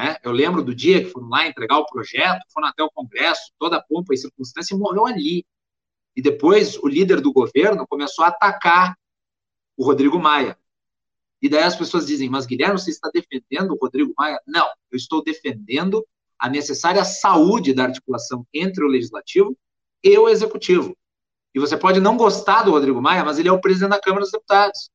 [0.00, 0.16] Né?
[0.24, 3.76] Eu lembro do dia que foram lá entregar o projeto, foram até o Congresso, toda
[3.76, 5.44] a pompa e circunstância, e morreu ali.
[6.16, 8.96] E depois o líder do governo começou a atacar
[9.76, 10.58] o Rodrigo Maia.
[11.42, 14.40] E daí as pessoas dizem, mas Guilherme, você está defendendo o Rodrigo Maia?
[14.46, 16.02] Não, eu estou defendendo
[16.38, 19.54] a necessária saúde da articulação entre o legislativo
[20.02, 20.96] e o executivo.
[21.54, 24.22] E você pode não gostar do Rodrigo Maia, mas ele é o presidente da Câmara
[24.22, 24.88] dos Deputados.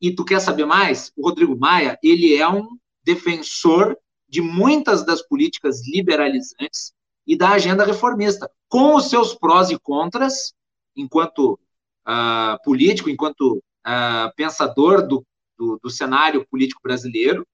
[0.00, 1.10] E tu quer saber mais?
[1.16, 3.98] O Rodrigo Maia, ele é um defensor
[4.28, 6.92] de muitas das políticas liberalizantes
[7.26, 10.54] e da agenda reformista, com os seus prós e contras,
[10.94, 11.58] enquanto
[12.06, 15.24] uh, político, enquanto uh, pensador do,
[15.56, 17.46] do, do cenário político brasileiro,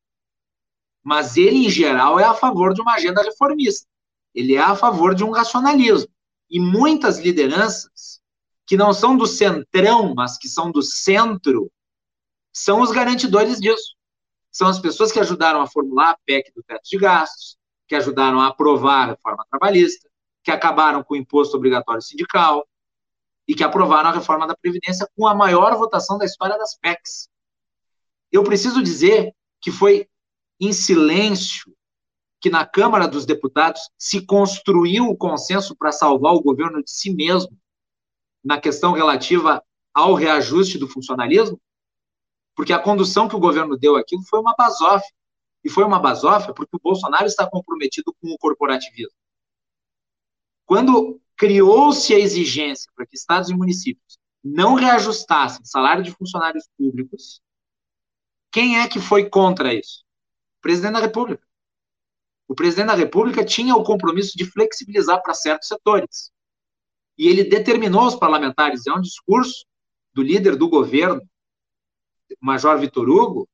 [1.03, 3.87] mas ele, em geral, é a favor de uma agenda reformista.
[4.35, 6.11] Ele é a favor de um racionalismo.
[6.49, 8.21] E muitas lideranças,
[8.67, 11.71] que não são do centrão, mas que são do centro,
[12.53, 13.97] são os garantidores disso
[14.53, 17.57] são as pessoas que ajudaram a formular a PEC do teto de gastos,
[17.89, 20.09] que ajudaram a aprovar a reforma trabalhista,
[20.45, 22.69] que acabaram com o imposto obrigatório sindical
[23.49, 27.29] e que aprovaram a reforma da Previdência com a maior votação da história das PECs.
[28.31, 30.07] Eu preciso dizer que foi
[30.61, 31.75] em silêncio
[32.41, 37.15] que na Câmara dos Deputados se construiu o consenso para salvar o governo de si
[37.15, 37.57] mesmo
[38.45, 39.63] na questão relativa
[39.95, 41.61] ao reajuste do funcionalismo,
[42.55, 45.13] porque a condução que o governo deu aquilo foi uma basófia.
[45.65, 49.17] E foi uma basófia porque o Bolsonaro está comprometido com o corporativismo.
[50.67, 57.41] Quando criou-se a exigência para que estados e municípios não reajustassem salário de funcionários públicos,
[58.51, 60.05] quem é que foi contra isso?
[60.59, 61.47] O presidente da República.
[62.49, 66.31] O presidente da República tinha o compromisso de flexibilizar para certos setores.
[67.17, 69.65] E ele determinou aos parlamentares, é um discurso
[70.13, 71.23] do líder do governo,
[72.41, 73.49] Major Vitor Hugo,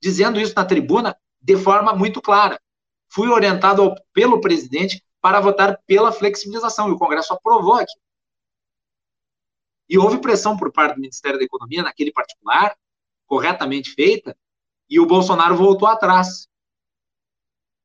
[0.00, 2.60] dizendo isso na tribuna de forma muito clara.
[3.08, 7.98] Fui orientado ao, pelo presidente para votar pela flexibilização, e o Congresso aprovou aqui.
[9.88, 12.76] E houve pressão por parte do Ministério da Economia, naquele particular,
[13.26, 14.36] corretamente feita,
[14.88, 16.48] e o Bolsonaro voltou atrás.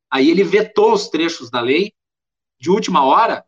[0.09, 1.93] Aí ele vetou os trechos da lei
[2.59, 3.45] de última hora,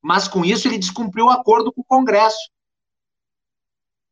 [0.00, 2.50] mas com isso ele descumpriu o acordo com o Congresso.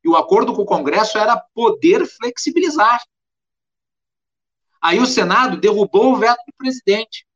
[0.04, 3.02] E o acordo com o Congresso era poder flexibilizar.
[4.80, 7.26] Aí o Senado derrubou o veto do presidente.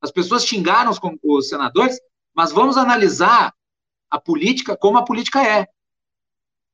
[0.00, 2.00] As pessoas xingaram os, os senadores,
[2.34, 3.54] mas vamos analisar
[4.10, 5.68] a política como a política é.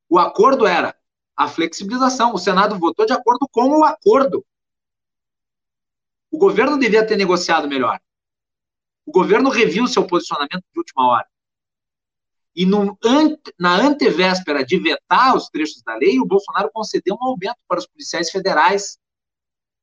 [0.09, 0.97] O acordo era
[1.37, 2.33] a flexibilização.
[2.33, 4.45] O Senado votou de acordo com o acordo.
[6.31, 8.01] O governo devia ter negociado melhor.
[9.05, 11.29] O governo reviu seu posicionamento de última hora.
[12.55, 12.97] E no,
[13.59, 17.87] na antevéspera de vetar os trechos da lei, o Bolsonaro concedeu um aumento para os
[17.87, 18.99] policiais federais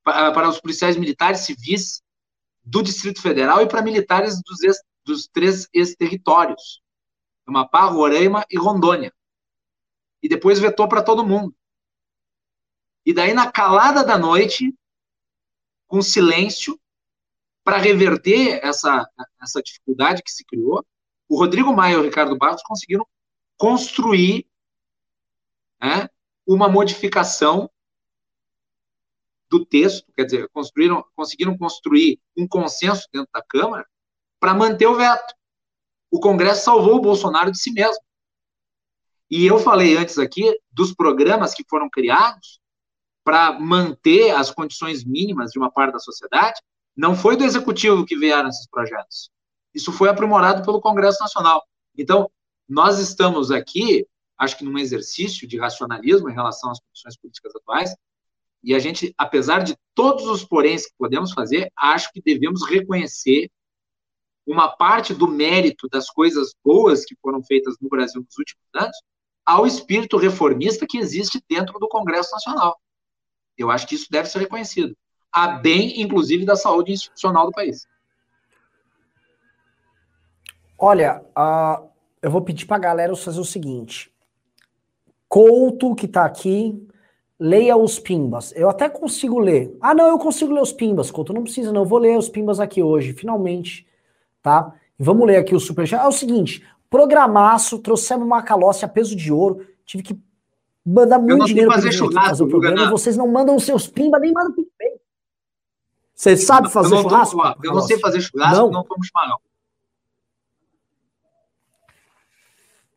[0.03, 2.02] para os policiais militares civis
[2.64, 6.81] do Distrito Federal e para militares dos, ex, dos três ex-territórios,
[7.45, 9.14] Amapá, Roraima e Rondônia.
[10.22, 11.56] E depois vetou para todo mundo.
[13.06, 14.73] E daí, na calada da noite,
[15.88, 16.80] com silêncio,
[17.64, 19.07] para reverter essa,
[19.41, 20.85] essa dificuldade que se criou,
[21.31, 23.07] o Rodrigo Maia e o Ricardo Barros conseguiram
[23.57, 24.45] construir
[25.81, 26.09] né,
[26.45, 27.71] uma modificação
[29.49, 33.87] do texto, quer dizer, construíram, conseguiram construir um consenso dentro da Câmara
[34.41, 35.33] para manter o veto.
[36.11, 38.03] O Congresso salvou o Bolsonaro de si mesmo.
[39.29, 42.59] E eu falei antes aqui dos programas que foram criados
[43.23, 46.59] para manter as condições mínimas de uma parte da sociedade.
[46.93, 49.31] Não foi do executivo que vieram esses projetos.
[49.73, 51.64] Isso foi aprimorado pelo Congresso Nacional.
[51.98, 52.30] Então,
[52.68, 54.06] nós estamos aqui,
[54.38, 57.95] acho que num exercício de racionalismo em relação às condições políticas atuais,
[58.64, 63.49] e a gente, apesar de todos os poréns que podemos fazer, acho que devemos reconhecer
[64.45, 68.98] uma parte do mérito das coisas boas que foram feitas no Brasil nos últimos anos
[69.45, 72.80] ao espírito reformista que existe dentro do Congresso Nacional.
[73.57, 74.95] Eu acho que isso deve ser reconhecido,
[75.31, 77.88] a bem, inclusive, da saúde institucional do país.
[80.83, 81.87] Olha, uh,
[82.23, 84.11] eu vou pedir para a galera fazer o seguinte.
[85.29, 86.75] Couto, que está aqui,
[87.39, 88.51] leia os pimbas.
[88.55, 89.77] Eu até consigo ler.
[89.79, 91.33] Ah, não, eu consigo ler os pimbas, Couto.
[91.33, 91.81] Não precisa, não.
[91.81, 93.87] Eu vou ler os pimbas aqui hoje, finalmente.
[94.41, 94.73] Tá?
[94.97, 96.03] Vamos ler aqui o superchat.
[96.03, 99.63] É o seguinte: programaço, trouxemos uma calócia a peso de ouro.
[99.85, 100.19] Tive que
[100.83, 102.89] mandar muito dinheiro para fazer o programa.
[102.89, 104.99] Vocês não mandam os seus pimbas, nem mandam PicPay.
[106.15, 107.37] Você sabe fazer eu churrasco?
[107.37, 109.50] Tô, eu não sei fazer churrasco, não, não vamos chamar, não.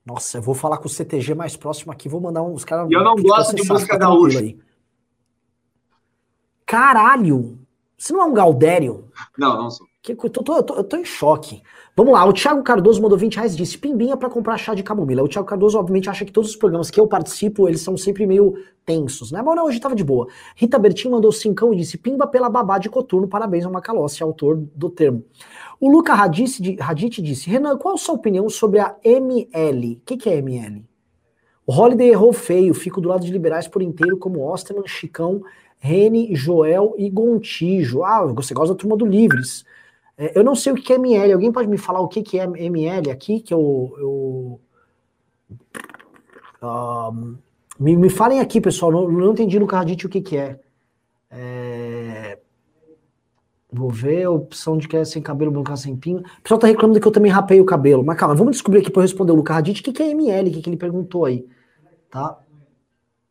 [0.05, 2.91] Nossa, eu vou falar com o CTG mais próximo aqui, vou mandar uns caras.
[2.91, 4.39] Eu não gosto de música gaúcha.
[4.39, 4.59] Aí.
[6.67, 7.59] Caralho!
[7.97, 9.09] Você não é um Galdério?
[9.39, 9.87] Não, não sou.
[10.03, 11.63] Que, eu, tô, tô, tô, eu tô em choque.
[11.97, 14.83] Vamos lá, o Thiago Cardoso mandou 20 reais e disse: Pimbinha para comprar chá de
[14.83, 15.23] camomila.
[15.23, 18.27] O Thiago Cardoso, obviamente, acha que todos os programas que eu participo, eles são sempre
[18.27, 18.55] meio
[18.85, 19.41] tensos, né?
[19.41, 20.29] Mas não, hoje tava de boa.
[20.55, 24.57] Rita Bertin mandou cincão e disse: Pimba pela babá de coturno, parabéns ao Macalossi, autor
[24.75, 25.25] do termo.
[25.81, 29.95] O Luca Radit disse: Renan, qual a sua opinião sobre a ML?
[29.95, 30.85] O que, que é ML?
[31.67, 35.43] O Holiday errou feio, fico do lado de liberais por inteiro, como Osterman, Chicão,
[35.79, 38.05] Rene, Joel e Gontijo.
[38.05, 39.65] Ah, você gosta da turma do Livres.
[40.17, 41.33] É, eu não sei o que é ML.
[41.33, 43.41] Alguém pode me falar o que, que é ML aqui?
[43.41, 43.95] Que eu.
[43.99, 44.61] eu
[46.63, 47.37] um,
[47.79, 48.93] me, me falem aqui, pessoal.
[48.93, 50.61] Não, não entendi no Cardite o que, que é.
[51.31, 52.39] é.
[53.75, 56.21] Vou ver opção de que é sem cabelo, brancar sem pinho.
[56.21, 58.05] O pessoal tá reclamando que eu também rapei o cabelo.
[58.05, 60.49] Mas calma, vamos descobrir aqui para responder o Lucas Radit o que, que é ML,
[60.49, 61.45] o que, que ele perguntou aí.
[62.09, 62.39] Tá?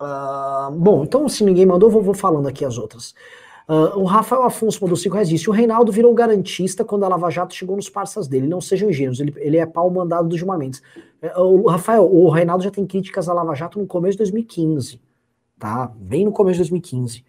[0.01, 3.15] Uh, bom, então se ninguém mandou, vou, vou falando aqui as outras.
[3.69, 7.29] Uh, o Rafael Afonso mandou 5 reais disse: O Reinaldo virou garantista quando a Lava
[7.29, 8.45] Jato chegou nos parças dele.
[8.45, 10.81] Não sejam ingênuos, ele, ele é pau mandado do Gilmar Mendes.
[11.37, 14.99] Uh, o Rafael, o Reinaldo já tem críticas à Lava Jato no começo de 2015.
[15.57, 15.89] Tá?
[15.95, 17.23] Bem no começo de 2015.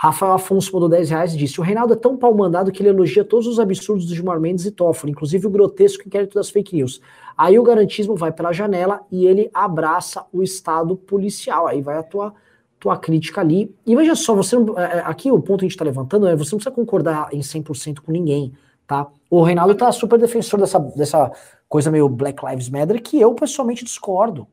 [0.00, 2.88] Rafael Afonso mandou 10 reais e disse: O Reinaldo é tão pau mandado que ele
[2.88, 6.76] elogia todos os absurdos do Gilmar Mendes e Toffoli, inclusive o grotesco inquérito das fake
[6.76, 7.00] news.
[7.36, 11.66] Aí o garantismo vai pela janela e ele abraça o Estado policial.
[11.66, 12.32] Aí vai atuar
[12.78, 13.74] tua crítica ali.
[13.84, 16.36] E veja só, você é, é, aqui o ponto que a gente está levantando é
[16.36, 18.52] você não precisa concordar em 100% com ninguém,
[18.86, 19.08] tá?
[19.28, 21.32] O Reinaldo tá super defensor dessa, dessa
[21.68, 24.46] coisa meio Black Lives Matter que eu pessoalmente discordo.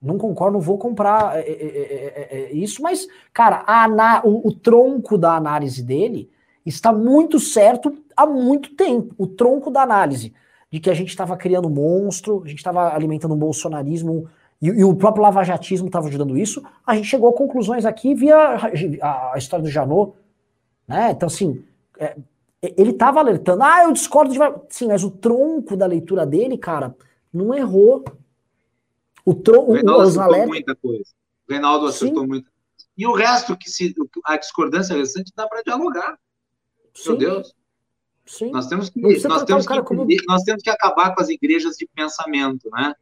[0.00, 4.52] Não concordo, não vou comprar é, é, é, é isso, mas, cara, a, o, o
[4.52, 6.30] tronco da análise dele
[6.64, 9.14] está muito certo há muito tempo.
[9.18, 10.32] O tronco da análise
[10.70, 14.28] de que a gente estava criando um monstro, a gente estava alimentando um bolsonarismo
[14.60, 18.36] e, e o próprio lavajatismo estava ajudando isso, a gente chegou a conclusões aqui via
[18.36, 20.12] a, a história do Janot,
[20.86, 21.10] né?
[21.10, 21.64] Então, assim,
[21.98, 22.16] é,
[22.62, 24.38] ele estava alertando, ah, eu discordo de...
[24.68, 26.94] Sim, mas o tronco da leitura dele, cara,
[27.32, 28.04] não errou.
[29.28, 29.72] O tronco...
[29.72, 30.46] O Reinaldo acertou alerta...
[30.46, 31.04] muita coisa.
[31.46, 32.28] O Reinaldo acertou Sim.
[32.28, 32.50] muita
[32.96, 33.94] E o resto, que se
[34.24, 36.18] a discordância recente, dá para dialogar.
[36.94, 37.10] Sim.
[37.10, 37.54] Meu Deus.
[38.24, 38.50] Sim.
[38.50, 40.06] Nós temos que, nós temos que, como...
[40.26, 42.94] nós temos que acabar com as igrejas de pensamento, né?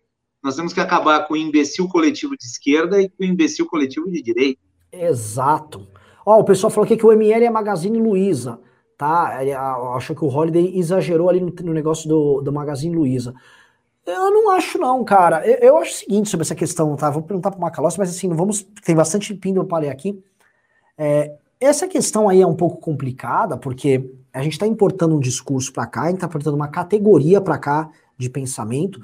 [0.43, 4.11] Nós temos que acabar com o imbecil coletivo de esquerda e com o imbecil coletivo
[4.11, 4.61] de direita.
[4.91, 5.87] Exato.
[6.25, 8.59] Ó, o pessoal falou aqui que o ML é Magazine Luiza,
[8.99, 9.39] tá?
[9.95, 13.33] Acho que o Holiday exagerou ali no, no negócio do, do Magazine Luiza.
[14.07, 15.45] Eu não acho, não, cara.
[15.47, 17.11] Eu, eu, acho o seguinte sobre essa questão, tá?
[17.11, 18.65] Vou perguntar para o Macalossi, mas assim, vamos.
[18.85, 19.39] Tem bastante
[19.81, 20.23] ler aqui.
[20.97, 25.73] É, essa questão aí é um pouco complicada, porque a gente está importando um discurso
[25.73, 29.01] para cá, a gente está importando uma categoria para cá de pensamento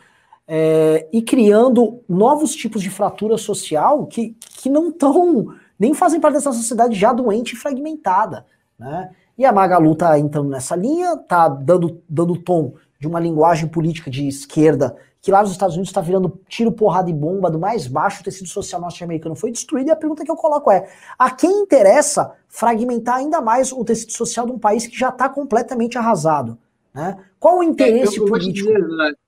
[0.47, 6.35] é, e criando novos tipos de fratura social que, que não estão, nem fazem parte
[6.35, 8.47] dessa sociedade já doente e fragmentada.
[8.79, 9.11] Né?
[9.37, 14.09] E a Magalu está entrando nessa linha, está dando, dando tom de uma linguagem política
[14.09, 17.89] de esquerda que lá nos Estados Unidos está virando tiro, porrada e bomba do mais
[17.89, 20.89] baixo, tecido social norte-americano foi destruído, e a pergunta que eu coloco é,
[21.19, 25.29] a quem interessa fragmentar ainda mais o tecido social de um país que já está
[25.29, 26.57] completamente arrasado?
[26.95, 27.17] Né?
[27.41, 28.69] Qual o interesse é, eu, político?
[28.69, 29.19] Dizer,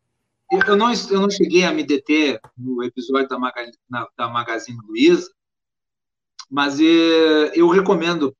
[0.68, 4.78] eu, não, eu não cheguei a me deter no episódio da, Maga, na, da Magazine
[4.86, 5.32] Luiza,
[6.48, 8.36] mas eh, eu recomendo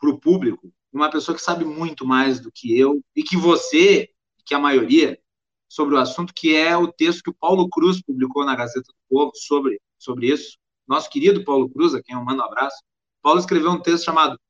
[0.00, 4.08] para o público uma pessoa que sabe muito mais do que eu e que você,
[4.48, 5.20] que a maioria,
[5.68, 8.98] sobre o assunto, que é o texto que o Paulo Cruz publicou na Gazeta do
[9.08, 10.56] Povo sobre, sobre isso.
[10.86, 12.82] Nosso querido Paulo Cruz, a quem eu mando um abraço.
[13.22, 14.40] Paulo escreveu um texto chamado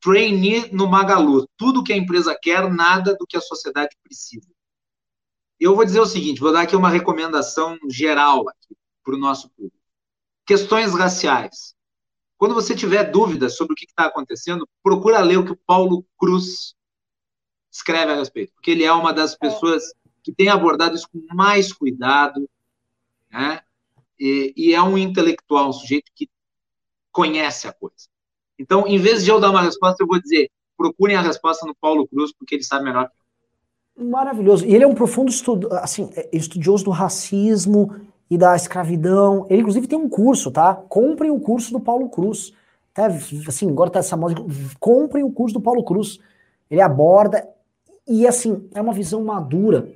[0.00, 1.46] Trainee no Magalu.
[1.56, 4.48] Tudo que a empresa quer, nada do que a sociedade precisa.
[5.60, 8.44] Eu vou dizer o seguinte, vou dar aqui uma recomendação geral
[9.04, 9.76] para o nosso público.
[10.44, 11.74] Questões raciais.
[12.36, 16.04] Quando você tiver dúvidas sobre o que está acontecendo, procura ler o que o Paulo
[16.16, 16.74] Cruz
[17.78, 19.36] escreve a respeito, porque ele é uma das é.
[19.38, 19.92] pessoas
[20.22, 22.48] que tem abordado isso com mais cuidado,
[23.30, 23.60] né?
[24.18, 26.28] E, e, é um intelectual, um sujeito que
[27.12, 28.08] conhece a coisa.
[28.58, 31.74] Então, em vez de eu dar uma resposta, eu vou dizer: procurem a resposta no
[31.74, 34.06] Paulo Cruz, porque ele sabe melhor que eu.
[34.06, 34.66] Maravilhoso.
[34.66, 37.94] E ele é um profundo estudo, assim, é, estudioso do racismo
[38.28, 39.46] e da escravidão.
[39.48, 40.74] Ele, inclusive, tem um curso, tá?
[40.74, 42.52] Comprem o curso do Paulo Cruz.
[42.92, 43.06] Até,
[43.46, 44.34] assim, agora tá essa moda.
[44.80, 46.18] Comprem o curso do Paulo Cruz.
[46.68, 47.48] Ele aborda.
[48.08, 49.92] E, assim, é uma visão madura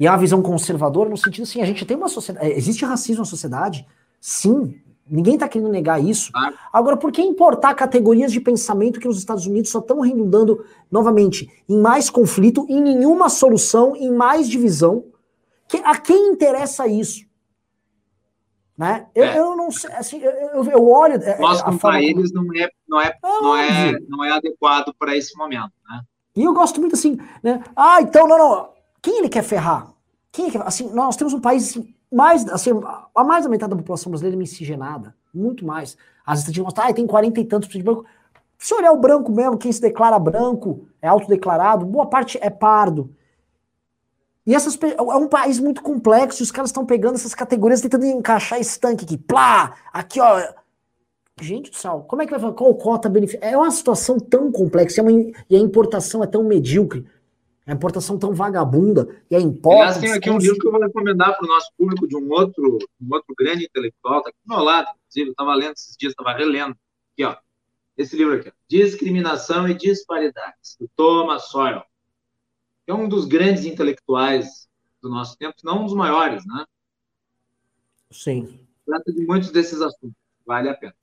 [0.00, 2.84] e é uma visão conservadora no sentido assim, a gente tem uma sociedade, é, existe
[2.84, 3.86] racismo na sociedade,
[4.20, 6.30] sim, ninguém está querendo negar isso.
[6.72, 11.50] Agora, por que importar categorias de pensamento que os Estados Unidos só estão redundando, novamente,
[11.68, 15.04] em mais conflito, em nenhuma solução, em mais divisão?
[15.66, 17.26] Que, a quem interessa isso?
[18.76, 19.06] Né?
[19.12, 19.38] Eu, é.
[19.38, 21.14] eu não sei, assim, eu, eu, olho.
[21.14, 25.36] É, Nós, para eles, não é, não é, não é, não é adequado para esse
[25.36, 25.72] momento.
[25.90, 26.00] Né?
[26.38, 27.60] E eu gosto muito assim, né?
[27.74, 28.68] Ah, então, não, não
[29.02, 29.92] quem ele quer ferrar?
[30.30, 32.70] Quem assim, nós temos um país assim, mais, assim,
[33.14, 35.96] a mais da metade da população brasileira é miscigenada, muito mais.
[36.24, 38.04] As estatísticas mostram, ah, tem 40 e tantos de branco.
[38.56, 43.12] Se olhar o branco mesmo, quem se declara branco, é autodeclarado, boa parte é pardo.
[44.46, 48.06] E essas, é um país muito complexo, e os caras estão pegando essas categorias, tentando
[48.06, 49.18] encaixar esse tanque aqui.
[49.18, 49.74] Plá!
[49.92, 50.40] Aqui, ó.
[51.40, 52.52] Gente do céu, como é que vai falar?
[52.52, 53.38] Qual cota benefício?
[53.42, 57.06] É uma situação tão complexa, é uma, e a importação é tão medíocre
[57.68, 59.82] a importação tão vagabunda e a importa.
[59.82, 62.30] Aliás, tem aqui um livro que eu vou recomendar para o nosso público de um
[62.30, 65.94] outro, um outro grande intelectual, está aqui do meu lado, inclusive, eu estava lendo esses
[65.94, 66.74] dias, estava relendo.
[67.12, 67.36] Aqui, ó.
[67.94, 68.52] Esse livro aqui, ó.
[68.66, 71.82] Discriminação e Disparidades, do Thomas Sowell.
[72.86, 74.66] É um dos grandes intelectuais
[75.02, 76.64] do nosso tempo, não um dos maiores, né?
[78.10, 78.66] Sim.
[78.86, 80.16] Trata de muitos desses assuntos,
[80.46, 80.94] vale a pena.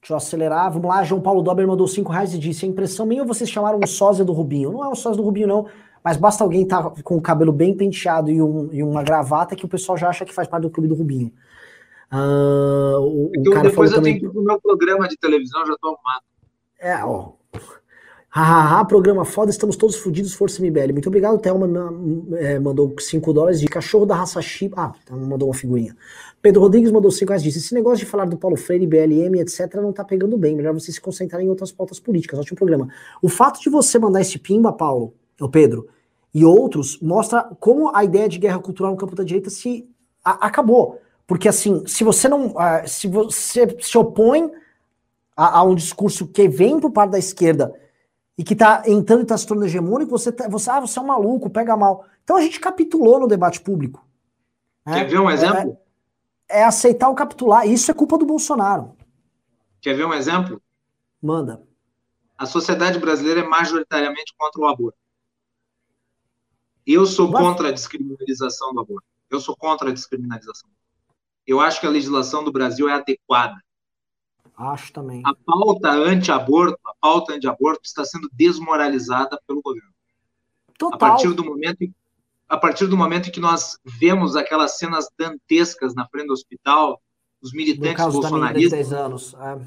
[0.00, 0.70] Deixa eu acelerar.
[0.72, 3.78] Vamos lá, João Paulo Dober mandou 5 reais e disse: a impressão minha vocês chamaram
[3.82, 4.72] um sósia do Rubinho.
[4.72, 5.66] Não é um sósia do Rubinho, não.
[6.02, 9.54] Mas basta alguém estar tá com o cabelo bem penteado e, um, e, uma gravata
[9.54, 11.30] que o pessoal já acha que faz parte do clube do Rubinho.
[12.10, 14.14] Uh, o, então, o cara depois eu também...
[14.14, 16.24] tenho que ir pro meu programa de televisão, já tô arrumado.
[16.80, 17.32] É, ó.
[18.32, 20.92] Hahaha, programa foda, estamos todos fodidos, Força MBL.
[20.92, 21.66] Muito obrigado, Thelma
[22.36, 24.94] é, mandou 5 dólares de cachorro da raça Shiba.
[25.10, 25.96] Ah, mandou uma figurinha.
[26.42, 29.74] Pedro Rodrigues mandou 5 reais disse: esse negócio de falar do Paulo Freire, BLM, etc.,
[29.76, 30.56] não tá pegando bem.
[30.56, 32.38] Melhor você se concentrar em outras pautas políticas.
[32.38, 32.88] Ótimo programa.
[33.20, 35.88] O fato de você mandar esse pimba, Paulo, o Pedro,
[36.32, 39.88] e outros, mostra como a ideia de guerra cultural no campo da direita se
[40.24, 41.00] acabou.
[41.26, 42.48] Porque assim, se você não.
[42.48, 44.50] Uh, se você se opõe
[45.36, 47.74] a, a, um discurso que vem por parte da esquerda
[48.36, 51.02] e que tá entrando e tá se tornando hegemônico, você, tá, você, ah, você é
[51.02, 52.04] um maluco, pega mal.
[52.24, 54.04] Então a gente capitulou no debate público.
[54.86, 55.00] Né?
[55.00, 55.70] Quer ver um exemplo?
[55.72, 55.89] É,
[56.50, 57.66] é aceitar o capitular.
[57.66, 58.96] Isso é culpa do Bolsonaro.
[59.80, 60.60] Quer ver um exemplo?
[61.22, 61.62] Manda.
[62.36, 64.98] A sociedade brasileira é majoritariamente contra o aborto.
[66.86, 67.42] Eu sou Mas...
[67.42, 69.06] contra a descriminalização do aborto.
[69.28, 70.68] Eu sou contra a descriminalização.
[71.46, 73.60] Eu acho que a legislação do Brasil é adequada.
[74.56, 75.22] Acho também.
[75.24, 79.92] A pauta anti-aborto, a pauta anti-aborto está sendo desmoralizada pelo governo.
[80.76, 80.96] Total.
[80.96, 81.94] A partir do momento em,
[82.50, 87.00] a partir do momento em que nós vemos aquelas cenas dantescas na frente do hospital,
[87.40, 89.60] os militantes bolsonaristas anos, é.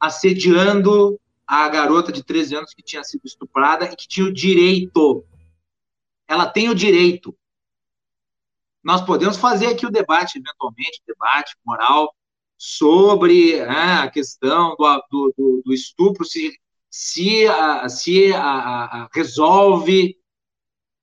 [0.00, 5.22] assediando a garota de 13 anos que tinha sido estuprada e que tinha o direito.
[6.26, 7.36] Ela tem o direito.
[8.82, 12.14] Nós podemos fazer aqui o debate, eventualmente, debate moral,
[12.56, 16.58] sobre né, a questão do, do, do, estupro, se,
[16.90, 20.16] se, a, se a, a, resolve,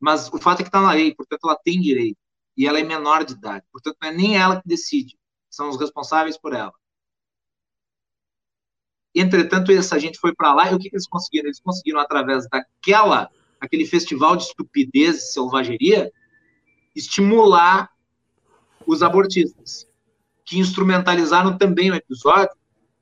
[0.04, 2.18] mas o fato é que está na lei, portanto ela tem direito,
[2.58, 5.18] e ela é menor de idade, portanto não é nem ela que decide,
[5.50, 6.74] são os responsáveis por ela.
[9.16, 11.48] Entretanto, essa gente foi para lá, e o que, que eles conseguiram?
[11.48, 13.30] Eles conseguiram, através daquela,
[13.62, 16.12] aquele festival de estupidez e selvageria,
[16.94, 17.90] estimular
[18.86, 19.88] os abortistas
[20.44, 22.58] que instrumentalizaram também o episódio,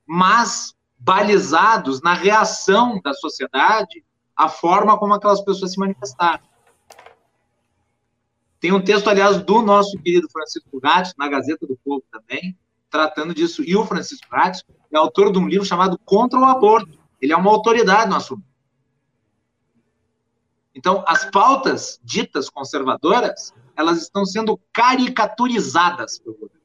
[0.06, 4.06] mas balizados na reação da sociedade
[4.36, 6.51] à forma como aquelas pessoas se manifestaram.
[8.62, 12.56] Tem um texto, aliás, do nosso querido Francisco Gatti, na Gazeta do Povo também,
[12.92, 13.64] tratando disso.
[13.64, 14.64] E o Francisco Gatti
[14.94, 17.00] é autor de um livro chamado Contra o Aborto.
[17.20, 18.44] Ele é uma autoridade no assunto.
[20.76, 26.62] Então, as pautas ditas conservadoras, elas estão sendo caricaturizadas pelo governo.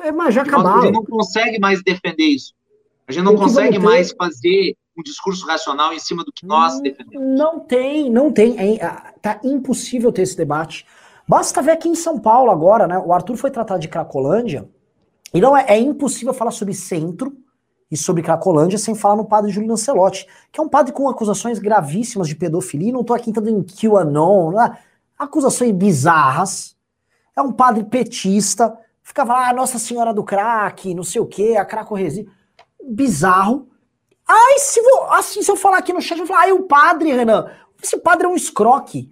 [0.00, 0.80] É, mas já acabaram.
[0.80, 2.52] A gente não consegue mais defender isso.
[3.08, 7.26] A gente não consegue mais fazer um discurso racional em cima do que nós defendemos.
[7.26, 8.58] Não tem, não tem.
[8.58, 10.86] É, ah, tá impossível ter esse debate.
[11.26, 12.98] Basta ver aqui em São Paulo agora, né?
[12.98, 14.68] O Arthur foi tratado de Cracolândia.
[15.32, 17.36] E não é, é impossível falar sobre centro
[17.90, 21.58] e sobre Cracolândia sem falar no padre Júlio Lancelotti, que é um padre com acusações
[21.58, 22.92] gravíssimas de pedofilia.
[22.92, 24.78] Não tô aqui entrando em QAnon, né?
[25.18, 26.76] acusações bizarras.
[27.36, 31.56] É um padre petista Ficava lá, ah, Nossa Senhora do Crack, não sei o que,
[31.56, 31.96] a Craco.
[32.88, 33.68] Bizarro.
[34.26, 36.62] Ai, se, vou, assim, se eu falar aqui no chat, eu vou falar, ai, o
[36.62, 37.50] padre, Renan.
[37.82, 39.10] Esse padre é um escroque.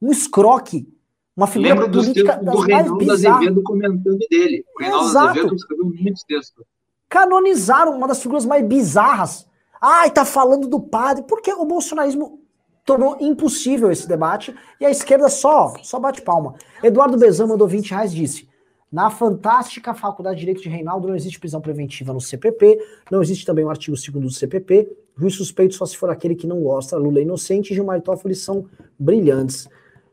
[0.00, 0.88] Um escroque.
[1.36, 4.64] Uma figura Lembra política do, do Reinaldo Azevedo comentando dele.
[4.76, 5.28] O Reinaldo Exato.
[5.28, 6.64] Azevedo escreveu muitos textos.
[7.08, 9.46] Canonizaram uma das figuras mais bizarras.
[9.80, 11.24] Ai, tá falando do padre.
[11.26, 12.42] Porque o bolsonarismo
[12.84, 16.54] tornou impossível esse debate e a esquerda só, só bate palma.
[16.82, 18.48] Eduardo Bezan mandou 20 reais disse:
[18.90, 22.78] na fantástica Faculdade de Direito de Reinaldo não existe prisão preventiva no CPP,
[23.10, 26.46] não existe também o artigo 2 do CPP, juiz suspeito só se for aquele que
[26.46, 28.66] não gosta, Lula é inocente e Gilmar Toffoli são
[28.98, 29.66] brilhantes.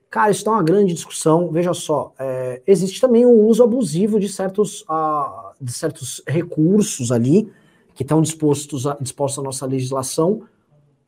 [0.10, 4.28] Cara, isso é uma grande discussão, veja só, é, existe também o uso abusivo de
[4.28, 7.52] certos, uh, de certos recursos ali,
[7.94, 10.42] que estão dispostos a, dispostos à nossa legislação,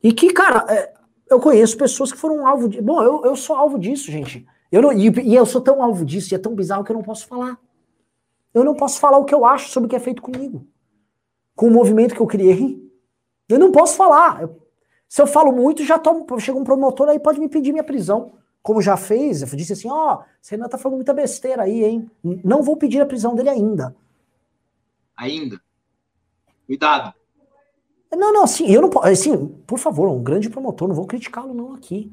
[0.03, 0.93] e que, cara, é,
[1.27, 2.79] eu conheço pessoas que foram alvo de...
[2.79, 4.45] Bom, eu, eu sou alvo disso, gente.
[4.71, 6.95] Eu não, e, e, eu sou tão alvo disso, e é tão bizarro que eu
[6.95, 7.57] não posso falar.
[8.53, 10.67] Eu não posso falar o que eu acho sobre o que é feito comigo.
[11.55, 12.79] Com o movimento que eu criei.
[13.49, 14.43] Eu não posso falar.
[14.43, 14.61] Eu,
[15.09, 18.33] se eu falo muito, já tomo, chega um promotor aí, pode me pedir minha prisão.
[18.61, 22.11] Como já fez, eu disse assim, ó, oh, ainda tá falando muita besteira aí, hein?
[22.43, 23.95] Não vou pedir a prisão dele ainda.
[25.17, 25.59] Ainda?
[26.67, 27.13] Cuidado.
[28.11, 31.53] Não, não, assim, eu não posso, assim, por favor, um grande promotor, não vou criticá-lo
[31.53, 32.11] não aqui.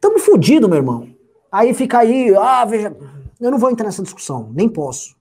[0.00, 1.08] Tamo fudido, meu irmão.
[1.50, 2.96] Aí fica aí, ah, veja.
[3.40, 5.16] Eu não vou entrar nessa discussão, nem posso.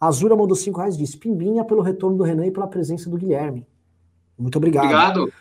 [0.00, 3.16] A Azura mandou 5 reais disse: Pimbinha pelo retorno do Renan e pela presença do
[3.16, 3.66] Guilherme.
[4.36, 4.84] Muito obrigado.
[4.84, 5.32] Obrigado.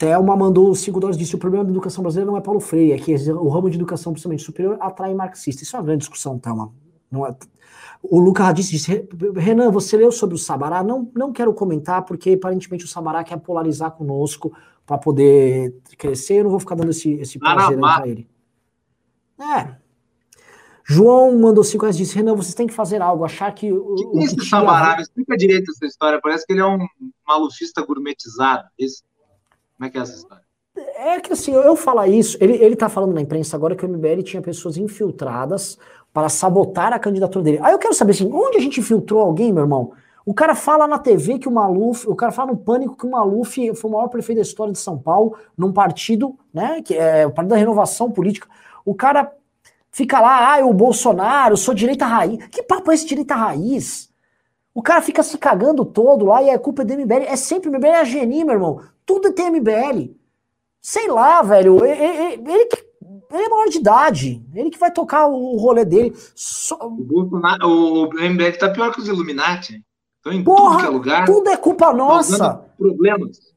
[0.00, 2.98] Thelma mandou 5 dólares disse: o problema da educação brasileira não é Paulo Freire, é
[2.98, 5.62] que o ramo de educação, principalmente superior, atrai marxista.
[5.62, 6.72] Isso é uma grande discussão, Thelma.
[7.10, 7.36] Não é...
[8.02, 9.06] O Lucas Radice disse:
[9.36, 10.82] Renan, você leu sobre o Sabará?
[10.82, 14.50] Não, não quero comentar, porque aparentemente o Sabará quer polarizar conosco
[14.86, 16.36] para poder crescer.
[16.36, 18.26] Eu não vou ficar dando esse, esse prazer para ele.
[19.38, 19.76] É.
[20.82, 23.70] João mandou cinco reais e disse: Renan, vocês têm que fazer algo, achar que.
[23.70, 24.98] O que, que é esse Sabará?
[24.98, 26.18] Explica direito essa história.
[26.22, 26.78] Parece que ele é um
[27.28, 28.66] malufista gourmetizado.
[28.78, 29.02] Esse...
[29.80, 30.44] Como é que é essa história?
[30.98, 33.88] É que assim, eu falar isso, ele, ele tá falando na imprensa agora que o
[33.88, 35.78] MBL tinha pessoas infiltradas
[36.12, 37.60] para sabotar a candidatura dele.
[37.62, 39.92] Aí eu quero saber assim, onde a gente infiltrou alguém, meu irmão?
[40.26, 43.10] O cara fala na TV que o Maluf, o cara fala no pânico que o
[43.10, 47.26] Maluf foi o maior prefeito da história de São Paulo, num partido, né, que é
[47.26, 48.46] o Partido da Renovação Política.
[48.84, 49.32] O cara
[49.90, 52.36] fica lá, ah, o Bolsonaro, eu sou direita raiz.
[52.48, 54.09] Que papo é esse direita raiz?
[54.74, 57.24] O cara fica se cagando todo lá e a culpa é do MBL.
[57.26, 58.80] É sempre MBL, é a Geni, meu irmão.
[59.04, 60.14] Tudo tem MBL.
[60.80, 61.84] Sei lá, velho.
[61.84, 62.68] Ele, ele,
[63.32, 64.44] ele é maior de idade.
[64.54, 66.14] Ele que vai tocar o rolê dele.
[66.34, 66.76] Só...
[66.80, 69.84] O, Bolsonaro, o MBL tá pior que os Illuminati.
[70.16, 71.26] Estão em Porra, tudo que é lugar.
[71.26, 72.64] Tudo é culpa nossa.
[72.78, 73.49] Problemas.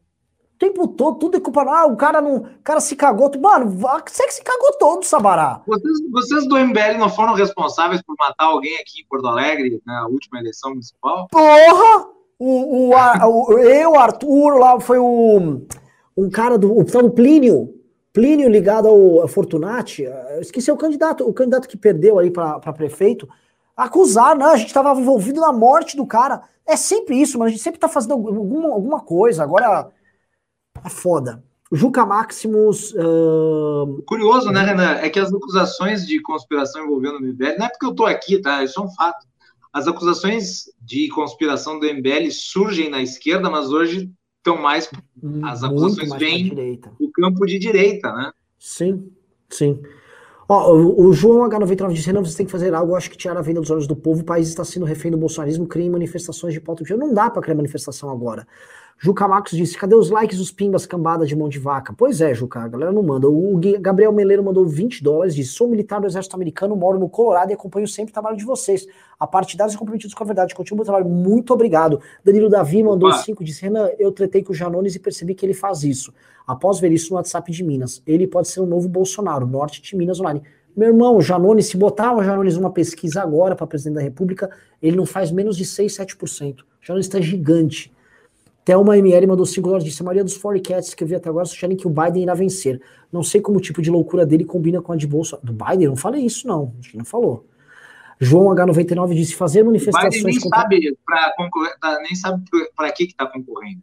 [0.63, 1.61] Tempo todo, tudo é culpa.
[1.63, 2.37] Ah, o cara não.
[2.37, 3.29] O cara se cagou.
[3.37, 5.61] Mano, você que se cagou todo, Sabará.
[5.67, 10.07] Vocês, vocês do MBL não foram responsáveis por matar alguém aqui em Porto Alegre na
[10.07, 11.27] última eleição municipal?
[11.29, 12.07] Porra!
[12.39, 15.63] O, o, a, o, eu, Arthur, lá foi o.
[16.15, 16.77] Um cara do.
[16.77, 17.73] O, Plínio.
[18.13, 20.03] Plínio ligado ao Fortunati.
[20.03, 23.27] Eu esqueci o candidato, o candidato que perdeu aí para prefeito.
[23.75, 26.41] Acusar, não, a gente estava envolvido na morte do cara.
[26.65, 29.43] É sempre isso, mas a gente sempre tá fazendo alguma, alguma coisa.
[29.43, 29.91] Agora
[30.83, 31.43] é foda.
[31.71, 32.93] Juca Maximus.
[32.93, 34.03] Uh...
[34.05, 34.91] Curioso, né, Renan?
[34.93, 38.39] É que as acusações de conspiração envolvendo o MBL, não é porque eu tô aqui,
[38.39, 38.63] tá?
[38.63, 39.25] Isso é um fato.
[39.71, 44.87] As acusações de conspiração do MBL surgem na esquerda, mas hoje estão mais.
[45.43, 46.49] As acusações vêm
[46.99, 48.31] do campo de direita, né?
[48.59, 49.11] Sim,
[49.49, 49.81] sim.
[50.47, 52.95] Ó, o, o João H99 disse: não, você tem que fazer algo.
[52.95, 54.21] Acho que tirar a venda dos olhos do povo.
[54.21, 55.65] O país está sendo refém do bolsonarismo.
[55.65, 56.83] Criem manifestações de pauta.
[56.95, 58.47] Não dá para criar manifestação agora.
[59.03, 61.91] Juca Marcos disse: cadê os likes dos pimbas cambada de mão de vaca?
[61.91, 63.27] Pois é, Juca, a galera não manda.
[63.27, 67.51] O Gabriel Meleiro mandou 20 dólares, disse: sou militar do exército americano, moro no Colorado
[67.51, 68.87] e acompanho sempre o trabalho de vocês.
[69.19, 70.55] A partidários e comprometidos com a verdade.
[70.55, 71.09] Continua o trabalho.
[71.09, 71.99] Muito obrigado.
[72.23, 75.53] Danilo Davi mandou 5, disse: Renan, eu tretei com o Janones e percebi que ele
[75.53, 76.13] faz isso.
[76.47, 79.97] Após ver isso no WhatsApp de Minas, ele pode ser o novo Bolsonaro, norte de
[79.97, 80.41] Minas Online.
[80.77, 84.49] Meu irmão, o Janones, se botar o Janones numa pesquisa agora para presidente da República,
[84.81, 86.61] ele não faz menos de 6, 7%.
[86.61, 87.92] O Janones está gigante.
[88.63, 91.45] Thelma ML mandou 5 dólares, disse a maioria dos forecasts que eu vi até agora
[91.45, 92.81] sugerem que o Biden irá vencer.
[93.11, 95.37] Não sei como o tipo de loucura dele combina com a de bolsa.
[95.43, 95.89] Do Biden?
[95.89, 96.73] Não falei isso, não.
[96.79, 97.45] A gente não falou.
[98.19, 100.15] João H99 disse fazer manifestações.
[100.15, 100.61] O Biden nem contra...
[100.61, 100.97] sabe
[101.79, 102.43] para nem sabe
[102.75, 103.81] para que está concorrendo.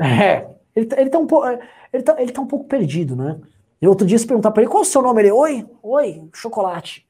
[0.00, 1.46] É, ele, tá, ele, tá um pouco,
[1.92, 3.38] ele, tá, ele tá um pouco perdido, né?
[3.80, 6.22] E outro dia se perguntar para ele qual é o seu nome, ele, oi, oi,
[6.32, 7.06] chocolate.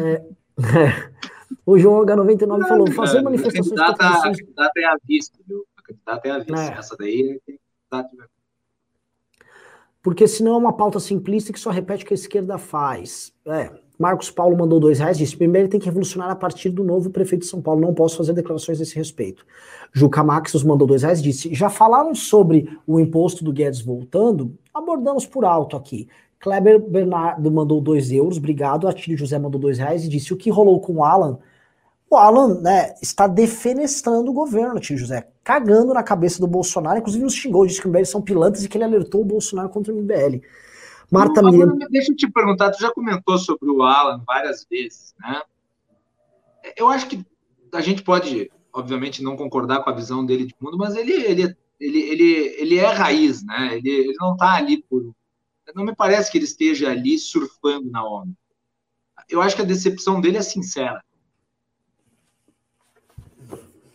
[0.00, 0.22] é.
[1.66, 3.80] O João H99 não, falou, fazer manifestações.
[3.80, 5.64] A candidata, a candidata é a vista, viu?
[6.04, 6.72] Candidata é a vice.
[6.72, 6.78] É.
[6.78, 7.40] Essa daí
[7.92, 8.04] é.
[10.02, 13.32] Porque senão é uma pauta simplista que só repete o que a esquerda faz.
[13.46, 13.70] É.
[13.98, 17.42] Marcos Paulo mandou dois reais, disse: primeiro tem que revolucionar a partir do novo prefeito
[17.42, 17.80] de São Paulo.
[17.80, 19.46] Não posso fazer declarações desse respeito.
[19.92, 24.58] Juca Maxos mandou dois reais, disse: já falaram sobre o imposto do Guedes voltando?
[24.74, 26.08] Abordamos por alto aqui.
[26.40, 28.86] Kleber Bernardo mandou dois euros, obrigado.
[28.86, 31.38] Atílio José mandou dois reais e disse: o que rolou com o Alan?
[32.10, 37.22] O Alan né, está defenestrando o governo, tio José cagando na cabeça do Bolsonaro, inclusive
[37.22, 39.92] nos xingou, disse que o MBL são pilantras e que ele alertou o Bolsonaro contra
[39.92, 40.40] o MBL.
[41.10, 41.76] Marta não, Miriam.
[41.90, 45.42] Deixa eu te perguntar, tu já comentou sobre o Alan várias vezes, né?
[46.76, 47.24] Eu acho que
[47.74, 51.56] a gente pode, obviamente, não concordar com a visão dele de mundo, mas ele, ele,
[51.78, 53.76] ele, ele, ele é raiz, né?
[53.76, 55.14] Ele, ele não está ali por.
[55.74, 58.32] Não me parece que ele esteja ali surfando na onda.
[59.28, 61.02] Eu acho que a decepção dele é sincera.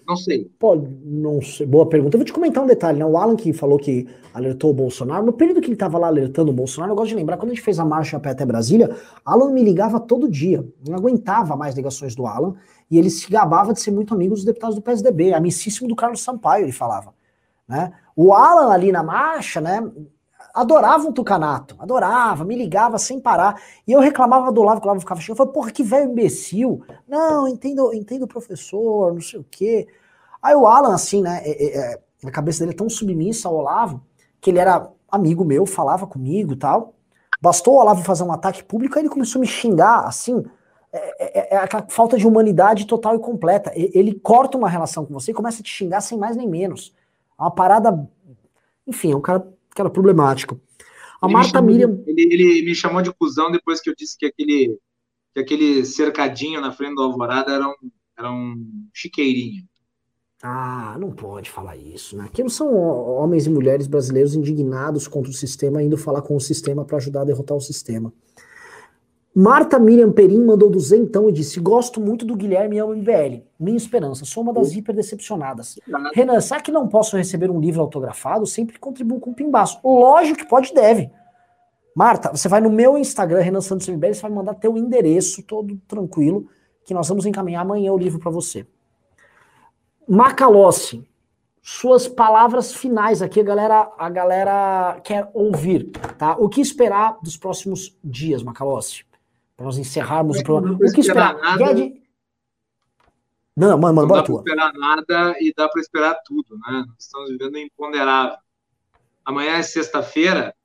[0.10, 0.52] Não sei.
[0.58, 1.68] Pô, não sei.
[1.68, 2.16] Boa pergunta.
[2.16, 3.06] Eu vou te comentar um detalhe, né?
[3.06, 6.50] O Alan que falou que alertou o Bolsonaro, no período que ele estava lá alertando
[6.50, 8.44] o Bolsonaro, eu gosto de lembrar, quando a gente fez a marcha a pé até
[8.44, 10.68] Brasília, Alan me ligava todo dia.
[10.88, 12.56] Não aguentava mais ligações do Alan.
[12.90, 16.24] E ele se gabava de ser muito amigo dos deputados do PSDB, amicíssimo do Carlos
[16.24, 17.14] Sampaio, ele falava.
[17.68, 17.94] Né?
[18.16, 19.80] O Alan ali na marcha, né?
[20.54, 23.62] adorava um tucanato, adorava, me ligava sem parar.
[23.88, 25.34] E eu reclamava do Olavo, que o Olavo ficava cheio.
[25.34, 26.84] Eu falei, porra, que velho imbecil.
[27.08, 29.88] Não, entendo, entendo o professor, não sei o quê.
[30.42, 33.56] Aí o Alan, assim, né, é, é, é, a cabeça dele é tão submissa ao
[33.56, 34.04] Olavo,
[34.40, 36.96] que ele era amigo meu, falava comigo e tal.
[37.42, 40.44] Bastou o Olavo fazer um ataque público, aí ele começou a me xingar, assim,
[40.92, 43.72] é, é, é, aquela falta de humanidade total e completa.
[43.76, 46.94] Ele corta uma relação com você e começa a te xingar sem mais nem menos.
[47.38, 48.10] É uma parada.
[48.88, 50.60] Enfim, é um cara, cara problemático.
[51.22, 52.02] A ele Marta me Miriam.
[52.08, 54.80] Ele, ele, me chamou de cuzão depois que eu disse que aquele,
[55.34, 57.76] que aquele cercadinho na frente do Alvorada era um,
[58.18, 58.56] era um
[58.94, 59.69] chiqueirinho.
[60.42, 62.24] Ah, não pode falar isso, né?
[62.26, 66.40] Aqui não são homens e mulheres brasileiros indignados contra o sistema, indo falar com o
[66.40, 68.14] sistema para ajudar a derrotar o sistema.
[69.36, 73.44] Marta Miriam Perim mandou duzentão e disse: Gosto muito do Guilherme e MBL.
[73.60, 75.78] Minha esperança, sou uma das hiper decepcionadas.
[76.14, 78.46] Renan, será que não posso receber um livro autografado?
[78.46, 79.80] Sempre contribuo com o Pimbaço.
[79.84, 81.12] Lógico que pode e deve.
[81.96, 85.78] Marta, você vai no meu Instagram, Renan Santos MBL, você vai mandar teu endereço todo
[85.88, 86.48] tranquilo,
[86.86, 88.66] que nós vamos encaminhar amanhã o livro para você.
[90.10, 91.08] Macalossi,
[91.62, 96.36] suas palavras finais aqui, a galera, a galera quer ouvir, tá?
[96.36, 99.06] O que esperar dos próximos dias, Macalossi?
[99.56, 100.76] Para nós encerrarmos o programa.
[100.76, 101.38] O que esperar?
[101.38, 102.02] Nada, Gued...
[103.56, 106.86] Não, mano, mano, não dá para esperar nada e dá para esperar tudo, né?
[106.98, 108.38] Estamos vivendo imponderável.
[109.24, 110.56] Amanhã é sexta-feira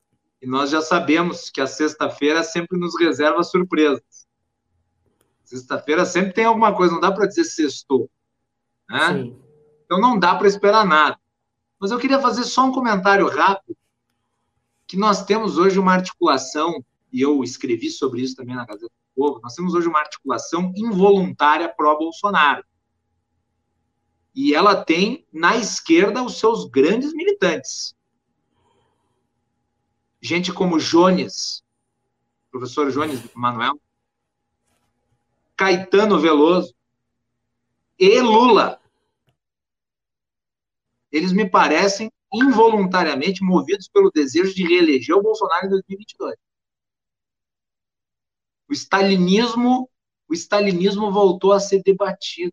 [0.40, 4.26] E nós já sabemos que a sexta-feira sempre nos reserva surpresas.
[5.42, 8.08] Sexta-feira sempre tem alguma coisa, não dá para dizer sextou.
[8.89, 9.32] Né?
[9.85, 11.19] Então não dá para esperar nada.
[11.78, 13.77] Mas eu queria fazer só um comentário rápido,
[14.86, 19.15] que nós temos hoje uma articulação, e eu escrevi sobre isso também na Gazeta do
[19.15, 22.65] Povo, nós temos hoje uma articulação involuntária pró-Bolsonaro.
[24.35, 27.94] E ela tem na esquerda os seus grandes militantes.
[30.20, 31.62] Gente como Jones,
[32.51, 33.78] professor Jones Manuel,
[35.56, 36.74] Caetano Veloso
[37.98, 38.80] e Lula.
[41.10, 46.34] Eles me parecem involuntariamente movidos pelo desejo de reeleger o Bolsonaro em 2022.
[48.68, 49.88] O stalinismo,
[50.28, 52.52] o stalinismo voltou a ser debatido.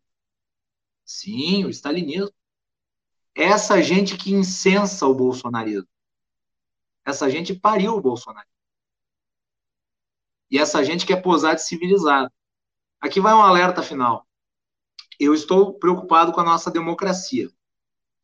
[1.04, 2.34] Sim, o stalinismo.
[3.34, 5.88] Essa gente que incensa o bolsonarismo.
[7.06, 8.48] Essa gente pariu o Bolsonaro.
[10.52, 12.32] E essa gente quer posar de civilizado.
[13.00, 14.28] Aqui vai um alerta final.
[15.24, 17.48] Eu estou preocupado com a nossa democracia.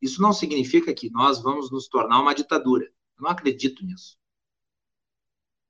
[0.02, 2.86] Isso não significa que nós vamos nos tornar uma ditadura.
[2.86, 4.18] Eu não acredito nisso.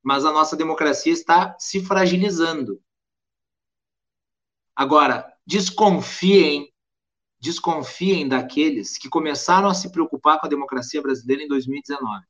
[0.03, 2.83] Mas a nossa democracia está se fragilizando.
[4.75, 6.73] Agora, desconfiem,
[7.39, 12.25] desconfiem daqueles que começaram a se preocupar com a democracia brasileira em 2019.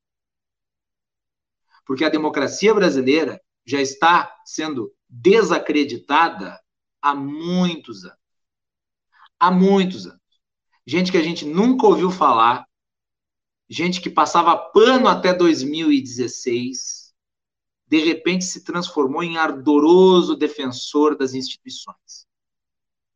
[1.86, 6.60] Porque a democracia brasileira já está sendo desacreditada
[7.00, 8.17] há muitos anos.
[9.38, 10.18] Há muitos anos.
[10.86, 12.66] Gente que a gente nunca ouviu falar,
[13.68, 17.14] gente que passava pano até 2016,
[17.86, 22.26] de repente se transformou em ardoroso defensor das instituições.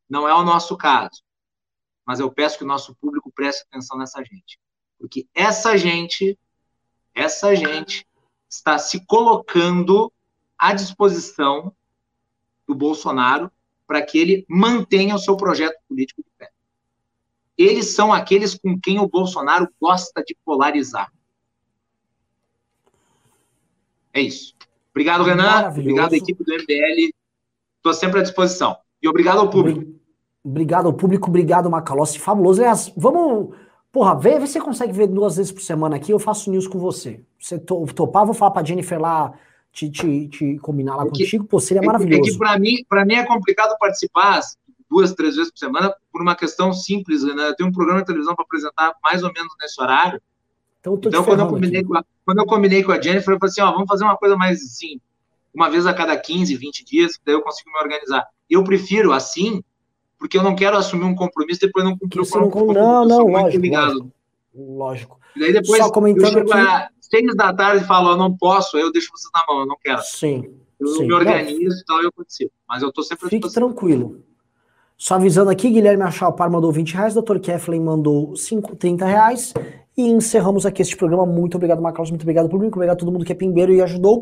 [0.08, 1.22] Não é o nosso caso,
[2.04, 4.58] mas eu peço que o nosso público preste atenção nessa gente.
[4.98, 6.38] Porque essa gente,
[7.14, 8.06] essa gente
[8.48, 10.12] está se colocando
[10.58, 11.74] à disposição
[12.66, 13.50] do Bolsonaro
[13.86, 16.50] para que ele mantenha o seu projeto político de pé.
[17.56, 21.12] Eles são aqueles com quem o Bolsonaro gosta de polarizar.
[24.12, 24.54] É isso.
[24.90, 25.68] Obrigado, Renan.
[25.68, 27.12] Obrigado, equipe do MBL.
[27.76, 28.76] Estou sempre à disposição.
[29.02, 29.84] E obrigado ao público.
[30.44, 32.18] Obrigado ao público, obrigado, Macalossi.
[32.18, 32.60] Fabuloso.
[32.60, 33.56] Aliás, vamos.
[33.90, 36.12] Porra, vê, vê se você consegue ver duas vezes por semana aqui.
[36.12, 37.22] Eu faço news com você.
[37.38, 39.34] Você topar, vou falar pra Jennifer lá
[39.72, 42.28] te, te, te combinar lá é que, contigo, pô, seria maravilhoso.
[42.28, 44.40] É que para mim, para mim é complicado participar
[44.88, 47.48] duas, três vezes por semana por uma questão simples, né?
[47.48, 50.20] Eu tenho um programa de televisão para apresentar mais ou menos nesse horário.
[50.80, 53.50] Então, então quando, eu combinei com a, quando eu combinei com a Jennifer, eu falei
[53.50, 55.00] assim, ó, vamos fazer uma coisa mais assim,
[55.54, 58.26] uma vez a cada 15, 20 dias, que daí eu consigo me organizar.
[58.50, 59.62] Eu prefiro assim,
[60.18, 62.74] porque eu não quero assumir um compromisso depois não cumprir o compromisso.
[62.74, 64.12] Não, não, lógico, lógico,
[64.54, 65.20] lógico.
[65.34, 68.34] E daí depois Só comentando eu chego aqui seis da tarde e falo, eu não
[68.34, 70.00] posso, eu deixo vocês na mão, eu não quero.
[70.02, 70.50] Sim.
[70.80, 71.06] Eu sim.
[71.06, 72.52] me organizo e tal, eu participo.
[72.66, 74.22] Mas eu tô sempre Fique tranquilo.
[74.96, 77.38] Só avisando aqui, Guilherme Achalpar mandou 20 reais, Dr.
[77.38, 79.54] Keflin mandou 5, 30 reais.
[79.96, 81.26] E encerramos aqui este programa.
[81.26, 82.08] Muito obrigado, Marcos.
[82.08, 82.76] Muito obrigado, público.
[82.76, 84.20] Obrigado a todo mundo que é pimbeiro e ajudou.